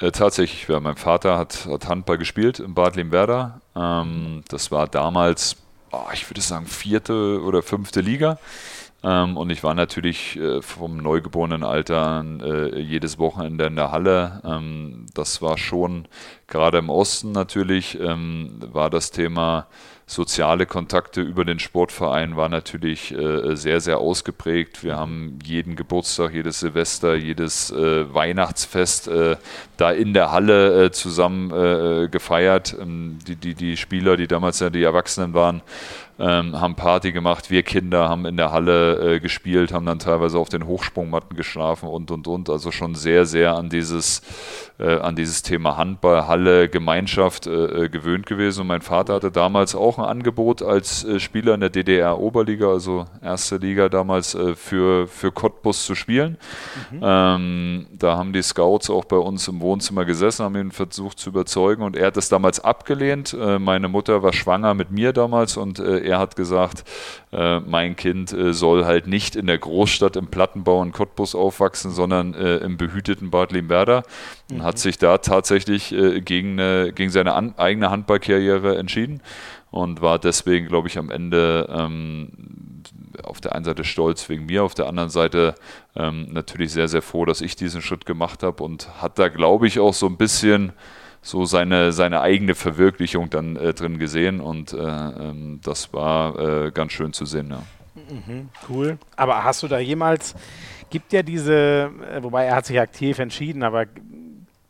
[0.00, 3.60] Äh, tatsächlich, ja, mein Vater hat, hat, Handball gespielt in Bad Limwerder.
[3.76, 5.54] Ähm, das war damals,
[5.92, 8.36] oh, ich würde sagen, vierte oder fünfte Liga.
[9.04, 14.42] Ähm, und ich war natürlich äh, vom Neugeborenenalter äh, jedes Wochenende in der Halle.
[14.44, 16.08] Ähm, das war schon,
[16.48, 19.68] gerade im Osten natürlich, ähm, war das Thema
[20.06, 24.84] soziale Kontakte über den Sportverein war natürlich äh, sehr, sehr ausgeprägt.
[24.84, 29.36] Wir haben jeden Geburtstag, jedes Silvester, jedes äh, Weihnachtsfest äh,
[29.76, 32.76] da in der Halle äh, zusammen äh, gefeiert.
[32.78, 35.62] Ähm, die, die, die Spieler, die damals ja die Erwachsenen waren,
[36.18, 37.50] ähm, haben Party gemacht.
[37.50, 41.88] Wir Kinder haben in der Halle äh, gespielt, haben dann teilweise auf den Hochsprungmatten geschlafen
[41.88, 42.50] und und und.
[42.50, 44.22] Also schon sehr, sehr an dieses,
[44.76, 48.62] äh, an dieses Thema Handball, Halle, Gemeinschaft äh, äh gewöhnt gewesen.
[48.62, 53.06] Und mein Vater hatte damals auch ein Angebot als äh, Spieler in der DDR-Oberliga, also
[53.22, 56.38] erste Liga damals, äh, für, für Cottbus zu spielen.
[56.90, 57.00] Mhm.
[57.02, 61.30] Ähm, da haben die Scouts auch bei uns im Wohnzimmer gesessen, haben ihn versucht zu
[61.30, 63.36] überzeugen und er hat das damals abgelehnt.
[63.60, 66.84] meine Mutter war schwanger mit mir damals und er hat gesagt,
[67.30, 72.76] mein Kind soll halt nicht in der Großstadt im Plattenbau in Cottbus aufwachsen, sondern im
[72.76, 74.02] behüteten Bad Limwerder
[74.50, 74.62] und mhm.
[74.62, 79.22] hat sich da tatsächlich äh, gegen, eine, gegen seine an, eigene Handballkarriere entschieden
[79.70, 82.30] und war deswegen, glaube ich, am Ende ähm,
[83.22, 85.54] auf der einen Seite stolz wegen mir, auf der anderen Seite
[85.96, 89.66] ähm, natürlich sehr, sehr froh, dass ich diesen Schritt gemacht habe und hat da, glaube
[89.66, 90.72] ich, auch so ein bisschen
[91.22, 96.70] so seine, seine eigene Verwirklichung dann äh, drin gesehen und äh, ähm, das war äh,
[96.70, 97.50] ganz schön zu sehen.
[97.50, 97.62] Ja.
[97.94, 98.98] Mhm, cool.
[99.16, 100.34] Aber hast du da jemals,
[100.90, 103.86] gibt ja diese, äh, wobei er hat sich aktiv entschieden, aber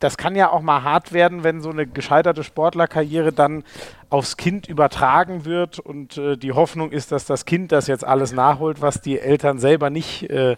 [0.00, 3.64] das kann ja auch mal hart werden, wenn so eine gescheiterte Sportlerkarriere dann
[4.10, 8.32] aufs Kind übertragen wird und äh, die Hoffnung ist, dass das Kind das jetzt alles
[8.32, 10.56] nachholt, was die Eltern selber nicht äh,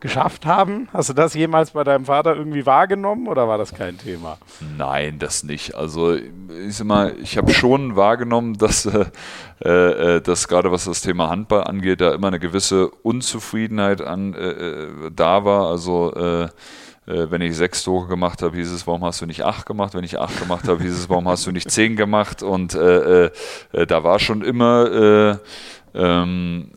[0.00, 0.88] geschafft haben.
[0.92, 4.38] Hast du das jemals bei deinem Vater irgendwie wahrgenommen oder war das kein Thema?
[4.76, 5.74] Nein, das nicht.
[5.74, 11.00] Also ich sag mal, ich habe schon wahrgenommen, dass, äh, äh, dass gerade was das
[11.00, 15.68] Thema Handball angeht, da immer eine gewisse Unzufriedenheit an, äh, äh, da war.
[15.68, 16.48] Also äh,
[17.08, 19.94] wenn ich sechs Tore gemacht habe, hieß es, warum hast du nicht acht gemacht?
[19.94, 22.42] Wenn ich acht gemacht habe, hieß es, warum hast du nicht zehn gemacht?
[22.42, 25.40] Und äh, äh, da war schon immer
[25.94, 26.70] äh, ähm,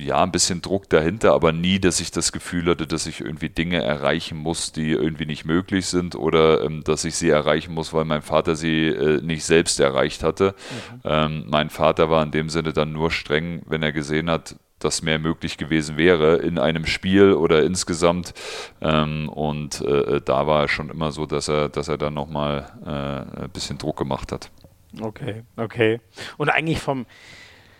[0.00, 3.48] ja, ein bisschen Druck dahinter, aber nie, dass ich das Gefühl hatte, dass ich irgendwie
[3.48, 7.92] Dinge erreichen muss, die irgendwie nicht möglich sind oder ähm, dass ich sie erreichen muss,
[7.92, 10.54] weil mein Vater sie äh, nicht selbst erreicht hatte.
[10.54, 11.00] Mhm.
[11.04, 15.02] Ähm, mein Vater war in dem Sinne dann nur streng, wenn er gesehen hat, das
[15.02, 18.34] mehr möglich gewesen wäre in einem Spiel oder insgesamt.
[18.80, 22.72] Ähm, und äh, da war es schon immer so, dass er, dass er dann nochmal
[22.84, 24.50] äh, ein bisschen Druck gemacht hat.
[25.00, 26.00] Okay, okay.
[26.38, 27.06] Und eigentlich vom,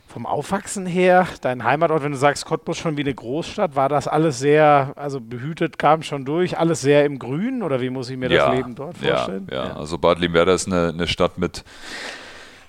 [0.07, 4.09] vom Aufwachsen her, dein Heimatort, wenn du sagst, Cottbus schon wie eine Großstadt, war das
[4.09, 8.17] alles sehr, also behütet kam schon durch, alles sehr im Grün oder wie muss ich
[8.17, 9.47] mir ja, das Leben dort vorstellen?
[9.51, 9.67] Ja, ja.
[9.69, 9.77] ja.
[9.77, 11.65] also Bad Limwerder ist eine, eine Stadt mit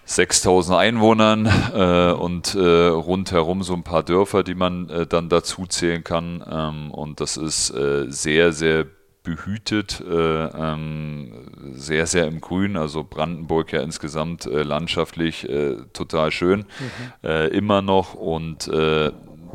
[0.10, 5.68] 6000 Einwohnern äh, und äh, rundherum so ein paar Dörfer, die man äh, dann dazu
[5.68, 6.44] zählen kann.
[6.50, 8.88] Ähm, und das ist äh, sehr, sehr
[9.22, 11.32] behütet, äh, ähm,
[11.74, 12.76] sehr, sehr im Grün.
[12.76, 15.48] Also Brandenburg ja insgesamt äh, landschaftlich
[15.94, 16.66] total schön,
[17.22, 17.30] mhm.
[17.52, 18.16] immer noch.
[18.16, 18.68] Und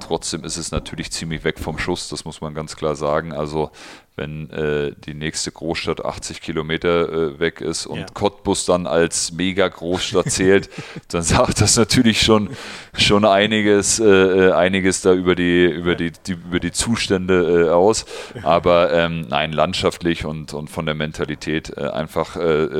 [0.01, 3.33] trotzdem ist es natürlich ziemlich weg vom Schuss, das muss man ganz klar sagen.
[3.33, 3.71] Also
[4.17, 8.07] wenn äh, die nächste Großstadt 80 Kilometer äh, weg ist und ja.
[8.15, 10.71] Cottbus dann als Mega-Großstadt zählt,
[11.09, 12.51] dann sagt das natürlich schon,
[12.97, 17.71] schon einiges, äh, äh einiges da über die, über die, die über die Zustände äh,
[17.71, 18.05] aus.
[18.45, 22.37] Aber ähm, nein, landschaftlich und, und von der Mentalität äh, einfach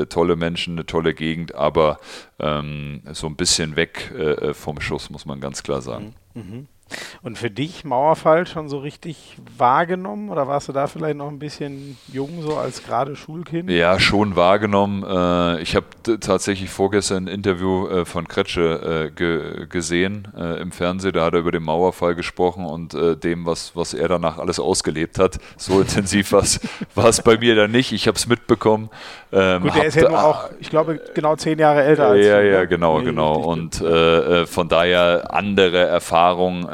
[0.09, 1.99] tolle Menschen, eine tolle Gegend, aber
[2.39, 4.11] ähm, so ein bisschen weg
[4.53, 6.13] vom Schuss, muss man ganz klar sagen.
[6.33, 6.67] Mhm.
[7.23, 11.39] Und für dich Mauerfall schon so richtig wahrgenommen oder warst du da vielleicht noch ein
[11.39, 13.69] bisschen jung, so als gerade Schulkind?
[13.71, 15.03] Ja, schon wahrgenommen.
[15.03, 15.87] Äh, ich habe
[16.19, 21.13] tatsächlich vorgestern ein Interview äh, von Kretsche äh, gesehen im Fernsehen.
[21.13, 25.17] Da hat er über den Mauerfall gesprochen und dem, was, was er danach alles ausgelebt
[25.19, 25.39] hat.
[25.57, 27.91] So intensiv war es bei mir dann nicht.
[27.91, 28.89] Ich habe es mitbekommen.
[29.31, 32.39] Ähm, Gut, der ist ja nur auch, ich glaube, genau zehn Jahre älter als Ja,
[32.39, 32.67] du, ja, ne?
[32.67, 33.37] genau, genau.
[33.37, 36.67] Und von daher andere Erfahrungen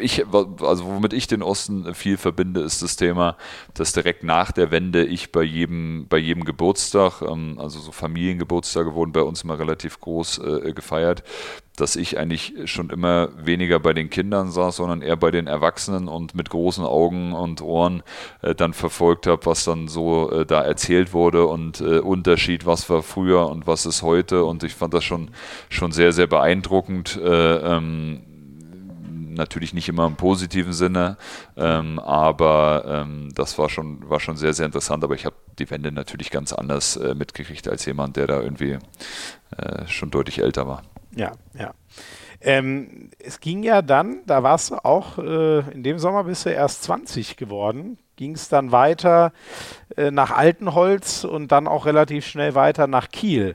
[0.00, 3.36] ich, also womit ich den Osten viel verbinde, ist das Thema,
[3.74, 8.94] dass direkt nach der Wende ich bei jedem, bei jedem Geburtstag, ähm, also so Familiengeburtstage
[8.94, 11.22] wurden bei uns immer relativ groß äh, gefeiert,
[11.76, 16.08] dass ich eigentlich schon immer weniger bei den Kindern saß, sondern eher bei den Erwachsenen
[16.08, 18.02] und mit großen Augen und Ohren
[18.40, 23.02] äh, dann verfolgt habe, was dann so äh, da erzählt wurde und Unterschied, was war
[23.02, 24.44] früher und was ist heute.
[24.44, 25.30] Und ich fand das schon,
[25.68, 27.20] schon sehr, sehr beeindruckend.
[27.22, 28.22] Äh, ähm,
[29.36, 31.16] natürlich nicht immer im positiven Sinne,
[31.56, 35.04] ähm, aber ähm, das war schon, war schon sehr, sehr interessant.
[35.04, 38.78] Aber ich habe die Wende natürlich ganz anders äh, mitgekriegt als jemand, der da irgendwie
[39.56, 40.82] äh, schon deutlich älter war.
[41.14, 41.72] Ja, ja.
[42.40, 46.50] Ähm, es ging ja dann, da warst du auch, äh, in dem Sommer bist du
[46.50, 49.32] erst 20 geworden, ging es dann weiter
[49.96, 53.54] äh, nach Altenholz und dann auch relativ schnell weiter nach Kiel.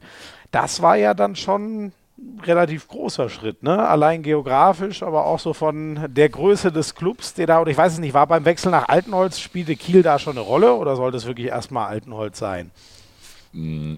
[0.51, 1.93] Das war ja dann schon
[2.43, 3.87] relativ großer Schritt, ne?
[3.87, 7.93] Allein geografisch, aber auch so von der Größe des Clubs, der da, und ich weiß
[7.93, 11.17] es nicht, war beim Wechsel nach Altenholz, spielte Kiel da schon eine Rolle oder sollte
[11.17, 12.71] es wirklich erstmal Altenholz sein?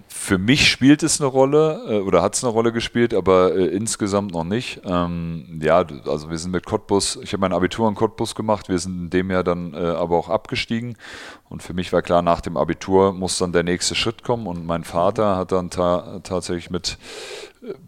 [0.08, 3.66] Für mich spielt es eine Rolle äh, oder hat es eine Rolle gespielt, aber äh,
[3.66, 4.80] insgesamt noch nicht.
[4.84, 8.80] Ähm, ja, also wir sind mit Cottbus, ich habe mein Abitur in Cottbus gemacht, wir
[8.80, 10.96] sind in dem Jahr dann äh, aber auch abgestiegen
[11.48, 14.66] und für mich war klar, nach dem Abitur muss dann der nächste Schritt kommen und
[14.66, 16.98] mein Vater hat dann ta tatsächlich mit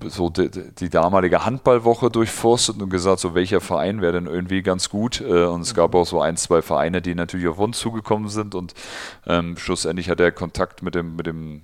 [0.07, 4.89] so die, die, damalige Handballwoche durchforstet und gesagt, so welcher Verein wäre denn irgendwie ganz
[4.89, 5.21] gut.
[5.21, 8.55] Äh, und es gab auch so ein, zwei Vereine, die natürlich auf uns zugekommen sind.
[8.55, 8.75] Und
[9.27, 11.63] ähm, schlussendlich hat er Kontakt mit dem, mit dem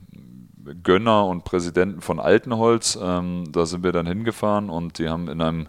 [0.82, 2.98] Gönner und Präsidenten von Altenholz.
[3.01, 5.68] Ähm, da sind wir dann hingefahren und die haben in einem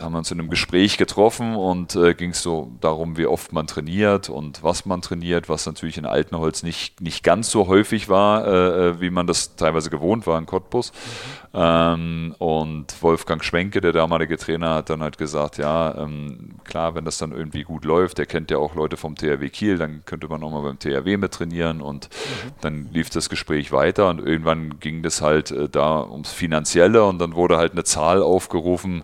[0.00, 3.66] haben uns in einem Gespräch getroffen und äh, ging es so darum, wie oft man
[3.66, 8.46] trainiert und was man trainiert, was natürlich in Altenholz nicht, nicht ganz so häufig war,
[8.46, 10.92] äh, äh wie man das teilweise gewohnt war in Cottbus.
[10.92, 11.48] Mhm.
[11.54, 17.04] Ähm, und Wolfgang Schwenke, der damalige Trainer, hat dann halt gesagt, ja, ähm, klar, wenn
[17.04, 20.28] das dann irgendwie gut läuft, der kennt ja auch Leute vom THW Kiel, dann könnte
[20.28, 22.50] man auch mal beim THW mit trainieren und mhm.
[22.60, 27.18] dann lief das Gespräch weiter und irgendwann ging das halt äh, da ums Finanzielle und
[27.18, 29.02] dann wurde halt eine Zahl aufgerufen,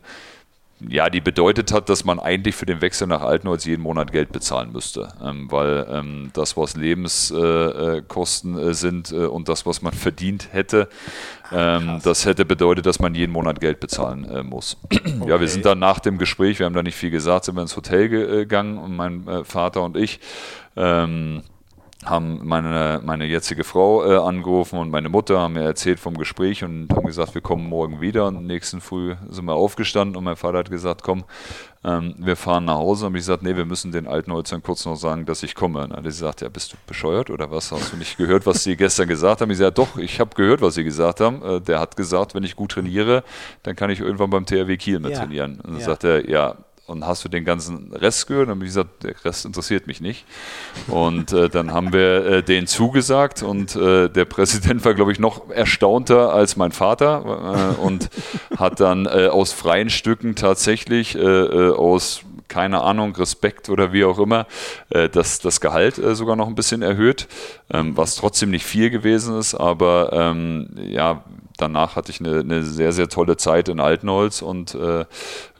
[0.89, 4.33] ja, die bedeutet hat, dass man eigentlich für den Wechsel nach Altenholz jeden Monat Geld
[4.33, 9.83] bezahlen müsste, ähm, weil ähm, das, was Lebenskosten äh, äh, sind äh, und das, was
[9.83, 10.89] man verdient hätte,
[11.53, 14.77] ähm, das hätte bedeutet, dass man jeden Monat Geld bezahlen äh, muss.
[14.85, 15.01] Okay.
[15.25, 17.63] Ja, wir sind dann nach dem Gespräch, wir haben da nicht viel gesagt, sind wir
[17.63, 20.21] ins Hotel äh, gegangen und mein äh, Vater und ich.
[20.77, 21.43] Ähm,
[22.05, 26.63] haben meine, meine jetzige Frau äh, angerufen und meine Mutter haben mir erzählt vom Gespräch
[26.63, 28.27] und haben gesagt, wir kommen morgen wieder.
[28.27, 31.25] Und nächsten Früh sind wir aufgestanden und mein Vater hat gesagt, komm,
[31.85, 33.07] ähm, wir fahren nach Hause.
[33.07, 35.83] Und ich gesagt, nee, wir müssen den alten Holzern kurz noch sagen, dass ich komme.
[35.83, 37.73] Und dann hat sie gesagt, ja, bist du bescheuert oder was?
[37.73, 39.51] Hast du nicht gehört, was sie gestern gesagt haben?
[39.51, 41.43] Ich sagte, doch, ich habe gehört, was sie gesagt haben.
[41.43, 43.25] Äh, der hat gesagt, wenn ich gut trainiere,
[43.63, 45.19] dann kann ich irgendwann beim THW Kiel mit ja.
[45.19, 45.61] trainieren.
[45.61, 45.87] Und dann ja.
[45.87, 46.57] sagt er, ja,
[46.87, 48.43] und hast du den ganzen Rest gehört?
[48.43, 50.25] Und dann habe ich gesagt, der Rest interessiert mich nicht.
[50.89, 55.19] Und äh, dann haben wir äh, den zugesagt und äh, der Präsident war, glaube ich,
[55.19, 58.11] noch erstaunter als mein Vater äh, und
[58.57, 64.19] hat dann äh, aus freien Stücken tatsächlich äh, aus keine Ahnung, Respekt oder wie auch
[64.19, 64.47] immer,
[64.91, 67.27] das, das Gehalt sogar noch ein bisschen erhöht,
[67.73, 71.25] ähm, was trotzdem nicht viel gewesen ist, aber ähm, ja,
[71.65, 75.05] danach hatte ich eine, eine, sehr, sehr tolle Zeit in Altenholz und äh,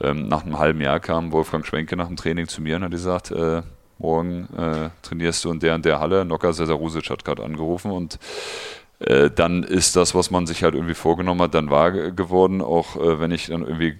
[0.01, 2.91] ähm, nach einem halben Jahr kam Wolfgang Schwenke nach dem Training zu mir und hat
[2.91, 3.63] gesagt, äh,
[3.97, 6.25] morgen äh, trainierst du in der und der Halle.
[6.25, 8.19] Nocker Sesarusic hat gerade angerufen und
[8.99, 12.95] äh, dann ist das, was man sich halt irgendwie vorgenommen hat, dann wahr geworden, auch
[12.95, 13.99] äh, wenn ich dann irgendwie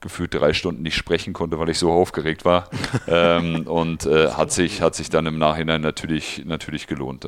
[0.00, 2.68] gefühlt drei Stunden nicht sprechen konnte, weil ich so aufgeregt war.
[3.08, 7.26] ähm, und äh, hat, sich, hat sich dann im Nachhinein natürlich, natürlich gelohnt.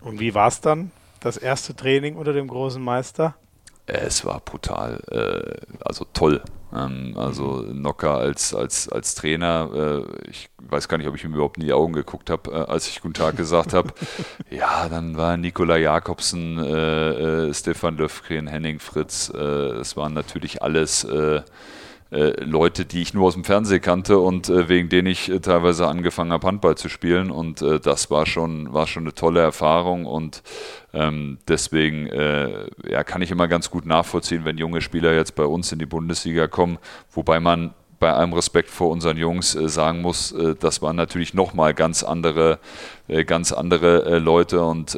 [0.00, 0.90] Und wie war es dann?
[1.26, 3.34] Das erste Training unter dem großen Meister?
[3.86, 6.42] Es war brutal, äh, also toll.
[6.74, 11.34] Ähm, also Nocker als, als, als Trainer, äh, ich weiß gar nicht, ob ich ihm
[11.34, 13.92] überhaupt in die Augen geguckt habe, äh, als ich Guten Tag gesagt habe.
[14.50, 19.32] ja, dann war Nikola Jakobsen, äh, äh, Stefan Löfgren, Henning Fritz.
[19.32, 21.06] Äh, es waren natürlich alles
[22.10, 25.88] Leute, die ich nur aus dem Fernsehen kannte und äh, wegen denen ich äh, teilweise
[25.88, 27.30] angefangen habe, Handball zu spielen.
[27.30, 30.06] Und äh, das war schon, war schon eine tolle Erfahrung.
[30.06, 30.42] Und
[30.94, 35.44] ähm, deswegen äh, ja, kann ich immer ganz gut nachvollziehen, wenn junge Spieler jetzt bei
[35.44, 36.78] uns in die Bundesliga kommen,
[37.12, 41.34] wobei man bei allem Respekt vor unseren Jungs äh, sagen muss, äh, das waren natürlich
[41.34, 42.58] nochmal ganz andere,
[43.08, 44.62] äh, ganz andere Leute.
[44.62, 44.96] Und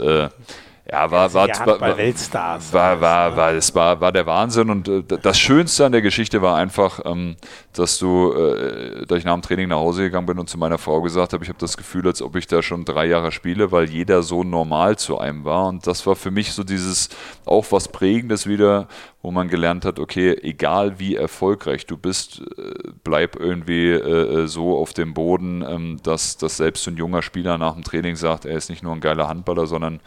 [0.90, 2.73] ja, war, war, war, war, Weltstars.
[2.73, 6.40] War, war, war, es war, war der Wahnsinn und äh, das Schönste an der Geschichte
[6.40, 7.36] war einfach, ähm,
[7.74, 10.78] dass du, äh, dass ich nach dem Training nach Hause gegangen bin und zu meiner
[10.78, 13.70] Frau gesagt habe, ich habe das Gefühl, als ob ich da schon drei Jahre spiele,
[13.70, 17.10] weil jeder so normal zu einem war und das war für mich so dieses,
[17.44, 18.89] auch was Prägendes wieder,
[19.20, 22.73] wo man gelernt hat, okay, egal wie erfolgreich du bist, äh,
[23.03, 27.74] bleib irgendwie äh, so auf dem Boden, ähm, dass, dass selbst ein junger Spieler nach
[27.74, 30.01] dem Training sagt, er ist nicht nur ein geiler Handballer, sondern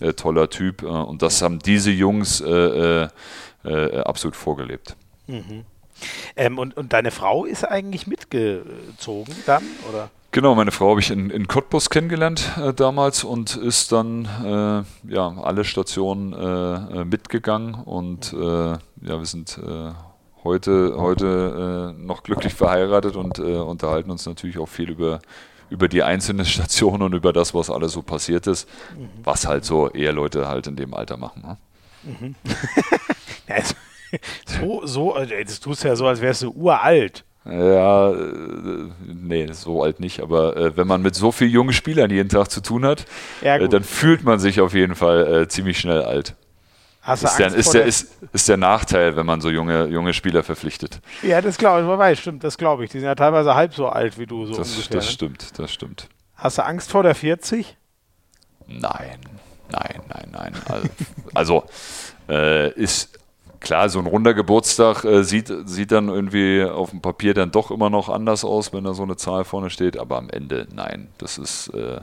[0.00, 0.82] äh, toller Typ.
[0.82, 3.08] Äh, und das haben diese Jungs äh,
[3.64, 4.96] äh, absolut vorgelebt.
[5.26, 5.64] Mhm.
[6.36, 10.10] Ähm, und, und deine Frau ist eigentlich mitgezogen dann, oder?
[10.38, 15.12] Genau, meine Frau habe ich in, in Cottbus kennengelernt äh, damals und ist dann äh,
[15.12, 19.90] ja, alle Stationen äh, äh mitgegangen und äh, ja, wir sind äh,
[20.44, 25.18] heute, heute noch glücklich verheiratet und unterhalten uns natürlich auch viel über,
[25.70, 29.08] über die einzelnen Stationen und über das, was alles so passiert ist, mhm.
[29.24, 31.42] was halt so eher Leute halt in dem Alter machen.
[31.42, 31.56] Ne?
[32.20, 32.34] Mhm.
[34.46, 37.24] so, so, das tust du ja so, als wärst du uralt.
[37.50, 42.10] Ja, äh, nee, so alt nicht, aber äh, wenn man mit so vielen jungen Spielern
[42.10, 43.06] jeden Tag zu tun hat,
[43.40, 46.34] ja, äh, dann fühlt man sich auf jeden Fall äh, ziemlich schnell alt.
[47.00, 50.42] Hast ist, der, ist, der, ist, ist der Nachteil, wenn man so junge, junge Spieler
[50.42, 51.00] verpflichtet.
[51.22, 52.90] Ja, das glaube ich, stimmt, das glaube ich.
[52.90, 54.96] Die sind ja teilweise halb so alt wie du, so das, ungefähr.
[54.96, 55.12] Das ne?
[55.12, 56.08] stimmt, das stimmt.
[56.34, 57.78] Hast du Angst vor der 40?
[58.66, 59.18] Nein,
[59.70, 60.52] nein, nein, nein.
[61.34, 61.64] Also,
[62.26, 63.18] also ist
[63.60, 67.70] klar, so ein runder Geburtstag äh, sieht, sieht dann irgendwie auf dem Papier dann doch
[67.70, 71.08] immer noch anders aus, wenn da so eine Zahl vorne steht, aber am Ende nein.
[71.18, 72.00] Das ist, äh,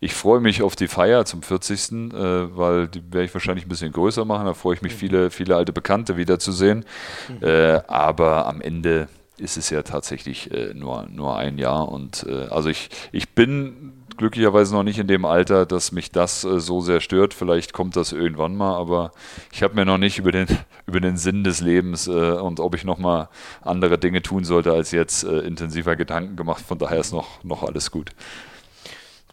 [0.00, 3.68] ich freue mich auf die Feier zum 40., äh, weil die werde ich wahrscheinlich ein
[3.68, 4.46] bisschen größer machen.
[4.46, 4.98] Da freue ich mich, mhm.
[4.98, 6.84] viele, viele alte Bekannte wiederzusehen.
[7.28, 7.46] Mhm.
[7.46, 9.08] Äh, aber am Ende
[9.38, 13.92] ist es ja tatsächlich äh, nur, nur ein Jahr und äh, also ich, ich bin
[14.16, 17.34] glücklicherweise noch nicht in dem Alter, dass mich das äh, so sehr stört.
[17.34, 19.12] Vielleicht kommt das irgendwann mal, aber
[19.52, 20.46] ich habe mir noch nicht über den,
[20.86, 23.28] über den Sinn des Lebens äh, und ob ich noch mal
[23.62, 26.64] andere Dinge tun sollte als jetzt äh, intensiver Gedanken gemacht.
[26.66, 28.10] Von daher ist noch, noch alles gut.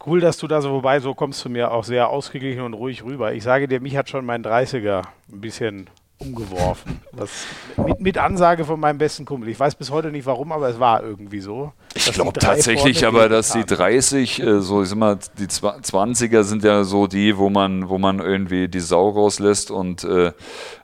[0.05, 3.05] Cool, dass du da so, wobei so kommst du mir auch sehr ausgeglichen und ruhig
[3.05, 3.33] rüber.
[3.33, 5.89] Ich sage dir, mich hat schon mein 30er ein bisschen
[6.23, 6.99] umgeworfen.
[7.11, 7.29] Das,
[7.77, 9.49] mit, mit, Ansage von meinem besten Kumpel.
[9.49, 11.73] Ich weiß bis heute nicht warum, aber es war irgendwie so.
[11.95, 16.63] Ich glaube tatsächlich aber, dass die 30, äh, so ich sag mal, die 20er sind
[16.63, 20.31] ja so die, wo man, wo man irgendwie die Sau rauslässt und äh,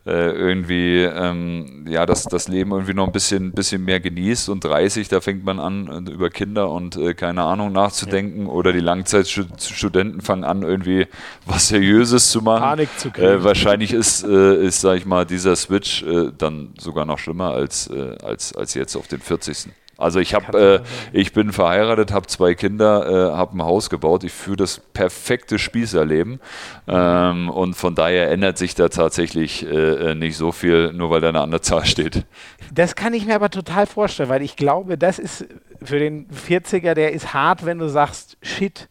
[0.09, 4.63] äh, irgendwie ähm, ja, das, das Leben irgendwie noch ein bisschen, bisschen mehr genießt und
[4.63, 8.51] 30, da fängt man an, äh, über Kinder und äh, keine Ahnung nachzudenken ja.
[8.51, 11.07] oder die Langzeitstudenten fangen an, irgendwie
[11.45, 12.61] was Seriöses zu machen.
[12.61, 13.27] Panik zu kriegen.
[13.27, 17.51] Äh, wahrscheinlich ist, äh, ist, sag ich mal, dieser Switch äh, dann sogar noch schlimmer
[17.51, 17.89] als,
[18.23, 19.69] als, als jetzt auf den 40.
[19.99, 24.23] Also ich habe, äh, ich bin verheiratet, habe zwei Kinder, äh, habe ein Haus gebaut.
[24.23, 26.39] Ich führe das perfekte Spießerleben
[26.87, 31.19] ähm, und von daher ändert sich da tatsächlich äh, äh nicht so viel, nur weil
[31.19, 32.25] da eine andere Zahl steht.
[32.73, 35.45] Das kann ich mir aber total vorstellen, weil ich glaube, das ist
[35.83, 38.87] für den 40er, der ist hart, wenn du sagst, shit,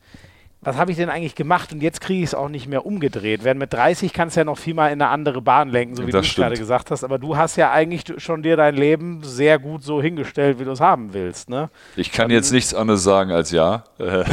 [0.61, 3.45] was habe ich denn eigentlich gemacht und jetzt kriege ich es auch nicht mehr umgedreht.
[3.45, 6.07] Während mit 30 kannst du ja noch viel mal in eine andere Bahn lenken, so
[6.07, 7.05] wie das du gerade gesagt hast.
[7.05, 10.73] Aber du hast ja eigentlich schon dir dein Leben sehr gut so hingestellt, wie du
[10.73, 11.49] es haben willst.
[11.49, 11.71] Ne?
[11.95, 13.85] Ich kann jetzt nichts anderes sagen als ja.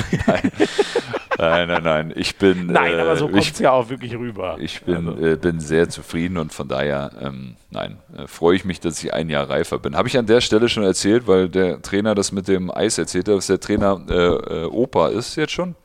[1.38, 1.68] Äh, nein.
[1.68, 2.14] nein, nein, nein.
[2.15, 2.68] Ich bin.
[2.68, 4.56] Nein, aber so äh, kommt es ja auch wirklich rüber.
[4.60, 5.26] Ich bin, also.
[5.26, 9.14] äh, bin sehr zufrieden und von daher, ähm, nein, äh, freue ich mich, dass ich
[9.14, 9.97] ein Jahr reifer bin.
[9.97, 13.27] Habe ich an der Stelle schon erzählt, weil der Trainer das mit dem Eis erzählt
[13.27, 15.76] hat, dass der Trainer äh, Opa ist jetzt schon.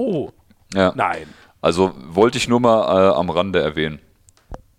[0.00, 0.30] Oh.
[0.72, 0.92] Ja.
[0.96, 1.26] Nein.
[1.60, 4.00] Also wollte ich nur mal äh, am Rande erwähnen.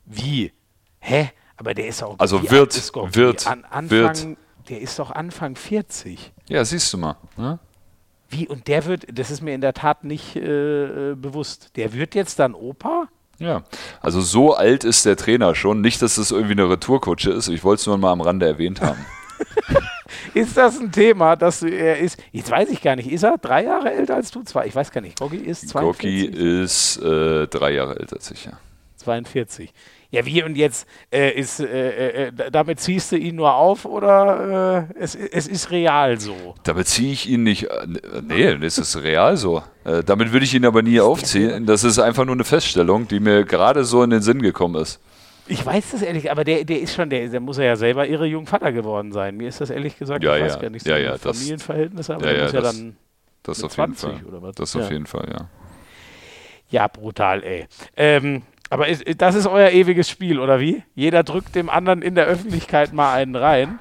[0.05, 0.51] Wie?
[0.99, 1.29] Hä?
[1.57, 2.17] Aber der ist auch.
[2.17, 2.73] Also wird,
[3.15, 4.37] wird, An, Anfang, wird.
[4.69, 6.33] Der ist doch Anfang 40.
[6.49, 7.17] Ja, siehst du mal.
[7.37, 7.59] Ne?
[8.29, 8.47] Wie?
[8.47, 11.75] Und der wird, das ist mir in der Tat nicht äh, äh bewusst.
[11.75, 13.07] Der wird jetzt dann Opa?
[13.37, 13.63] Ja,
[14.01, 15.81] also so alt ist der Trainer schon.
[15.81, 17.47] Nicht, dass das irgendwie eine Retourkutsche ist.
[17.47, 19.05] Ich wollte es nur mal am Rande erwähnt haben.
[20.33, 23.63] ist das ein Thema, dass er ist, jetzt weiß ich gar nicht, ist er drei
[23.65, 24.43] Jahre älter als du?
[24.43, 25.19] Zwei, ich weiß gar nicht.
[25.19, 26.31] Goggi ist 42?
[26.31, 28.53] Goggi ist äh, drei Jahre älter als ich, ja.
[28.97, 29.73] 42.
[30.11, 34.87] Ja, wie und jetzt äh, ist, äh, äh, damit ziehst du ihn nur auf oder
[34.91, 36.35] äh, es, es ist real so?
[36.63, 37.87] Damit ziehe ich ihn nicht, äh,
[38.21, 39.63] nee, es ist real so.
[39.85, 41.65] Äh, damit würde ich ihn aber nie aufziehen.
[41.65, 44.99] Das ist einfach nur eine Feststellung, die mir gerade so in den Sinn gekommen ist.
[45.47, 48.25] Ich weiß das ehrlich, aber der, der ist schon, der, der muss ja selber irre
[48.25, 49.35] jung Vater geworden sein.
[49.37, 52.31] Mir ist das ehrlich gesagt, ja, ich weiß gar nicht so ja, ja, Familienverhältnisse, aber
[52.31, 52.95] ja, ja, muss ja dann
[53.43, 54.21] das auf jeden Fall.
[54.27, 54.55] oder was?
[54.55, 55.49] Das auf jeden Fall, ja.
[56.69, 57.67] Ja, brutal, ey.
[57.97, 60.83] Ähm, aber ist, das ist euer ewiges Spiel, oder wie?
[60.95, 63.79] Jeder drückt dem anderen in der Öffentlichkeit mal einen rein.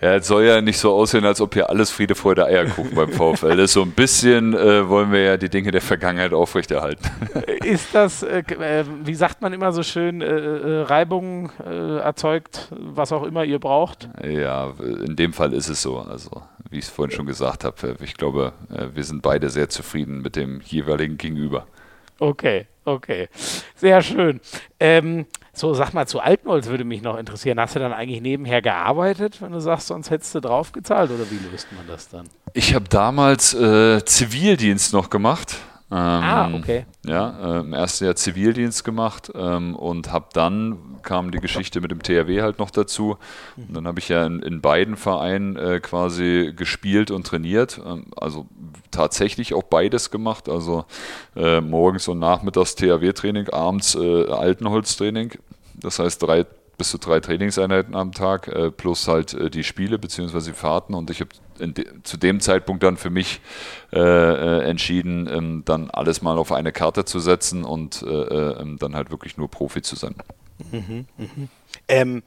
[0.00, 3.10] Ja, es soll ja nicht so aussehen, als ob hier alles Friede, Freude, Eierkuchen beim
[3.10, 3.74] VfL ist.
[3.74, 7.04] So ein bisschen äh, wollen wir ja die Dinge der Vergangenheit aufrechterhalten.
[7.64, 12.68] Ist das, äh, äh wie sagt man immer so schön, äh, äh Reibung äh, erzeugt,
[12.70, 14.08] was auch immer ihr braucht?
[14.26, 15.98] Ja, in dem Fall ist es so.
[15.98, 16.30] Also,
[16.70, 20.36] wie ich es vorhin schon gesagt habe, ich glaube, wir sind beide sehr zufrieden mit
[20.36, 21.66] dem jeweiligen Gegenüber.
[22.18, 23.28] Okay, okay.
[23.76, 24.40] Sehr schön.
[24.78, 27.58] Ähm, So, sag mal, zu Altenholz würde mich noch interessieren.
[27.60, 31.38] Hast du dann eigentlich nebenher gearbeitet, wenn du sagst, sonst hättest du draufgezahlt oder wie
[31.50, 32.28] löst man das dann?
[32.54, 35.56] Ich habe damals äh, Zivildienst noch gemacht.
[35.92, 36.86] Ähm, ah, okay.
[37.04, 41.90] Ja, äh, im ersten Jahr Zivildienst gemacht ähm, und habe dann, kam die Geschichte mit
[41.90, 43.16] dem THW halt noch dazu.
[43.56, 47.80] Und dann habe ich ja in, in beiden Vereinen äh, quasi gespielt und trainiert.
[47.84, 48.46] Ähm, also
[48.92, 50.48] tatsächlich auch beides gemacht.
[50.48, 50.84] Also
[51.34, 55.32] äh, morgens und nachmittags THW-Training, abends äh, Altenholz-Training.
[55.74, 56.46] Das heißt drei
[56.78, 60.54] bis zu drei Trainingseinheiten am Tag äh, plus halt äh, die Spiele bzw.
[60.54, 61.28] Fahrten und ich habe
[61.60, 63.40] de zu dem Zeitpunkt dann für mich
[63.92, 68.60] äh, äh, entschieden, ähm, dann alles mal auf eine Karte zu setzen und äh, äh,
[68.60, 70.14] ähm, dann halt wirklich nur Profi zu sein.
[70.72, 71.26] Mhm, mh.
[71.88, 72.22] ähm,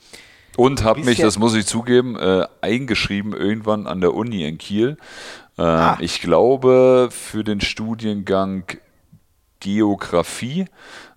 [0.56, 2.16] und habe mich, das muss ich zugeben,
[2.62, 4.98] eingeschrieben irgendwann an der Uni in Kiel.
[5.58, 5.98] Ah.
[6.00, 8.66] Ich glaube für den Studiengang
[9.64, 10.66] Geografie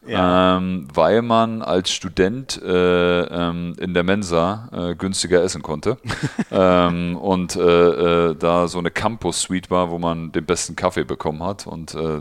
[0.06, 0.56] ja.
[0.56, 5.98] ähm, weil man als Student äh, ähm, in der Mensa äh, günstiger essen konnte
[6.51, 11.43] ähm, und äh, äh, da so eine Campus-Suite war, wo man den besten Kaffee bekommen
[11.43, 12.20] hat und äh,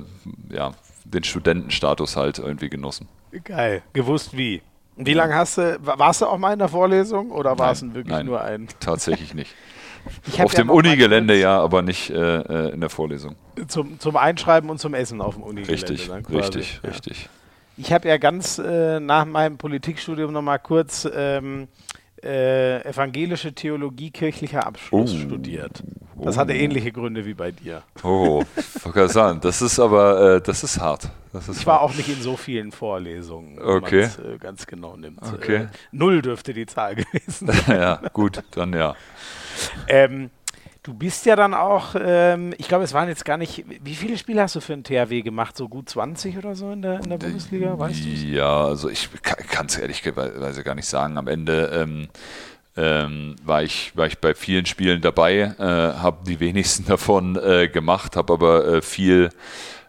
[0.50, 0.72] ja,
[1.04, 3.08] den Studentenstatus halt irgendwie genossen.
[3.44, 4.62] Geil, gewusst wie.
[4.98, 8.08] Wie lange hast du, warst du auch mal in der Vorlesung oder war es wirklich
[8.08, 8.70] nein, nur ein?
[8.80, 9.54] Tatsächlich nicht.
[10.40, 13.36] Auf ja dem Unigelände ja, aber nicht äh, in der Vorlesung.
[13.68, 15.90] Zum, zum Einschreiben und zum Essen auf dem Unigelände.
[15.90, 16.90] Richtig, richtig, ja.
[16.90, 17.30] richtig.
[17.78, 21.68] Ich habe ja ganz äh, nach meinem Politikstudium nochmal kurz ähm,
[22.24, 25.18] äh, evangelische Theologie kirchlicher Abschluss oh.
[25.18, 25.84] studiert.
[26.22, 26.40] Das oh.
[26.40, 27.84] hatte ähnliche Gründe wie bei dir.
[28.04, 28.44] Oh,
[29.08, 31.10] sagen, das ist aber, äh, das ist hart.
[31.34, 33.92] Das ist ich war auch nicht in so vielen Vorlesungen, okay.
[33.92, 35.22] wenn man es äh, ganz genau nimmt.
[35.22, 35.56] Okay.
[35.56, 37.80] Äh, null dürfte die Zahl gewesen sein.
[37.80, 38.96] ja, gut, dann ja.
[39.88, 40.30] Ähm,
[40.86, 44.20] Du bist ja dann auch, ähm, ich glaube, es waren jetzt gar nicht, wie viele
[44.20, 45.58] Spiele hast du für ein THW gemacht?
[45.58, 48.10] So gut 20 oder so in der, in der Bundesliga, weißt du?
[48.10, 51.18] Ja, also ich kann es ehrlicherweise gar nicht sagen.
[51.18, 52.08] Am Ende ähm,
[52.78, 57.68] ähm, war, ich, war ich bei vielen Spielen dabei, äh, habe die wenigsten davon äh,
[57.68, 59.32] gemacht, habe aber äh, viel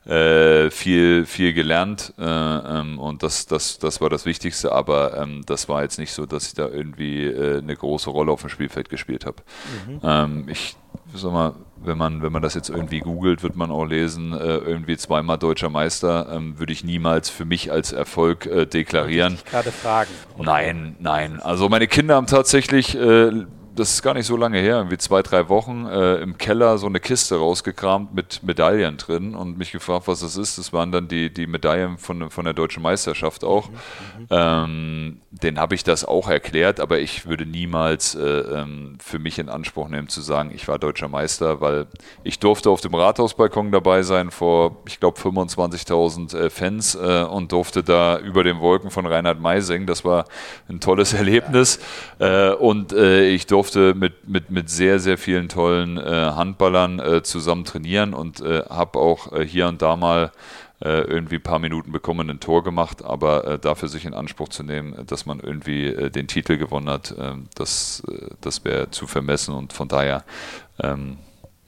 [0.07, 5.43] äh, viel, viel gelernt äh, ähm, und das, das, das war das Wichtigste, aber ähm,
[5.47, 8.51] das war jetzt nicht so, dass ich da irgendwie äh, eine große Rolle auf dem
[8.51, 9.43] Spielfeld gespielt habe.
[9.89, 10.01] Mhm.
[10.05, 10.77] Ähm, ich
[11.15, 14.57] sag mal, wenn man, wenn man das jetzt irgendwie googelt, wird man auch lesen, äh,
[14.57, 19.35] irgendwie zweimal deutscher Meister, ähm, würde ich niemals für mich als Erfolg äh, deklarieren.
[19.35, 20.11] Ich gerade fragen.
[20.39, 21.41] Nein, nein.
[21.41, 23.45] Also meine Kinder haben tatsächlich äh,
[23.77, 26.87] das ist gar nicht so lange her, irgendwie zwei, drei Wochen, äh, im Keller so
[26.87, 30.59] eine Kiste rausgekramt mit Medaillen drin und mich gefragt, was das ist.
[30.59, 33.69] Das waren dann die, die Medaillen von, von der deutschen Meisterschaft auch.
[33.69, 39.19] Mhm, ähm, den habe ich das auch erklärt, aber ich würde niemals äh, ähm, für
[39.19, 41.87] mich in Anspruch nehmen zu sagen, ich war deutscher Meister, weil
[42.25, 47.53] ich durfte auf dem Rathausbalkon dabei sein vor, ich glaube, 25.000 äh, Fans äh, und
[47.53, 49.87] durfte da über den Wolken von Reinhard May singen.
[49.87, 50.25] Das war
[50.69, 51.79] ein tolles Erlebnis
[52.19, 57.65] äh, und äh, ich durfte mit, mit, mit sehr, sehr vielen tollen äh, Handballern zusammen
[57.65, 60.33] trainieren und habe auch hier und da mal
[60.83, 64.49] äh, irgendwie ein paar Minuten bekommen, ein Tor gemacht, aber äh, dafür sich in Anspruch
[64.49, 68.03] zu nehmen, dass man irgendwie den Titel gewonnen hat, ähm, das,
[68.41, 70.25] das wäre zu vermessen und von daher
[70.81, 71.19] ähm,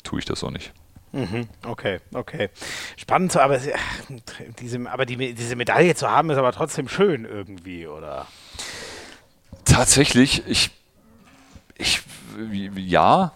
[0.04, 0.72] tue ich das auch nicht.
[1.12, 2.50] Mhm, okay, okay.
[2.96, 3.58] Spannend, aber,
[4.60, 8.26] diese, aber die, diese Medaille zu haben, ist aber trotzdem schön irgendwie, oder?
[9.64, 10.70] Tatsächlich, ich
[11.78, 12.02] ich,
[12.76, 13.32] ja,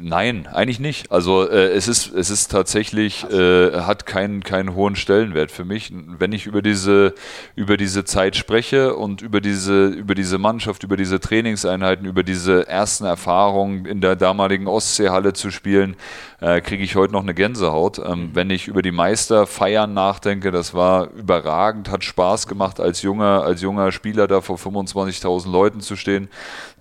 [0.00, 1.10] Nein, eigentlich nicht.
[1.10, 5.92] Also äh, es ist es ist tatsächlich äh, hat keinen keinen hohen Stellenwert für mich.
[5.92, 7.14] Wenn ich über diese
[7.56, 12.68] über diese Zeit spreche und über diese über diese Mannschaft, über diese Trainingseinheiten, über diese
[12.68, 15.96] ersten Erfahrungen in der damaligen Ostseehalle zu spielen,
[16.40, 17.98] äh, kriege ich heute noch eine Gänsehaut.
[17.98, 18.30] Ähm, mhm.
[18.34, 23.62] wenn ich über die Meisterfeiern nachdenke, das war überragend, hat Spaß gemacht als junger als
[23.62, 26.28] junger Spieler da vor 25.000 Leuten zu stehen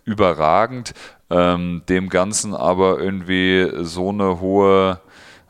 [0.09, 0.93] überragend,
[1.29, 4.99] ähm, dem Ganzen aber irgendwie so eine hohe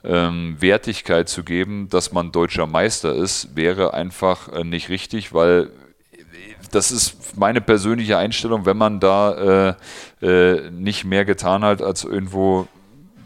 [0.04, 5.70] ähm, Wertigkeit zu geben, dass man deutscher Meister ist, wäre einfach äh, nicht richtig, weil
[6.72, 9.76] das ist meine persönliche Einstellung, wenn man da
[10.22, 12.68] äh, äh, nicht mehr getan hat, als irgendwo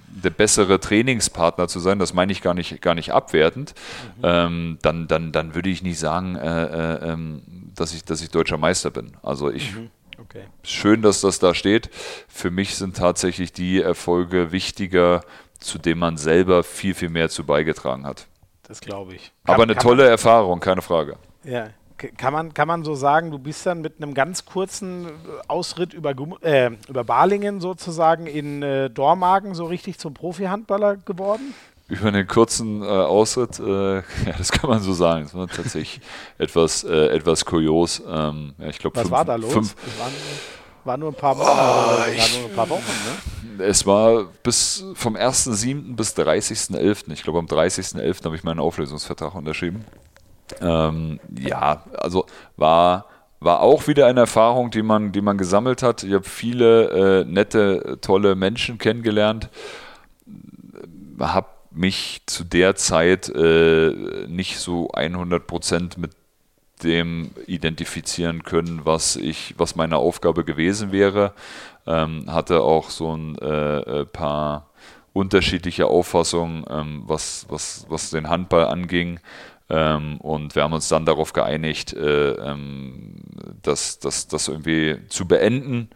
[0.07, 3.73] der bessere Trainingspartner zu sein, das meine ich gar nicht, gar nicht abwertend,
[4.18, 4.23] mhm.
[4.23, 7.41] ähm, dann, dann, dann würde ich nicht sagen, äh, äh, ähm,
[7.76, 9.14] dass, ich, dass ich deutscher Meister bin.
[9.23, 9.89] Also ich mhm.
[10.24, 10.44] Okay.
[10.64, 11.90] Schön, dass das da steht.
[12.28, 15.22] Für mich sind tatsächlich die Erfolge wichtiger,
[15.60, 18.28] zu denen man selber viel, viel mehr zu beigetragen hat.
[18.64, 19.32] Das glaube ich.
[19.45, 21.18] Kann, Aber eine tolle man, Erfahrung, keine Frage.
[21.44, 21.70] Ja.
[22.18, 25.10] Kann man, kann man so sagen, du bist dann mit einem ganz kurzen
[25.48, 31.54] Ausritt über, äh, über Balingen sozusagen in äh, Dormagen so richtig zum Profi-Handballer geworden?
[31.88, 34.03] Über einen kurzen äh, Ausritt, äh, ja,
[34.38, 35.23] das kann man so sagen.
[35.23, 36.01] Das war tatsächlich
[36.38, 38.01] etwas, äh, etwas kurios.
[38.07, 39.53] Ähm, ja, ich glaub, Was fünf, war da los?
[39.53, 40.14] Fünf, Es waren,
[40.85, 43.34] war nur ein paar Wochen, oh, war nur ein paar Wochen, ne?
[43.60, 45.95] es war bis vom 1.7.
[45.95, 47.11] bis 30.11.
[47.11, 48.26] Ich glaube, am 30.11.
[48.26, 49.85] habe ich meinen Auflösungsvertrag unterschrieben.
[50.61, 52.26] Ähm, ja, also
[52.57, 53.05] war,
[53.39, 56.03] war auch wieder eine Erfahrung, die man, die man gesammelt hat.
[56.03, 59.49] Ich habe viele äh, nette, tolle Menschen kennengelernt.
[61.19, 66.12] Habe mich zu der Zeit äh, nicht so 100% mit
[66.84, 71.34] dem identifizieren können, was ich, was meine Aufgabe gewesen wäre.
[71.86, 74.70] Ähm, hatte auch so ein äh, äh paar
[75.14, 79.20] unterschiedliche Auffassungen, ähm, was, was, was den Handball anging.
[79.70, 83.16] Ähm, und wir haben uns dann darauf geeinigt, äh, ähm,
[83.62, 85.90] das, das, das irgendwie zu beenden.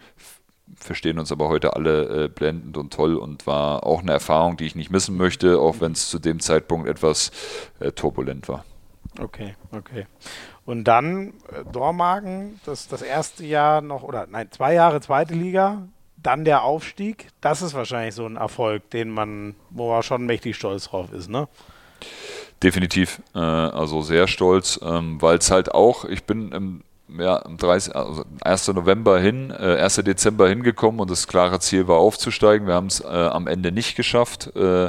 [0.75, 4.65] Verstehen uns aber heute alle äh, blendend und toll und war auch eine Erfahrung, die
[4.65, 7.31] ich nicht missen möchte, auch wenn es zu dem Zeitpunkt etwas
[7.79, 8.65] äh, turbulent war.
[9.19, 10.05] Okay, okay.
[10.65, 15.87] Und dann äh, Dormagen, das, das erste Jahr noch, oder nein, zwei Jahre zweite Liga,
[16.17, 17.29] dann der Aufstieg.
[17.41, 21.29] Das ist wahrscheinlich so ein Erfolg, den man, wo man schon mächtig stolz drauf ist,
[21.29, 21.47] ne?
[22.61, 27.57] Definitiv, äh, also sehr stolz, ähm, weil es halt auch, ich bin im, ja, am
[27.57, 28.67] 30, also 1.
[28.69, 30.03] November hin, äh, 1.
[30.03, 32.67] Dezember hingekommen und das klare Ziel war aufzusteigen.
[32.67, 34.85] Wir haben es äh, am Ende nicht geschafft, äh,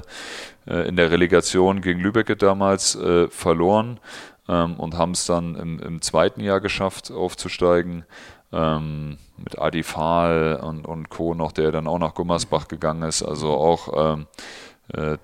[0.67, 4.01] äh, in der Relegation gegen Lübeck damals äh, verloren
[4.49, 8.05] ähm, und haben es dann im, im, zweiten Jahr geschafft, aufzusteigen.
[8.51, 11.35] Ähm, mit Adi Fahl und, und Co.
[11.35, 13.23] noch, der dann auch nach Gummersbach gegangen ist.
[13.23, 14.27] Also auch ähm, äh,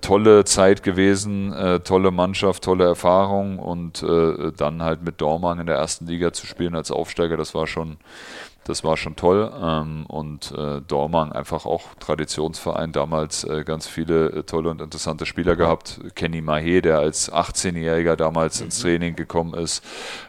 [0.01, 5.67] tolle Zeit gewesen, äh, tolle Mannschaft, tolle Erfahrung und äh, dann halt mit Dortmund in
[5.67, 7.97] der ersten Liga zu spielen als Aufsteiger, das war schon
[8.65, 9.51] das war schon toll.
[9.61, 15.25] Ähm, und äh, Dormagen einfach auch Traditionsverein, damals äh, ganz viele äh, tolle und interessante
[15.25, 16.01] Spieler gehabt.
[16.15, 18.83] Kenny Mahé, der als 18-Jähriger damals ins mhm.
[18.83, 19.83] Training gekommen ist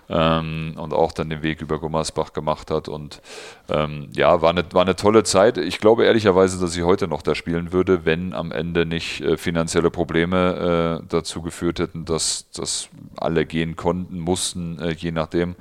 [0.08, 2.88] ähm, und auch dann den Weg über Gummersbach gemacht hat.
[2.88, 3.20] Und
[3.68, 5.58] ähm, ja, war eine, war eine tolle Zeit.
[5.58, 9.36] Ich glaube ehrlicherweise, dass ich heute noch da spielen würde, wenn am Ende nicht äh,
[9.36, 15.56] finanzielle Probleme äh, dazu geführt hätten, dass, dass alle gehen konnten, mussten, äh, je nachdem.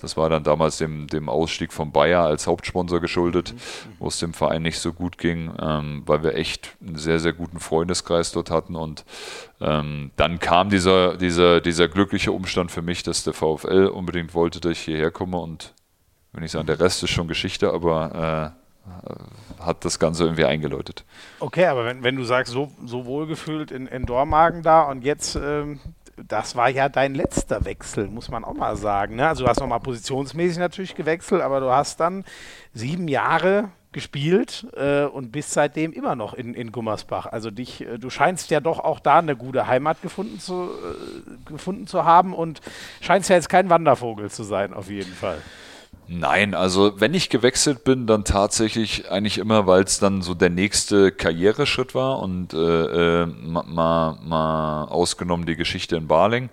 [0.00, 3.92] Das war dann damals dem, dem Ausstieg von Bayer als Hauptsponsor geschuldet, mhm.
[3.98, 7.32] wo es dem Verein nicht so gut ging, ähm, weil wir echt einen sehr, sehr
[7.32, 8.76] guten Freundeskreis dort hatten.
[8.76, 9.04] Und
[9.60, 14.60] ähm, dann kam dieser, dieser, dieser glückliche Umstand für mich, dass der VfL unbedingt wollte,
[14.60, 15.38] dass ich hierher komme.
[15.38, 15.74] Und
[16.32, 21.04] wenn ich sagen, der Rest ist schon Geschichte, aber äh, hat das Ganze irgendwie eingeläutet.
[21.40, 25.36] Okay, aber wenn, wenn du sagst, so, so wohlgefühlt in, in Dormagen da und jetzt
[25.36, 25.80] ähm,
[26.26, 29.16] das war ja dein letzter Wechsel, muss man auch mal sagen.
[29.16, 29.28] Ne?
[29.28, 32.24] Also du hast nochmal positionsmäßig natürlich gewechselt, aber du hast dann
[32.72, 37.26] sieben Jahre gespielt äh, und bist seitdem immer noch in, in Gummersbach.
[37.26, 41.50] Also dich, äh, du scheinst ja doch auch da eine gute Heimat gefunden zu, äh,
[41.50, 42.60] gefunden zu haben und
[43.00, 45.38] scheinst ja jetzt kein Wandervogel zu sein, auf jeden Fall.
[46.10, 50.48] Nein, also wenn ich gewechselt bin, dann tatsächlich eigentlich immer, weil es dann so der
[50.48, 56.48] nächste Karriereschritt war und äh, äh, mal, mal ausgenommen die Geschichte in Barling,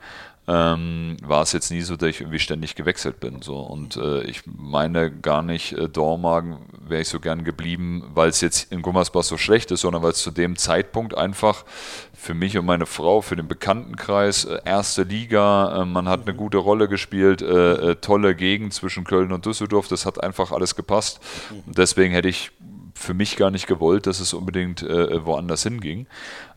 [0.47, 3.41] ähm, war es jetzt nie so, dass ich irgendwie ständig gewechselt bin.
[3.41, 3.57] So.
[3.57, 6.57] Und äh, ich meine gar nicht, äh, Dormagen
[6.87, 10.11] wäre ich so gern geblieben, weil es jetzt in Gummersbach so schlecht ist, sondern weil
[10.11, 11.65] es zu dem Zeitpunkt einfach
[12.13, 16.35] für mich und meine Frau, für den Bekanntenkreis, äh, erste Liga, äh, man hat eine
[16.35, 20.75] gute Rolle gespielt, äh, äh, tolle Gegend zwischen Köln und Düsseldorf, das hat einfach alles
[20.75, 21.19] gepasst.
[21.65, 22.51] Und deswegen hätte ich
[22.97, 26.07] für mich gar nicht gewollt, dass es unbedingt äh, woanders hinging.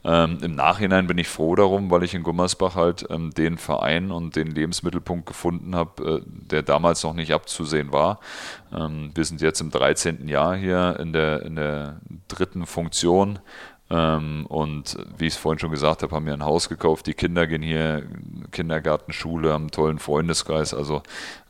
[0.04, 4.12] Ähm, Im Nachhinein bin ich froh darum, weil ich in Gummersbach halt ähm, den Verein
[4.12, 8.20] und den Lebensmittelpunkt gefunden habe, äh, der damals noch nicht abzusehen war.
[8.72, 10.28] Ähm, wir sind jetzt im 13.
[10.28, 13.40] Jahr hier in der, in der dritten Funktion.
[13.90, 17.06] Ähm, und wie ich es vorhin schon gesagt habe, haben wir ein Haus gekauft.
[17.06, 18.04] Die Kinder gehen hier,
[18.52, 20.72] Kindergarten, Schule, haben einen tollen Freundeskreis.
[20.72, 21.02] Also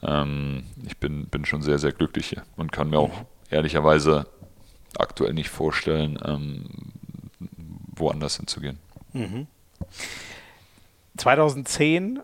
[0.02, 4.26] ähm, ich bin, bin schon sehr, sehr glücklich hier und kann mir auch ehrlicherweise
[4.96, 6.66] aktuell nicht vorstellen, ähm,
[7.94, 8.78] woanders hinzugehen.
[9.12, 9.46] Mhm.
[11.16, 12.20] 2010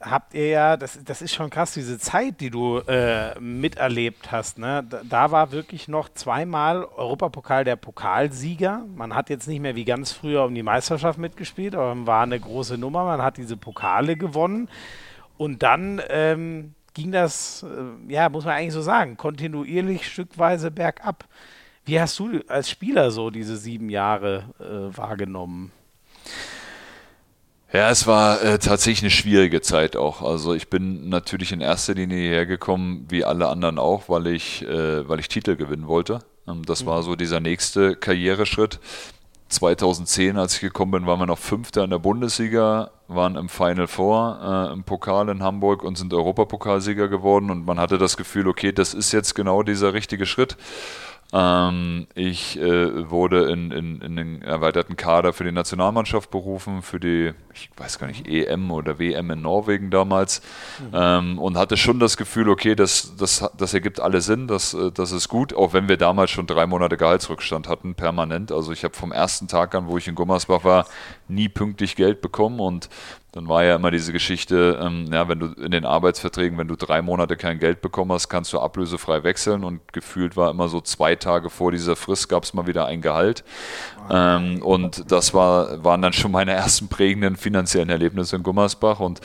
[0.00, 4.58] habt ihr ja, das, das ist schon krass, diese Zeit, die du äh, miterlebt hast.
[4.58, 4.84] Ne?
[4.88, 8.84] Da, da, war wirklich noch zweimal Europapokal der Pokalsieger.
[8.94, 12.22] Man hat jetzt nicht mehr wie ganz früher um die Meisterschaft mitgespielt, aber man war
[12.22, 13.04] eine große Nummer.
[13.04, 14.68] Man hat diese Pokale gewonnen.
[15.36, 21.24] Und dann ähm, ging das, äh, ja, muss man eigentlich so sagen, kontinuierlich stückweise bergab.
[21.84, 25.70] Wie hast du als Spieler so diese sieben Jahre äh, wahrgenommen?
[27.72, 30.22] Ja, es war äh, tatsächlich eine schwierige Zeit auch.
[30.22, 34.62] Also ich bin natürlich in erster Linie hierher gekommen, wie alle anderen auch, weil ich,
[34.62, 36.20] äh, weil ich Titel gewinnen wollte.
[36.46, 36.86] Ähm, das mhm.
[36.86, 38.78] war so dieser nächste Karriereschritt.
[39.48, 43.88] 2010, als ich gekommen bin, waren wir noch Fünfter in der Bundesliga, waren im Final
[43.88, 47.50] Four äh, im Pokal in Hamburg und sind Europapokalsieger geworden.
[47.50, 50.56] Und man hatte das Gefühl, okay, das ist jetzt genau dieser richtige Schritt.
[51.32, 57.00] Ähm, ich äh, wurde in, in, in, den erweiterten Kader für die Nationalmannschaft berufen, für
[57.00, 60.42] die, ich weiß gar nicht, EM oder WM in Norwegen damals
[60.78, 60.90] mhm.
[60.92, 64.92] ähm, und hatte schon das Gefühl, okay, das, das, das ergibt alles Sinn, das, äh,
[64.92, 68.52] das ist gut, auch wenn wir damals schon drei Monate Gehaltsrückstand hatten, permanent.
[68.52, 70.86] Also ich habe vom ersten Tag an, wo ich in Gummersbach war,
[71.26, 72.88] nie pünktlich Geld bekommen und
[73.34, 76.76] dann war ja immer diese Geschichte, ähm, ja, wenn du in den Arbeitsverträgen, wenn du
[76.76, 80.80] drei Monate kein Geld bekommen hast, kannst du ablösefrei wechseln und gefühlt war immer so
[80.80, 83.42] zwei Tage vor dieser Frist gab es mal wieder ein Gehalt.
[84.08, 89.20] Ähm, und das war, waren dann schon meine ersten prägenden finanziellen Erlebnisse in Gummersbach und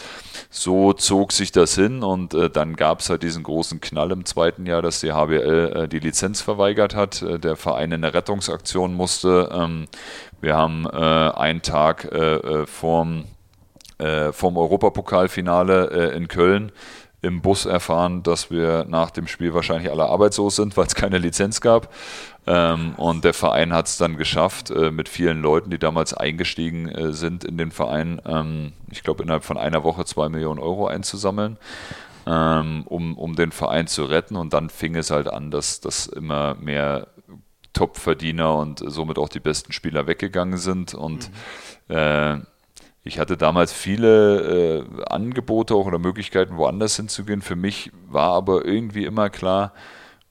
[0.49, 4.25] so zog sich das hin und äh, dann gab es halt diesen großen Knall im
[4.25, 7.21] zweiten Jahr, dass die HBL äh, die Lizenz verweigert hat.
[7.21, 9.49] Äh, der Verein in eine Rettungsaktion musste.
[9.53, 9.85] Ähm,
[10.41, 13.25] wir haben äh, einen Tag äh, äh, vorm
[13.99, 16.71] äh, vom Europapokalfinale äh, in Köln
[17.21, 21.17] im Bus erfahren, dass wir nach dem Spiel wahrscheinlich alle arbeitslos sind, weil es keine
[21.17, 21.93] Lizenz gab.
[22.47, 26.87] Ähm, und der Verein hat es dann geschafft, äh, mit vielen Leuten, die damals eingestiegen
[26.87, 30.87] äh, sind in den Verein, ähm, ich glaube innerhalb von einer Woche zwei Millionen Euro
[30.87, 31.57] einzusammeln,
[32.25, 34.35] ähm, um, um den Verein zu retten.
[34.35, 37.07] Und dann fing es halt an, dass, dass immer mehr
[37.73, 40.93] Top-Verdiener und somit auch die besten Spieler weggegangen sind.
[40.93, 41.29] Und
[41.89, 41.95] mhm.
[41.95, 42.37] äh,
[43.03, 47.41] ich hatte damals viele äh, Angebote auch oder Möglichkeiten, woanders hinzugehen.
[47.41, 49.73] Für mich war aber irgendwie immer klar,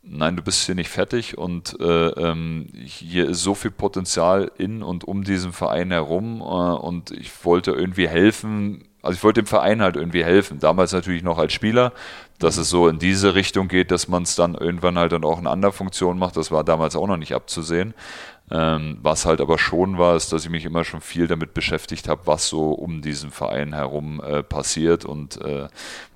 [0.02, 4.82] nein, du bist hier nicht fertig und äh, ähm, hier ist so viel Potenzial in
[4.82, 9.46] und um diesen Verein herum äh, und ich wollte irgendwie helfen, also ich wollte dem
[9.46, 10.58] Verein halt irgendwie helfen.
[10.58, 11.92] Damals natürlich noch als Spieler,
[12.38, 15.38] dass es so in diese Richtung geht, dass man es dann irgendwann halt dann auch
[15.38, 16.36] in anderer Funktion macht.
[16.36, 17.94] Das war damals auch noch nicht abzusehen.
[18.50, 22.08] Ähm, was halt aber schon war, ist, dass ich mich immer schon viel damit beschäftigt
[22.08, 25.04] habe, was so um diesen Verein herum äh, passiert.
[25.04, 25.68] Und äh,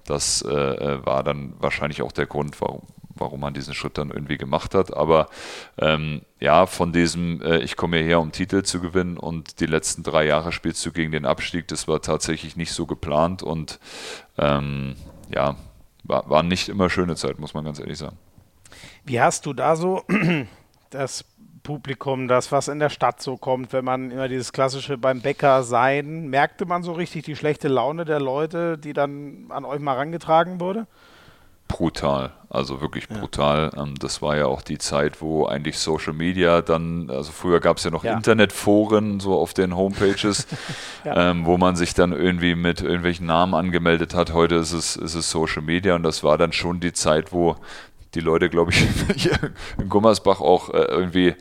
[0.06, 2.82] das äh, äh, war dann wahrscheinlich auch der Grund, warum,
[3.14, 4.94] warum man diesen Schritt dann irgendwie gemacht hat.
[4.96, 5.28] Aber
[5.78, 10.02] ähm, ja, von diesem, äh, ich komme hierher, um Titel zu gewinnen und die letzten
[10.02, 13.78] drei Jahre spielst du gegen den Abstieg, das war tatsächlich nicht so geplant und
[14.38, 14.96] ähm,
[15.34, 15.56] ja,
[16.04, 18.16] war, war nicht immer schöne Zeit, muss man ganz ehrlich sagen.
[19.04, 20.02] Wie hast du da so
[20.90, 21.24] das
[21.62, 25.62] Publikum, das, was in der Stadt so kommt, wenn man immer dieses klassische beim Bäcker
[25.62, 29.94] sein, merkte man so richtig die schlechte Laune der Leute, die dann an euch mal
[29.94, 30.86] rangetragen wurde?
[31.72, 33.70] Brutal, also wirklich brutal.
[33.74, 33.82] Ja.
[33.82, 37.78] Ähm, das war ja auch die Zeit, wo eigentlich Social Media dann, also früher gab
[37.78, 38.12] es ja noch ja.
[38.12, 40.47] Internetforen so auf den Homepages,
[41.05, 41.30] ja.
[41.30, 44.34] ähm, wo man sich dann irgendwie mit irgendwelchen Namen angemeldet hat.
[44.34, 47.56] Heute ist es, ist es Social Media und das war dann schon die Zeit, wo
[48.14, 48.78] die Leute, glaube ich,
[49.16, 49.39] hier
[49.78, 51.34] in Gummersbach auch äh, irgendwie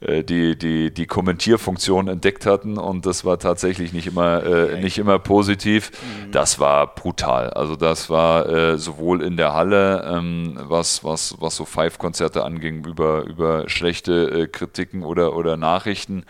[0.00, 4.98] äh, die, die, die Kommentierfunktion entdeckt hatten und das war tatsächlich nicht immer, äh, nicht
[4.98, 5.90] immer positiv.
[5.90, 6.32] Mhm.
[6.32, 7.50] Das war brutal.
[7.50, 12.84] Also das war äh, sowohl in der Halle, ähm, was, was, was so Five-Konzerte anging,
[12.84, 16.24] über, über schlechte äh, Kritiken oder, oder Nachrichten,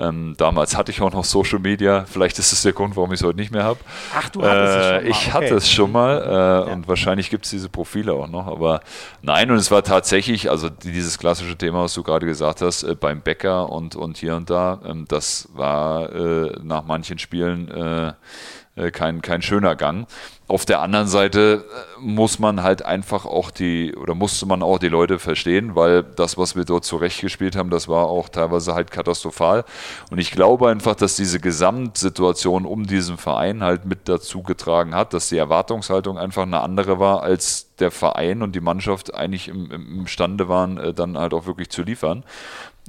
[0.00, 2.04] ähm, damals hatte ich auch noch Social Media.
[2.06, 3.78] Vielleicht ist es der Grund, warum ich es heute nicht mehr habe.
[4.14, 5.06] Ach, du hattest äh, es schon mal.
[5.06, 5.32] Ich okay.
[5.32, 6.60] hatte es schon mal äh, ja.
[6.72, 8.46] und wahrscheinlich gibt es diese Profile auch noch.
[8.46, 8.80] Aber
[9.22, 12.94] nein, und es war tatsächlich, also dieses klassische Thema, was du gerade gesagt hast, äh,
[12.94, 18.12] beim Bäcker und, und hier und da, ähm, das war äh, nach manchen Spielen äh,
[18.92, 20.06] kein, kein schöner Gang.
[20.46, 24.78] Auf der anderen Seite äh, muss man halt einfach auch die, oder musste man auch
[24.78, 28.90] die Leute verstehen, weil das, was wir dort zurechtgespielt haben, das war auch teilweise halt
[28.90, 29.64] katastrophal.
[30.10, 35.14] Und ich glaube einfach, dass diese Gesamtsituation um diesen Verein halt mit dazu getragen hat,
[35.14, 39.70] dass die Erwartungshaltung einfach eine andere war, als der Verein und die Mannschaft eigentlich im,
[39.70, 42.24] imstande waren, äh, dann halt auch wirklich zu liefern.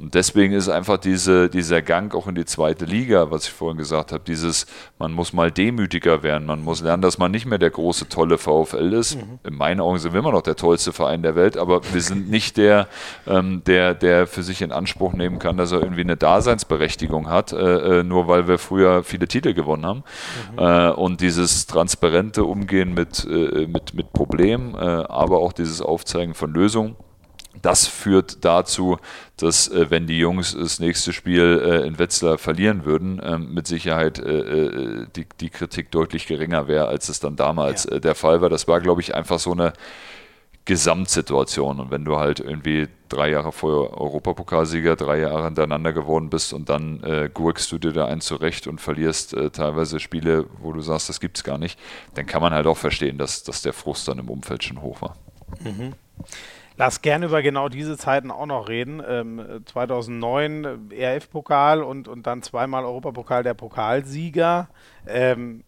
[0.02, 3.78] Und deswegen ist einfach diese, dieser Gang auch in die zweite Liga, was ich vorhin
[3.78, 4.65] gesagt habe, dieses,
[4.98, 8.40] man muss mal demütiger werden, man muss lernen, dass man nicht mehr der große, tolle
[8.40, 9.18] VfL ist.
[9.18, 9.40] Mhm.
[9.44, 12.32] In meinen Augen sind wir immer noch der tollste Verein der Welt, aber wir sind
[12.32, 12.88] nicht der,
[13.28, 17.53] ähm, der, der für sich in Anspruch nehmen kann, dass er irgendwie eine Daseinsberechtigung hat,
[17.53, 20.03] äh, äh nur weil wir früher viele Titel gewonnen haben.
[20.53, 20.60] Mhm.
[20.60, 26.34] Äh, und dieses transparente Umgehen mit, äh, mit, mit Problemen, äh, aber auch dieses Aufzeigen
[26.34, 26.95] von Lösungen
[27.62, 28.98] das führt dazu,
[29.38, 33.68] dass äh, wenn die Jungs das nächste Spiel äh, in Wetzlar verlieren würden, ähm, mit
[33.68, 37.98] Sicherheit äh, äh die, die Kritik deutlich geringer wäre, als es dann damals ja.
[37.98, 38.50] Äh, der Fall war.
[38.50, 39.74] Das war, glaube ich, einfach so eine
[40.66, 41.80] Gesamtsituation.
[41.80, 46.70] Und wenn du halt irgendwie drei Jahre vorher Europapokalsieger, drei Jahre hintereinander geworden bist und
[46.70, 50.82] dann äh, gurkst du dir da einen zurecht und verlierst äh, teilweise Spiele, wo du
[50.82, 51.80] sagst, das gibt es gar nicht,
[52.14, 55.02] dann kann man halt auch verstehen, dass, dass der Frust dann im Umfeld schon hoch
[55.02, 55.16] war.
[55.60, 55.94] Mhm.
[56.82, 59.03] Lass gerne über genau diese Zeiten auch noch reden.
[59.08, 64.68] Ähm, 2009 ERF-Pokal und, und dann zweimal Europapokal der Pokalsieger.
[65.06, 65.64] Ähm,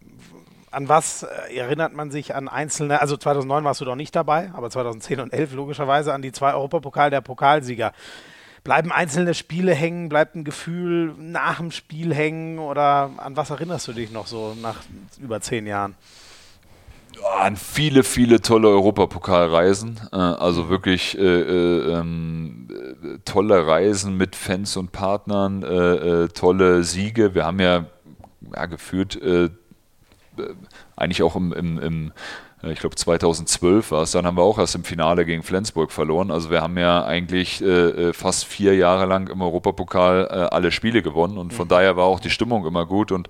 [0.71, 4.49] an was äh, erinnert man sich an einzelne, also 2009 warst du doch nicht dabei,
[4.55, 7.93] aber 2010 und 11 logischerweise an die zwei Europapokal der Pokalsieger.
[8.63, 13.87] Bleiben einzelne Spiele hängen, bleibt ein Gefühl nach dem Spiel hängen oder an was erinnerst
[13.87, 14.77] du dich noch so nach
[15.19, 15.93] über zehn Jahren?
[17.39, 19.99] An viele, viele tolle Europapokalreisen.
[20.11, 22.67] Äh, also wirklich äh, äh, ähm,
[23.25, 27.35] tolle Reisen mit Fans und Partnern, äh, äh tolle Siege.
[27.35, 27.85] Wir haben ja,
[28.55, 29.49] ja geführt äh,
[30.95, 32.11] eigentlich auch im, im, im
[32.71, 36.31] ich glaube 2012 war es, dann haben wir auch erst im Finale gegen Flensburg verloren.
[36.31, 40.71] Also wir haben ja eigentlich äh, äh, fast vier Jahre lang im Europapokal äh, alle
[40.71, 41.69] Spiele gewonnen und von mhm.
[41.69, 43.27] daher war auch die Stimmung immer gut und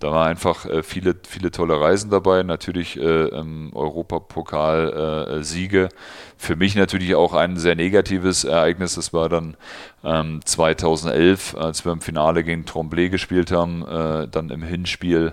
[0.00, 2.42] da war einfach äh, viele, viele tolle Reisen dabei.
[2.42, 5.88] Natürlich äh, im Europapokal äh, Siege.
[6.36, 8.96] Für mich natürlich auch ein sehr negatives Ereignis.
[8.96, 9.56] Das war dann
[10.02, 13.84] ähm, 2011, als wir im Finale gegen Tremblay gespielt haben,
[14.30, 15.30] dann im Hinspiel.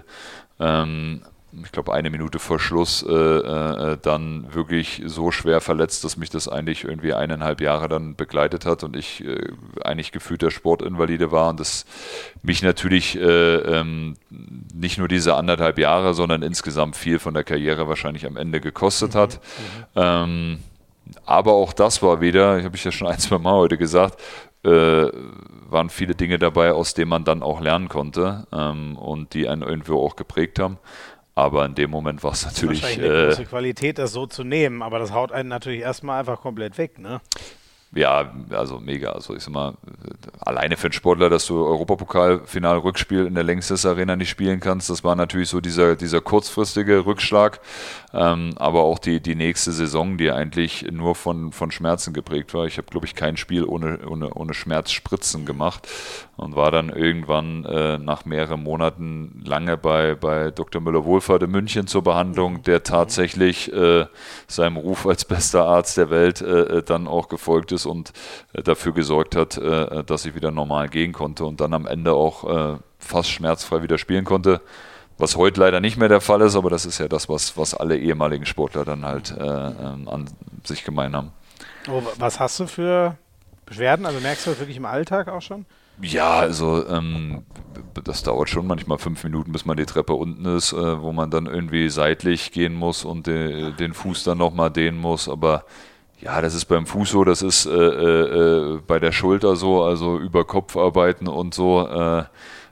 [0.60, 1.22] Ähm,
[1.64, 6.30] ich glaube, eine Minute vor Schluss äh, äh, dann wirklich so schwer verletzt, dass mich
[6.30, 9.52] das eigentlich irgendwie eineinhalb Jahre dann begleitet hat und ich äh,
[9.84, 11.86] eigentlich gefühlt der Sportinvalide war und das
[12.44, 14.16] mich natürlich äh, ähm,
[14.74, 19.16] nicht nur diese anderthalb Jahre, sondern insgesamt viel von der Karriere wahrscheinlich am Ende gekostet
[19.16, 19.36] hat.
[19.36, 19.92] Mhm.
[19.96, 20.60] Ähm,
[21.26, 24.22] aber auch das war wieder, ich habe ich ja schon ein, zwei Mal heute gesagt,
[24.64, 25.08] äh,
[25.70, 29.62] waren viele Dinge dabei, aus denen man dann auch lernen konnte ähm, und die einen
[29.62, 30.78] irgendwo auch geprägt haben.
[31.40, 32.82] Aber in dem Moment war es natürlich.
[32.82, 35.48] Das ist wahrscheinlich eine äh, große Qualität, das so zu nehmen, aber das haut einen
[35.48, 37.22] natürlich erstmal einfach komplett weg, ne?
[37.92, 39.14] Ja, also mega.
[39.14, 39.74] Also ich sag mal,
[40.40, 45.04] alleine für einen Sportler, dass du Europapokalfinal-Rückspiel in der Längstes Arena nicht spielen kannst, das
[45.04, 47.62] war natürlich so dieser, dieser kurzfristige Rückschlag.
[48.14, 52.68] Ähm, aber auch die, die nächste Saison, die eigentlich nur von, von Schmerzen geprägt war.
[52.68, 55.88] Ich habe, glaube ich, kein Spiel ohne, ohne, ohne Schmerzspritzen gemacht
[56.40, 60.82] und war dann irgendwann äh, nach mehreren Monaten lange bei, bei Dr.
[60.82, 64.06] Müller-Wohlfahrt in München zur Behandlung, der tatsächlich äh,
[64.48, 68.14] seinem Ruf als bester Arzt der Welt äh, äh dann auch gefolgt ist und
[68.54, 72.14] äh, dafür gesorgt hat, äh, dass ich wieder normal gehen konnte und dann am Ende
[72.14, 74.62] auch fast schmerzfrei wieder spielen konnte.
[75.18, 77.74] Was heute leider nicht mehr der Fall ist, aber das ist ja das, was, was
[77.74, 80.30] alle ehemaligen Sportler dann halt ähm, an
[80.64, 81.32] sich gemein haben.
[81.92, 83.18] Oh, was hast du für
[83.66, 84.06] Beschwerden?
[84.06, 85.66] Also merkst du das wirklich im Alltag auch schon?
[86.02, 87.44] Ja, also ähm,
[88.04, 91.30] das dauert schon manchmal fünf Minuten, bis man die Treppe unten ist, äh, wo man
[91.30, 95.28] dann irgendwie seitlich gehen muss und de, den Fuß dann nochmal dehnen muss.
[95.28, 95.66] Aber
[96.22, 99.84] ja, das ist beim Fuß so, das ist äh, äh, äh bei der Schulter so,
[99.84, 101.88] also über Kopf arbeiten und so.
[101.88, 102.24] Äh,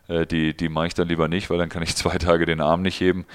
[0.08, 2.62] äh, die, die mache ich dann lieber nicht, weil dann kann ich zwei Tage den
[2.62, 3.26] Arm nicht heben.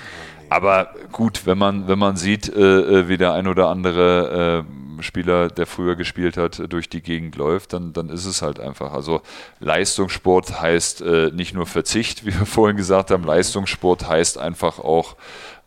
[0.49, 4.67] Aber gut, wenn man, wenn man sieht, wie der ein oder andere
[5.03, 8.93] Spieler, der früher gespielt hat, durch die Gegend läuft, dann, dann ist es halt einfach.
[8.93, 9.23] Also
[9.61, 15.17] Leistungssport heißt äh, nicht nur Verzicht, wie wir vorhin gesagt haben, Leistungssport heißt einfach auch,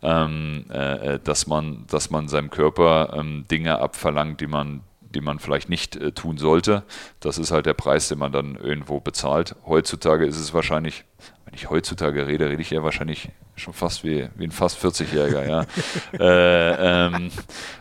[0.02, 4.82] ähm, äh, dass, man, dass man seinem Körper ähm, Dinge abverlangt, die man
[5.16, 6.84] die man vielleicht nicht äh, tun sollte.
[7.22, 9.56] Das ist halt der Preis, den man dann irgendwo bezahlt.
[9.66, 11.06] Heutzutage ist es wahrscheinlich,
[11.46, 15.48] wenn ich heutzutage rede, rede ich ja wahrscheinlich schon fast wie, wie ein fast 40-Jähriger,
[15.48, 15.66] ja.
[16.20, 17.32] äh, ähm,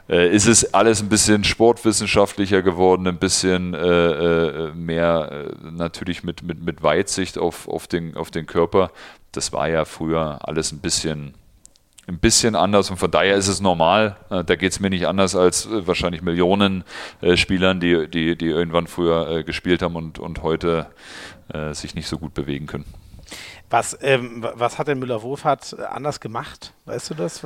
[0.08, 6.22] äh, ist es alles ein bisschen sportwissenschaftlicher geworden, ein bisschen äh, äh mehr äh, natürlich
[6.22, 8.90] mit, mit, mit Weitsicht auf, auf, den, auf den Körper.
[9.32, 11.34] Das war ja früher alles ein bisschen
[12.06, 14.18] ein bisschen anders und von daher ist es normal.
[14.28, 16.84] Äh, da geht es mir nicht anders als wahrscheinlich Millionen
[17.34, 20.88] Spielern, die, die, die irgendwann früher gespielt haben und, und heute
[21.72, 22.86] sich nicht so gut bewegen können.
[23.74, 26.72] Was, ähm, was hat denn Müller-Wohlfahrt anders gemacht?
[26.84, 27.44] Weißt du das?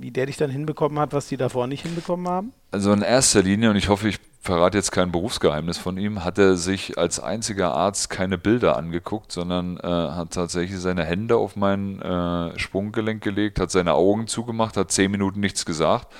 [0.00, 2.54] Wie der dich dann hinbekommen hat, was die davor nicht hinbekommen haben?
[2.70, 6.38] Also in erster Linie, und ich hoffe, ich verrate jetzt kein Berufsgeheimnis von ihm, hat
[6.38, 11.56] er sich als einziger Arzt keine Bilder angeguckt, sondern äh, hat tatsächlich seine Hände auf
[11.56, 16.10] mein äh, Sprunggelenk gelegt, hat seine Augen zugemacht, hat zehn Minuten nichts gesagt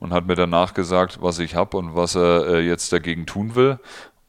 [0.00, 3.54] und hat mir danach gesagt, was ich habe und was er äh, jetzt dagegen tun
[3.54, 3.78] will.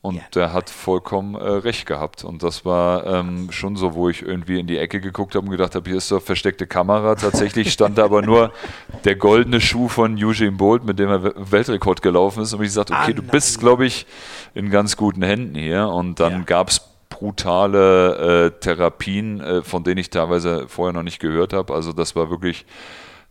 [0.02, 0.22] Und ja.
[0.34, 2.24] der hat vollkommen äh, recht gehabt.
[2.24, 5.52] Und das war ähm, schon so, wo ich irgendwie in die Ecke geguckt habe und
[5.52, 7.16] gedacht habe, hier ist doch versteckte Kamera.
[7.16, 8.54] Tatsächlich stand da aber nur
[9.04, 12.54] der goldene Schuh von Eugene Bolt, mit dem er Weltrekord gelaufen ist.
[12.54, 14.06] Und ich sagte, okay, du bist, glaube ich,
[14.54, 15.90] in ganz guten Händen hier.
[15.90, 16.44] Und dann ja.
[16.46, 21.74] gab es brutale äh, Therapien, äh, von denen ich teilweise vorher noch nicht gehört habe.
[21.74, 22.66] Also das war wirklich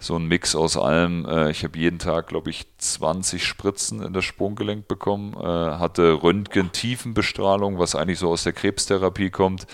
[0.01, 1.27] so ein Mix aus allem.
[1.27, 6.23] Äh, ich habe jeden Tag, glaube ich, 20 Spritzen in das Sprunggelenk bekommen, äh, hatte
[6.23, 9.66] Röntgen-Tiefenbestrahlung, was eigentlich so aus der Krebstherapie kommt,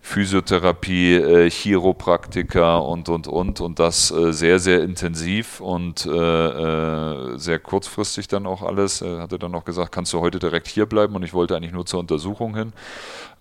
[0.00, 3.60] Physiotherapie, äh, Chiropraktika und, und, und.
[3.60, 9.02] Und das äh, sehr, sehr intensiv und äh, äh, sehr kurzfristig dann auch alles.
[9.02, 11.14] Er hatte dann auch gesagt, kannst du heute direkt hier bleiben?
[11.14, 12.72] Und ich wollte eigentlich nur zur Untersuchung hin.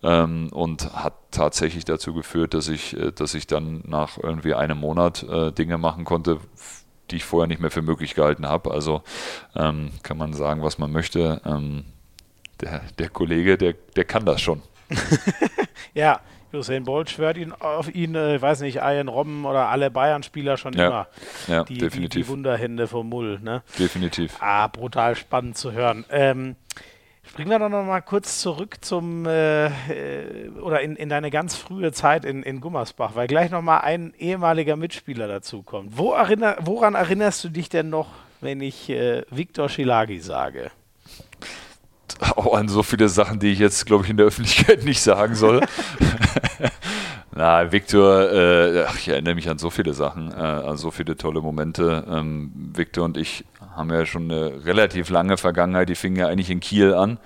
[0.05, 4.77] Ähm, und hat tatsächlich dazu geführt, dass ich, äh, dass ich dann nach irgendwie einem
[4.77, 6.39] Monat äh, Dinge machen konnte,
[7.09, 8.71] die ich vorher nicht mehr für möglich gehalten habe.
[8.71, 9.01] Also
[9.55, 11.41] ähm, kann man sagen, was man möchte.
[11.45, 11.85] Ähm,
[12.61, 14.61] der, der Kollege, der, der kann das schon.
[15.95, 16.19] ja,
[16.53, 20.57] Usain Bolt schwört ihn auf ihn, äh, ich weiß nicht, Ian Robben oder alle Bayern-Spieler
[20.57, 21.07] schon ja, immer.
[21.47, 22.09] Ja, die, definitiv.
[22.09, 23.39] Die, die, Wunderhände vom Mull.
[23.41, 23.63] Ne?
[23.77, 24.37] Definitiv.
[24.39, 26.05] Ah, brutal spannend zu hören.
[26.09, 26.55] Ähm,
[27.27, 31.55] Springen wir doch noch mal kurz zurück zum äh, äh, oder in, in deine ganz
[31.55, 35.97] frühe Zeit in, in Gummersbach, weil gleich noch mal ein ehemaliger Mitspieler dazu kommt.
[35.97, 38.07] Wo erinner, woran erinnerst du dich denn noch,
[38.41, 40.71] wenn ich äh, Viktor Schilagi sage?
[42.35, 45.35] Auch an so viele Sachen, die ich jetzt, glaube ich, in der Öffentlichkeit nicht sagen
[45.35, 45.61] soll.
[47.37, 51.41] Na, Viktor, äh, ich erinnere mich an so viele Sachen, äh, an so viele tolle
[51.41, 52.05] Momente.
[52.09, 53.43] Ähm, Viktor und ich
[53.75, 57.19] haben ja schon eine relativ lange Vergangenheit, die fingen ja eigentlich in Kiel an,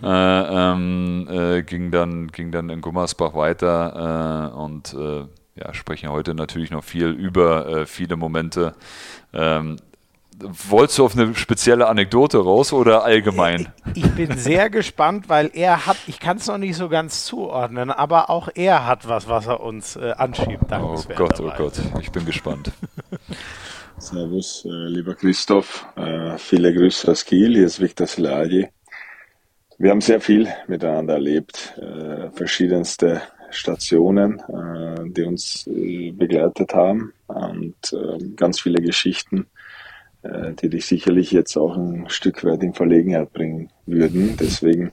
[0.00, 0.06] mhm.
[0.06, 5.24] äh, ähm, äh, ging, dann, ging dann in Gummersbach weiter äh, und äh,
[5.58, 8.74] ja, sprechen heute natürlich noch viel über viele Momente.
[9.32, 9.78] Ähm,
[10.38, 13.72] Wolltest du auf eine spezielle Anekdote raus oder allgemein?
[13.94, 17.90] Ich bin sehr gespannt, weil er hat, ich kann es noch nicht so ganz zuordnen,
[17.90, 20.64] aber auch er hat was, was er uns äh, anschiebt.
[20.72, 22.70] Oh Gott, oh Gott, ich bin gespannt.
[23.98, 25.86] Servus, äh, lieber Christoph.
[25.96, 27.54] Äh, viele Grüße aus Kiel.
[27.54, 28.68] Hier ist Viktor Silagi.
[29.78, 31.74] Wir haben sehr viel miteinander erlebt.
[31.78, 34.42] Äh, verschiedenste Stationen,
[35.14, 39.46] die uns begleitet haben und ähm, ganz viele Geschichten
[40.60, 44.36] die dich sicherlich jetzt auch ein Stück weit in Verlegenheit bringen würden.
[44.36, 44.90] Deswegen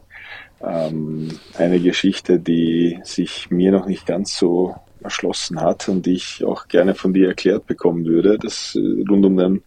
[0.62, 6.44] ähm, eine Geschichte, die sich mir noch nicht ganz so erschlossen hat und die ich
[6.44, 8.38] auch gerne von dir erklärt bekommen würde.
[8.38, 9.64] Das äh, rund um den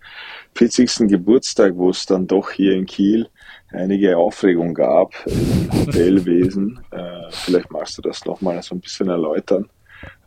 [0.55, 1.09] 40.
[1.09, 3.29] Geburtstag, wo es dann doch hier in Kiel
[3.71, 6.81] einige Aufregung gab im Hotelwesen.
[6.97, 9.69] Äh, vielleicht magst du das nochmal so ein bisschen erläutern,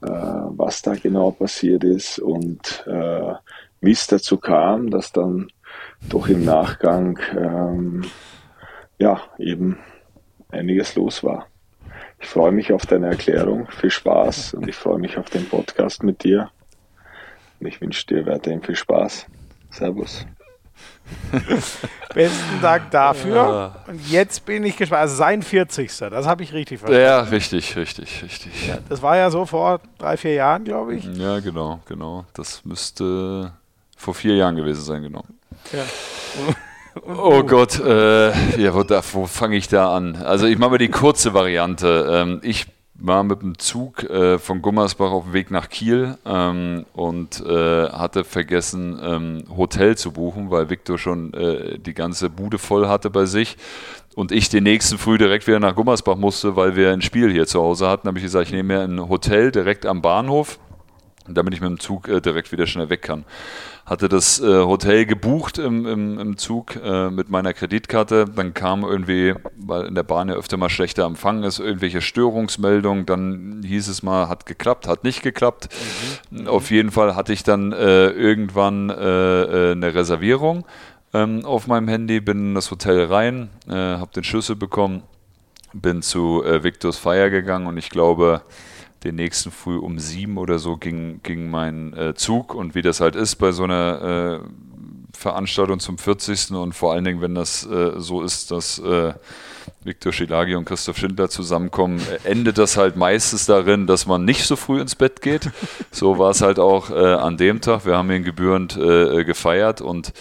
[0.02, 3.34] äh, was da genau passiert ist und äh,
[3.82, 5.48] wie es dazu kam, dass dann
[6.10, 8.04] doch im Nachgang ähm,
[9.00, 9.80] ja eben
[10.50, 11.48] einiges los war.
[12.20, 13.68] Ich freue mich auf deine Erklärung.
[13.72, 16.52] Viel Spaß und ich freue mich auf den Podcast mit dir.
[17.60, 19.26] Und ich wünsche dir weiterhin viel Spaß.
[19.72, 20.26] Servus.
[22.14, 23.36] Besten Dank dafür.
[23.36, 23.84] Ja.
[23.88, 25.02] Und jetzt bin ich gespannt.
[25.02, 25.92] Also sein 40.
[25.98, 27.06] Das habe ich richtig verstanden.
[27.06, 28.68] Ja, richtig, richtig, richtig.
[28.68, 31.06] Ja, das war ja so vor drei, vier Jahren, glaube ich.
[31.06, 32.26] Ja, genau, genau.
[32.34, 33.54] Das müsste
[33.98, 35.24] vor vier Jahren gewesen sein, genau.
[35.72, 35.84] Ja.
[37.06, 38.84] oh Gott, äh, ja, wo,
[39.14, 40.16] wo fange ich da an?
[40.16, 42.08] Also ich mache mal die kurze Variante.
[42.10, 42.68] Ähm, ich
[43.02, 47.90] war mit dem Zug äh, von Gummersbach auf dem Weg nach Kiel ähm, und äh,
[47.90, 53.10] hatte vergessen, ähm, Hotel zu buchen, weil Victor schon äh, die ganze Bude voll hatte
[53.10, 53.58] bei sich
[54.16, 57.48] und ich den nächsten Früh direkt wieder nach Gummersbach musste, weil wir ein Spiel hier
[57.48, 58.04] zu Hause hatten.
[58.04, 60.60] Da habe ich gesagt, ich nehme mir ein Hotel direkt am Bahnhof,
[61.34, 63.26] damit ich mit dem Zug äh, direkt wieder schnell weg kann
[63.90, 68.26] hatte das äh, Hotel gebucht im, im, im Zug äh, mit meiner Kreditkarte.
[68.26, 73.08] Dann kam irgendwie, weil in der Bahn ja öfter mal schlechter Empfang ist, irgendwelche Störungsmeldungen.
[73.08, 75.70] Dann hieß es mal, hat geklappt, hat nicht geklappt.
[76.30, 76.48] Mhm.
[76.48, 80.66] Auf jeden Fall hatte ich dann äh, irgendwann äh, äh, eine Reservierung
[81.16, 85.02] ähm, auf meinem Handy, bin in das Hotel rein, äh, habe den Schlüssel bekommen,
[85.74, 88.42] bin zu Victors Feier gegangen und ich glaube,
[89.04, 93.00] den nächsten Früh um sieben oder so ging, ging mein äh, Zug und wie das
[93.02, 94.79] halt ist bei so einer äh,
[95.20, 96.52] Veranstaltung zum 40.
[96.52, 99.14] und vor allen Dingen, wenn das äh, so ist, dass äh,
[99.84, 104.46] Viktor Schilagi und Christoph Schindler zusammenkommen, äh, endet das halt meistens darin, dass man nicht
[104.46, 105.50] so früh ins Bett geht.
[105.92, 107.86] So war es halt auch äh, an dem Tag.
[107.86, 110.14] Wir haben ihn gebührend äh, gefeiert und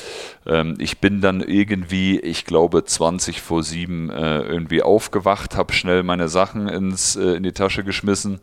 [0.47, 6.03] ähm, ich bin dann irgendwie, ich glaube, 20 vor 7 äh, irgendwie aufgewacht, habe schnell
[6.03, 8.41] meine Sachen ins, äh, in die Tasche geschmissen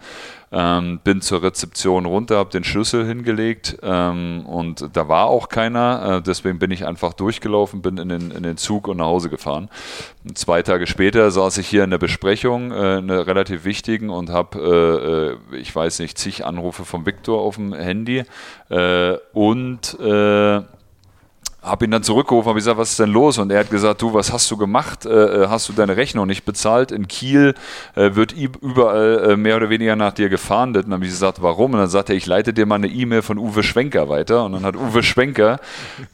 [0.52, 6.18] ähm, bin zur Rezeption runter, habe den Schlüssel hingelegt ähm, und da war auch keiner.
[6.18, 9.30] Äh, deswegen bin ich einfach durchgelaufen, bin in den, in den Zug und nach Hause
[9.30, 9.70] gefahren.
[10.24, 14.30] Und zwei Tage später saß ich hier in der Besprechung, äh, eine relativ wichtigen, und
[14.30, 18.24] habe, äh, äh, ich weiß nicht, zig Anrufe vom Viktor auf dem Handy
[18.70, 20.62] äh, und äh,
[21.66, 23.38] habe ihn dann zurückgerufen, habe gesagt, was ist denn los?
[23.40, 25.06] Und er hat gesagt, du, was hast du gemacht?
[25.06, 26.92] Äh, äh hast du deine Rechnung nicht bezahlt?
[26.92, 27.56] In Kiel
[27.96, 30.86] äh, wird überall äh, mehr oder weniger nach dir gefahndet.
[30.86, 31.74] Und dann habe ich gesagt, warum?
[31.74, 34.46] Und dann sagte er, ich leite dir mal eine E-Mail von Uwe Schwenker weiter.
[34.46, 35.60] Und dann hat Uwe Schwenker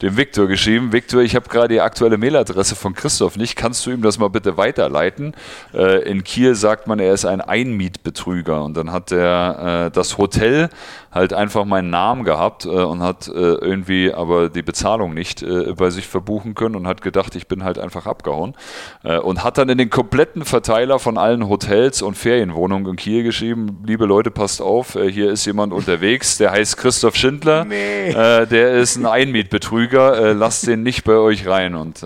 [0.02, 3.56] dem Viktor geschrieben, Viktor, ich habe gerade die aktuelle Mailadresse von Christoph nicht.
[3.56, 5.34] Kannst du ihm das mal bitte weiterleiten?
[5.74, 8.64] Äh, in Kiel sagt man, er ist ein Einmietbetrüger.
[8.64, 10.70] Und dann hat er äh, das Hotel
[11.12, 16.08] halt einfach meinen Namen gehabt und hat irgendwie aber die Bezahlung nicht äh, bei sich
[16.08, 18.56] verbuchen können und hat gedacht, ich bin halt einfach abgehauen.
[19.04, 23.24] Äh, und hat dann in den kompletten Verteiler von allen Hotels und Ferienwohnungen in Kiel
[23.24, 28.10] geschrieben, liebe Leute, passt auf, äh, hier ist jemand unterwegs, der heißt Christoph Schindler, nee.
[28.10, 31.76] Äh, der ist ein Einmietbetrüger, äh, lasst den nicht bei euch rein.
[31.76, 32.04] Und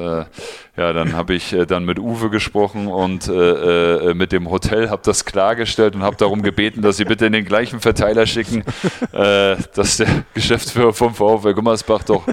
[0.78, 4.90] ja, dann habe ich äh, dann mit Uwe gesprochen und äh, äh, mit dem Hotel,
[4.90, 8.64] habe das klargestellt und habe darum gebeten, dass sie bitte in den gleichen Verteiler schicken,
[9.12, 12.26] dass der Geschäftsführer vom VfL Gummersbach doch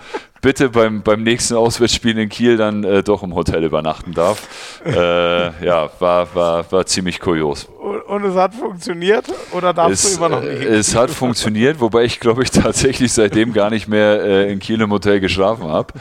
[0.43, 4.47] bitte beim, beim nächsten Auswärtsspiel in Kiel dann äh, doch im Hotel übernachten darf.
[4.85, 7.65] Äh, ja, war, war, war ziemlich kurios.
[7.65, 10.63] Und, und, es hat funktioniert oder darfst es, du immer noch nicht?
[10.63, 14.91] Es hat funktioniert, wobei ich glaube ich tatsächlich seitdem gar nicht mehr in Kiel im
[14.91, 15.95] Hotel geschlafen habe.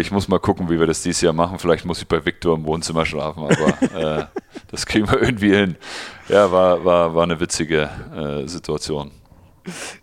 [0.00, 2.56] ich muss mal gucken, wie wir das dieses Jahr machen Vielleicht muss ich bei Viktor
[2.56, 4.24] im Wohnzimmer schlafen, aber äh,
[4.70, 5.76] das kriegen wir irgendwie hin.
[6.28, 9.10] Ja, war, war, war eine witzige äh, Situation.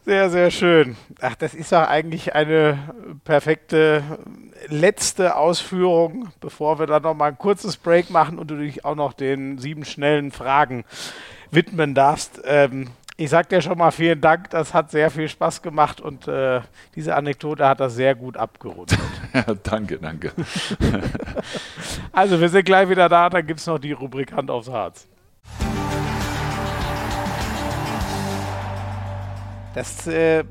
[0.05, 0.95] Sehr, sehr schön.
[1.21, 2.77] Ach, das ist doch eigentlich eine
[3.23, 4.03] perfekte
[4.67, 8.95] letzte Ausführung, bevor wir dann noch mal ein kurzes Break machen und du dich auch
[8.95, 10.85] noch den sieben schnellen Fragen
[11.51, 12.41] widmen darfst.
[12.45, 16.27] Ähm, ich sag dir schon mal vielen Dank, das hat sehr viel Spaß gemacht und
[16.27, 16.61] äh,
[16.95, 18.97] diese Anekdote hat das sehr gut abgerundet.
[19.63, 20.31] danke, danke.
[22.11, 25.07] also wir sind gleich wieder da, dann gibt es noch die Rubrik Hand aufs Harz.
[29.73, 30.43] Das äh,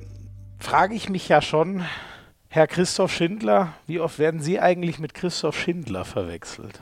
[0.59, 1.85] frage ich mich ja schon,
[2.49, 6.81] Herr Christoph Schindler, wie oft werden Sie eigentlich mit Christoph Schindler verwechselt?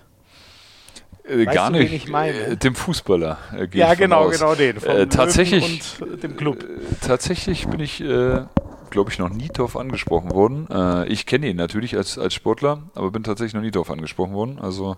[1.24, 2.08] Äh, gar du, nicht.
[2.08, 3.36] Äh, dem Fußballer.
[3.54, 4.32] Äh, ja, genau, aus.
[4.32, 4.82] genau den.
[4.82, 6.00] Äh, tatsächlich.
[6.00, 6.62] Und dem Club.
[6.62, 8.44] Äh, tatsächlich bin ich, äh,
[8.88, 11.06] glaube ich, noch nie darauf angesprochen worden.
[11.08, 14.58] ich kenne ihn natürlich als, als Sportler, aber bin tatsächlich noch nie darauf angesprochen worden.
[14.58, 14.96] Also.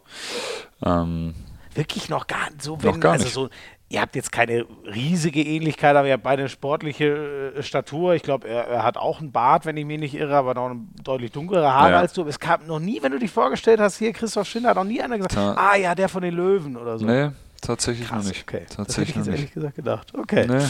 [0.83, 1.35] Ähm,
[1.75, 3.35] Wirklich noch gar so, wenn, noch gar also nicht.
[3.35, 3.49] so
[3.93, 8.15] ihr habt jetzt keine riesige Ähnlichkeit, aber ihr habt beide eine sportliche äh, Statur.
[8.15, 10.71] Ich glaube, er, er, hat auch einen Bart, wenn ich mich nicht irre, aber noch
[10.71, 11.99] eine deutlich dunklere Haare ja.
[11.99, 12.25] als du.
[12.27, 15.03] Es kam noch nie, wenn du dich vorgestellt hast, hier Christoph Schindler, hat noch nie
[15.03, 17.05] einer gesagt, Ta ah ja, der von den Löwen oder so.
[17.05, 18.45] Nee, tatsächlich Krass, noch nicht.
[18.49, 18.65] Okay.
[18.75, 20.13] Tatsächlich das hätte ich jetzt ehrlich gesagt gedacht.
[20.17, 20.47] Okay.
[20.49, 20.65] Nee.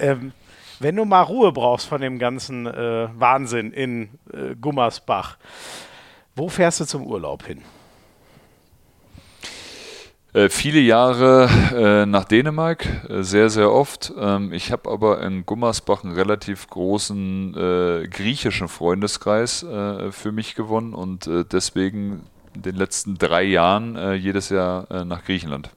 [0.00, 0.32] Ähm,
[0.80, 5.38] wenn du mal Ruhe brauchst von dem ganzen äh, Wahnsinn in äh, Gummersbach,
[6.34, 7.62] wo fährst du zum Urlaub hin?
[10.36, 14.12] Äh, viele Jahre äh, nach Dänemark, äh, sehr, sehr oft.
[14.18, 20.54] Ähm, ich habe aber in Gummersbach einen relativ großen äh, griechischen Freundeskreis äh, für mich
[20.54, 25.68] gewonnen und deswegen in den letzten drei Jahren jedes Jahr nach Griechenland.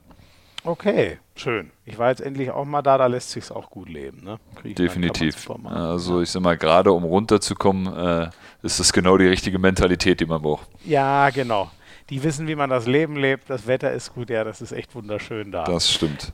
[0.64, 1.70] Okay, schön.
[1.84, 4.24] Ich war jetzt endlich auch mal da, da lässt sich auch gut leben.
[4.24, 4.38] Ne?
[4.74, 5.50] Definitiv.
[5.64, 8.30] Also ich sag mal, gerade um runterzukommen,
[8.62, 10.68] ist das genau die richtige Mentalität, die man braucht.
[10.86, 11.70] Ja, genau
[12.10, 13.48] die wissen, wie man das Leben lebt.
[13.48, 15.64] Das Wetter ist gut, ja, das ist echt wunderschön da.
[15.64, 16.32] Das stimmt.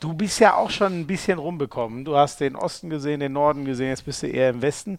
[0.00, 2.06] Du bist ja auch schon ein bisschen rumbekommen.
[2.06, 4.98] Du hast den Osten gesehen, den Norden gesehen, jetzt bist du eher im Westen.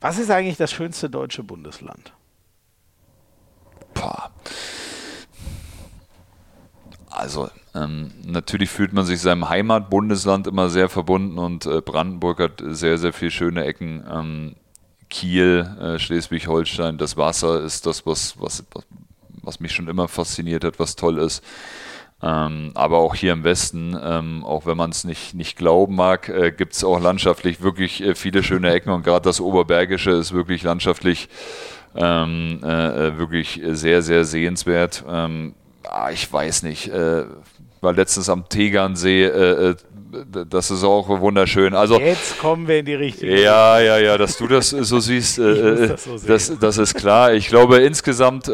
[0.00, 2.14] Was ist eigentlich das schönste deutsche Bundesland?
[3.92, 4.30] Boah.
[7.10, 12.62] Also, ähm, natürlich fühlt man sich seinem Heimatbundesland immer sehr verbunden und äh, Brandenburg hat
[12.64, 14.04] sehr, sehr viele schöne Ecken.
[14.10, 14.56] Ähm,
[15.10, 18.64] Kiel, äh, Schleswig-Holstein, das Wasser ist das, was, was,
[19.42, 21.42] was mich schon immer fasziniert hat, was toll ist.
[22.22, 26.28] Ähm, aber auch hier im Westen, ähm, auch wenn man es nicht, nicht glauben mag,
[26.28, 30.32] äh, gibt es auch landschaftlich wirklich äh, viele schöne Ecken und gerade das Oberbergische ist
[30.32, 31.30] wirklich landschaftlich
[31.94, 35.02] ähm, äh, äh wirklich sehr, sehr sehenswert.
[35.08, 35.54] Ähm,
[35.88, 37.24] ah, ich weiß nicht, äh,
[37.80, 39.74] war letztens am Tegernsee, äh,
[40.10, 41.74] das ist auch wunderschön.
[41.74, 43.40] Also, Jetzt kommen wir in die richtige.
[43.40, 47.32] Ja, ja, ja, dass du das so siehst, äh, das, so das, das, ist klar.
[47.32, 48.52] Ich glaube, insgesamt äh,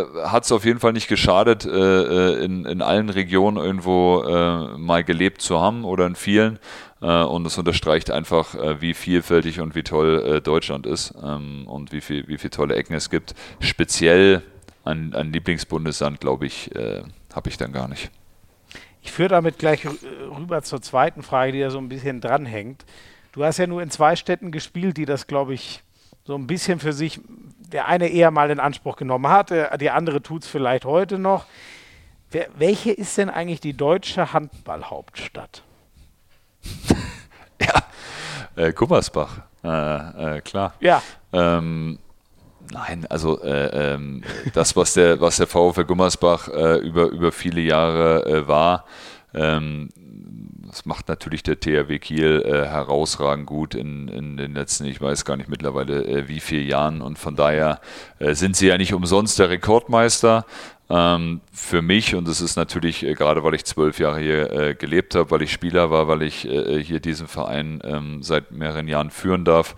[0.00, 4.22] äh hat es auf jeden Fall nicht geschadet, äh, äh, in, in allen Regionen irgendwo
[4.22, 6.58] äh, mal gelebt zu haben oder in vielen.
[7.00, 12.28] und es unterstreicht einfach, wie vielfältig und wie toll Deutschland ist ähm, und wie, viel,
[12.28, 13.34] wie viele tolle Ecken es gibt.
[13.58, 14.42] Speziell
[14.84, 16.70] ein, ein Lieblingsbundesland, glaube ich,
[17.34, 18.12] habe ich dann gar nicht.
[19.02, 22.84] Ich führe damit gleich rüber zur zweiten Frage, die da so ein bisschen dranhängt.
[23.32, 25.82] Du hast ja nur in zwei Städten gespielt, die das, glaube ich,
[26.24, 27.20] so ein bisschen für sich,
[27.58, 31.46] der eine eher mal in Anspruch genommen hat, der andere tut es vielleicht heute noch.
[32.30, 35.62] Wer, welche ist denn eigentlich die deutsche Handballhauptstadt?
[37.60, 37.82] ja,
[38.56, 40.74] äh, Gummersbach, äh, äh, klar.
[40.80, 41.02] Ja.
[41.32, 41.98] Ähm,
[42.72, 44.22] Nein, also äh, ähm,
[44.54, 48.86] das, was der, was der VfL Gummersbach äh, über, über viele Jahre äh, war,
[49.34, 49.90] ähm,
[50.66, 55.26] das macht natürlich der THW Kiel äh, herausragend gut in, in den letzten, ich weiß
[55.26, 57.78] gar nicht mittlerweile äh, wie viele Jahren und von daher
[58.18, 60.46] äh, sind sie ja nicht umsonst der Rekordmeister.
[60.88, 65.30] Ähm, für mich, und das ist natürlich gerade, weil ich zwölf Jahre hier gelebt habe,
[65.30, 69.74] weil ich Spieler war, weil ich hier diesen Verein ähm, seit mehreren Jahren führen darf,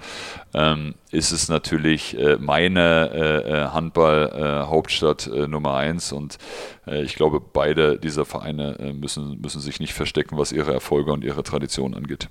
[0.55, 6.13] ähm, ist es natürlich äh, meine äh, äh, Handball-Hauptstadt Nummer eins.
[6.13, 6.39] Und
[6.87, 11.43] ich glaube, beide dieser Vereine müssen, müssen sich nicht verstecken, was ihre Erfolge und ihre
[11.43, 12.29] Tradition angeht.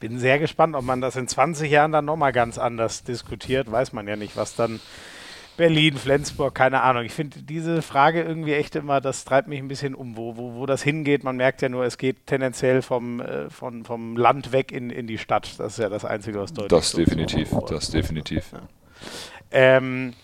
[0.00, 3.70] Bin sehr gespannt, ob man das in 20 Jahren dann nochmal ganz anders diskutiert.
[3.70, 4.80] Weiß man ja nicht, was dann
[5.56, 7.04] Berlin, Flensburg, keine Ahnung.
[7.04, 10.54] Ich finde diese Frage irgendwie echt immer, das treibt mich ein bisschen um, wo, wo,
[10.54, 11.22] wo das hingeht.
[11.22, 15.06] Man merkt ja nur, es geht tendenziell vom, äh, von, vom Land weg in, in
[15.06, 15.58] die Stadt.
[15.58, 18.52] Das ist ja das Einzige, was deutlich Das so definitiv, das definitiv.
[18.52, 18.60] Ja.
[19.52, 20.14] Ähm,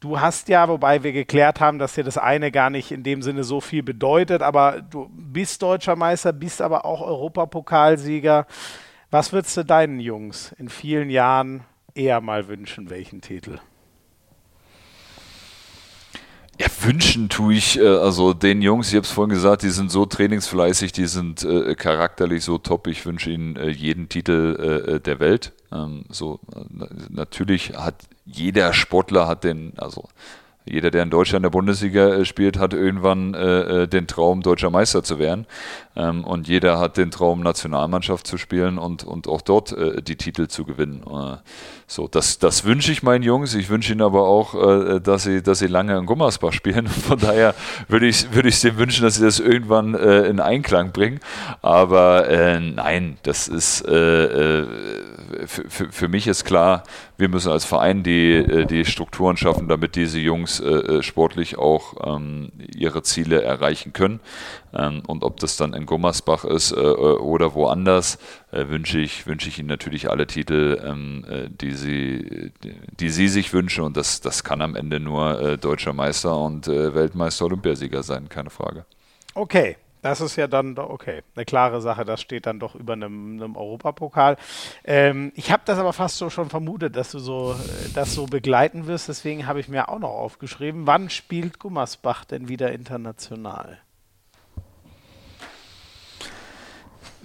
[0.00, 3.22] du hast ja, wobei wir geklärt haben, dass dir das eine gar nicht in dem
[3.22, 8.46] Sinne so viel bedeutet, aber du bist deutscher Meister, bist aber auch Europapokalsieger.
[9.12, 11.62] Was würdest du deinen Jungs in vielen Jahren
[11.94, 13.60] eher mal wünschen, welchen Titel?
[16.62, 19.90] Ja, wünschen tue ich, äh, also den Jungs, ich habe es vorhin gesagt, die sind
[19.90, 22.86] so trainingsfleißig, die sind äh, charakterlich so top.
[22.86, 25.52] Ich wünsche ihnen äh, jeden Titel äh, äh der Welt.
[25.72, 26.38] Ähm, so,
[27.08, 30.08] natürlich hat jeder Sportler hat den, also
[30.64, 34.42] jeder, der in Deutschland in der Bundesliga äh, spielt, hat irgendwann äh, äh, den Traum,
[34.42, 35.46] deutscher Meister zu werden.
[35.94, 40.16] Ähm, und jeder hat den Traum, Nationalmannschaft zu spielen und, und auch dort äh, die
[40.16, 41.02] Titel zu gewinnen.
[41.06, 41.36] Äh,
[41.86, 43.54] so, das, das wünsche ich meinen Jungs.
[43.54, 46.86] Ich wünsche ihnen aber auch, äh, dass, sie, dass sie lange in Gummersbach spielen.
[46.88, 47.54] Von daher
[47.88, 51.20] würde ich, würde ich denen wünschen, dass sie das irgendwann in Einklang bringen.
[51.60, 52.26] Aber
[52.60, 53.84] nein, das ist
[55.46, 56.84] für, für, mich ist klar,
[57.16, 61.58] wir müssen als Verein die, äh, die Strukturen schaffen, damit diese Jungs äh, äh, sportlich
[61.58, 64.20] auch ähm, ihre Ziele erreichen können.
[64.74, 68.18] Ähm, und ob das dann in Gummersbach ist äh, oder woanders,
[68.50, 72.52] äh, wünsche ich, wünsche ich ihnen natürlich alle Titel, ähm, äh, die, sie,
[72.98, 73.84] die, sie sich wünschen.
[73.84, 78.84] Und das, das kann am Ende nur deutscher Meister und Weltmeister Olympiasieger sein, keine Frage.
[79.34, 82.04] Okay, das ist ja dann, okay, eine klare Sache.
[82.04, 84.36] Das steht dann doch über einem, einem Europapokal.
[84.84, 88.26] Ähm, ich habe das aber fast so schon vermutet, dass du so äh, das so
[88.26, 89.08] begleiten wirst.
[89.08, 93.78] Deswegen habe ich mir auch noch aufgeschrieben, wann spielt Gummersbach denn wieder international?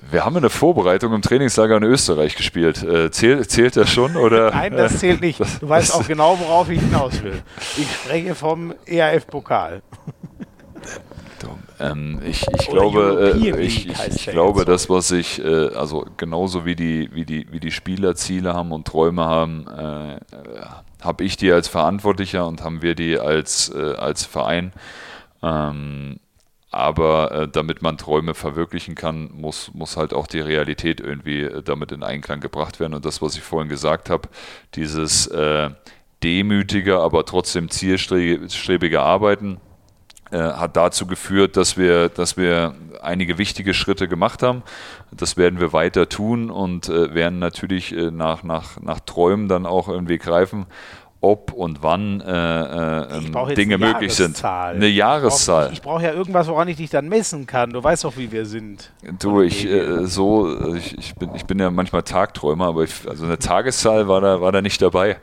[0.10, 2.82] Wir haben eine Vorbereitung im Trainingslager in Österreich gespielt.
[2.82, 4.16] Äh, zählt, zählt das schon?
[4.16, 4.52] Oder?
[4.54, 5.40] Nein, das zählt nicht.
[5.40, 7.42] Du weißt auch genau, worauf ich hinaus will.
[7.78, 9.82] Ich spreche vom ERF-Pokal.
[11.80, 16.66] Ähm, ich, ich glaube, äh, ich, ich, ich glaube, das, was ich, äh, also genauso
[16.66, 20.20] wie die, wie die, wie die Spieler Ziele haben und Träume haben, äh,
[21.04, 24.74] habe ich die als Verantwortlicher und haben wir die als, äh, als Verein.
[25.44, 26.20] Ähm,
[26.69, 31.64] aber äh, damit man Träume verwirklichen kann, muss, muss halt auch die Realität irgendwie äh,
[31.64, 32.94] damit in Einklang gebracht werden.
[32.94, 34.30] Und das, was ich vorhin gesagt habe,
[34.76, 35.30] dieses
[36.23, 39.60] demütige, aber trotzdem zielstrebige Arbeiten,
[40.30, 44.61] äh, hat dazu geführt, dass wir, dass wir einige wichtige Schritte gemacht haben.
[45.11, 49.65] Das werden wir weiter tun und äh, werden natürlich äh, nach, nach, nach Träumen dann
[49.65, 50.65] auch irgendwie greifen,
[51.22, 54.44] ob und wann äh, äh, Dinge möglich sind.
[54.44, 55.72] Eine Jahreszahl.
[55.73, 57.72] Ich brauche brauch ja irgendwas, woran ich dich dann messen kann.
[57.72, 58.91] Du weißt doch, wie wir sind.
[59.19, 63.26] Du, ich äh, so, ich, ich, bin, ich bin ja manchmal Tagträumer, aber ich, also
[63.26, 65.18] eine Tageszahl war da, war da nicht dabei.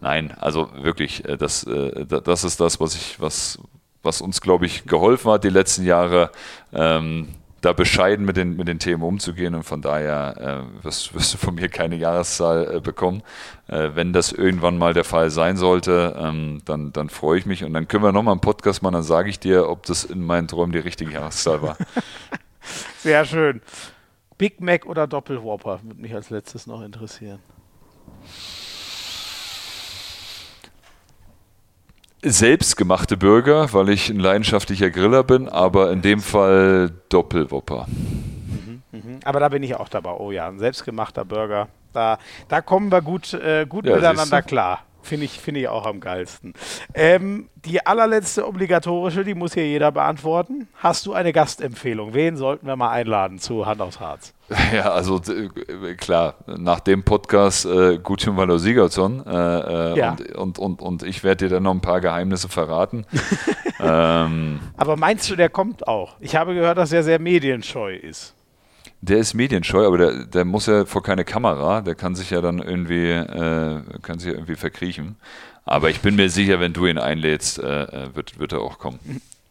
[0.00, 3.58] Nein, also wirklich, das, das ist das, was ich, was,
[4.02, 6.30] was uns, glaube ich, geholfen hat, die letzten Jahre,
[6.72, 7.28] ähm,
[7.62, 11.38] da bescheiden mit den, mit den Themen umzugehen und von daher äh, wirst, wirst, du
[11.38, 13.22] von mir keine Jahreszahl äh, bekommen.
[13.68, 17.62] Äh, wenn das irgendwann mal der Fall sein sollte, ähm, dann, dann freue ich mich
[17.62, 20.24] und dann können wir nochmal einen Podcast machen, dann sage ich dir, ob das in
[20.24, 21.76] meinen Träumen die richtige Jahreszahl war.
[22.98, 23.62] Sehr schön.
[24.38, 27.38] Big Mac oder Doppelwhopper würde mich als letztes noch interessieren.
[32.22, 37.86] Selbstgemachte Burger, weil ich ein leidenschaftlicher Griller bin, aber in dem Fall Doppelwopper.
[37.88, 39.18] Mhm, mh.
[39.24, 40.12] Aber da bin ich auch dabei.
[40.12, 41.68] Oh ja, ein selbstgemachter Burger.
[41.92, 42.18] Da,
[42.48, 44.80] da kommen wir gut, äh, gut ja, miteinander klar.
[45.02, 46.54] Finde ich, find ich auch am geilsten.
[46.94, 50.68] Ähm, die allerletzte obligatorische, die muss hier jeder beantworten.
[50.76, 52.14] Hast du eine Gastempfehlung?
[52.14, 54.32] Wen sollten wir mal einladen zu Hand aufs Harz?
[54.72, 60.10] Ja, also äh, klar, nach dem Podcast äh, Gutchen Valor Sigurdsson äh, äh, ja.
[60.10, 63.06] und, und, und, und ich werde dir dann noch ein paar Geheimnisse verraten.
[63.80, 66.16] ähm, Aber meinst du, der kommt auch?
[66.20, 68.34] Ich habe gehört, dass er sehr medienscheu ist.
[69.04, 72.40] Der ist medienscheu, aber der, der muss ja vor keine Kamera, der kann sich ja
[72.40, 75.16] dann irgendwie, äh, kann sich irgendwie verkriechen.
[75.64, 78.78] Aber ich bin mir sicher, wenn du ihn einlädst, äh, äh wird, wird er auch
[78.78, 79.00] kommen.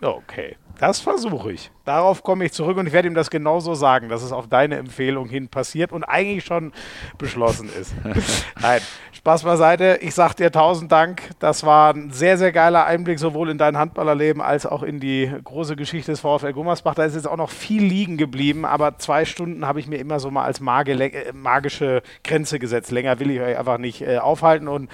[0.01, 0.57] Okay.
[0.81, 1.69] Das versuche ich.
[1.85, 4.77] Darauf komme ich zurück und ich werde ihm das genauso sagen, dass es auf deine
[4.77, 6.73] Empfehlung hin passiert und eigentlich schon
[7.19, 7.93] beschlossen ist.
[8.61, 9.99] Nein, Spaß beiseite.
[10.01, 11.29] Ich sage dir tausend Dank.
[11.37, 15.31] Das war ein sehr, sehr geiler Einblick sowohl in dein Handballerleben als auch in die
[15.43, 16.95] große Geschichte des VfL Gummersbach.
[16.95, 20.19] Da ist jetzt auch noch viel liegen geblieben, aber zwei Stunden habe ich mir immer
[20.19, 22.89] so mal als äh, magische Grenze gesetzt.
[22.89, 24.89] Länger will ich euch einfach nicht äh, aufhalten und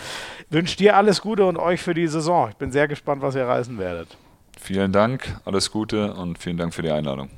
[0.50, 2.50] wünsche dir alles Gute und euch für die Saison.
[2.50, 4.18] Ich bin sehr gespannt, was ihr reisen werdet.
[4.60, 7.30] Vielen Dank, alles Gute und vielen Dank für die Einladung.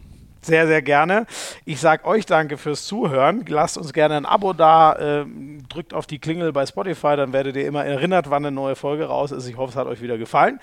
[0.41, 1.26] Sehr, sehr gerne.
[1.66, 3.46] Ich sage euch danke fürs Zuhören.
[3.48, 4.94] Lasst uns gerne ein Abo da.
[4.94, 5.26] Äh,
[5.68, 9.06] drückt auf die Klingel bei Spotify, dann werdet ihr immer erinnert, wann eine neue Folge
[9.06, 9.48] raus ist.
[9.48, 10.60] Ich hoffe, es hat euch wieder gefallen.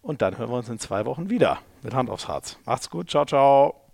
[0.00, 2.58] Und dann hören wir uns in zwei Wochen wieder mit Hand aufs Herz.
[2.64, 3.10] Macht's gut.
[3.10, 3.87] Ciao, ciao.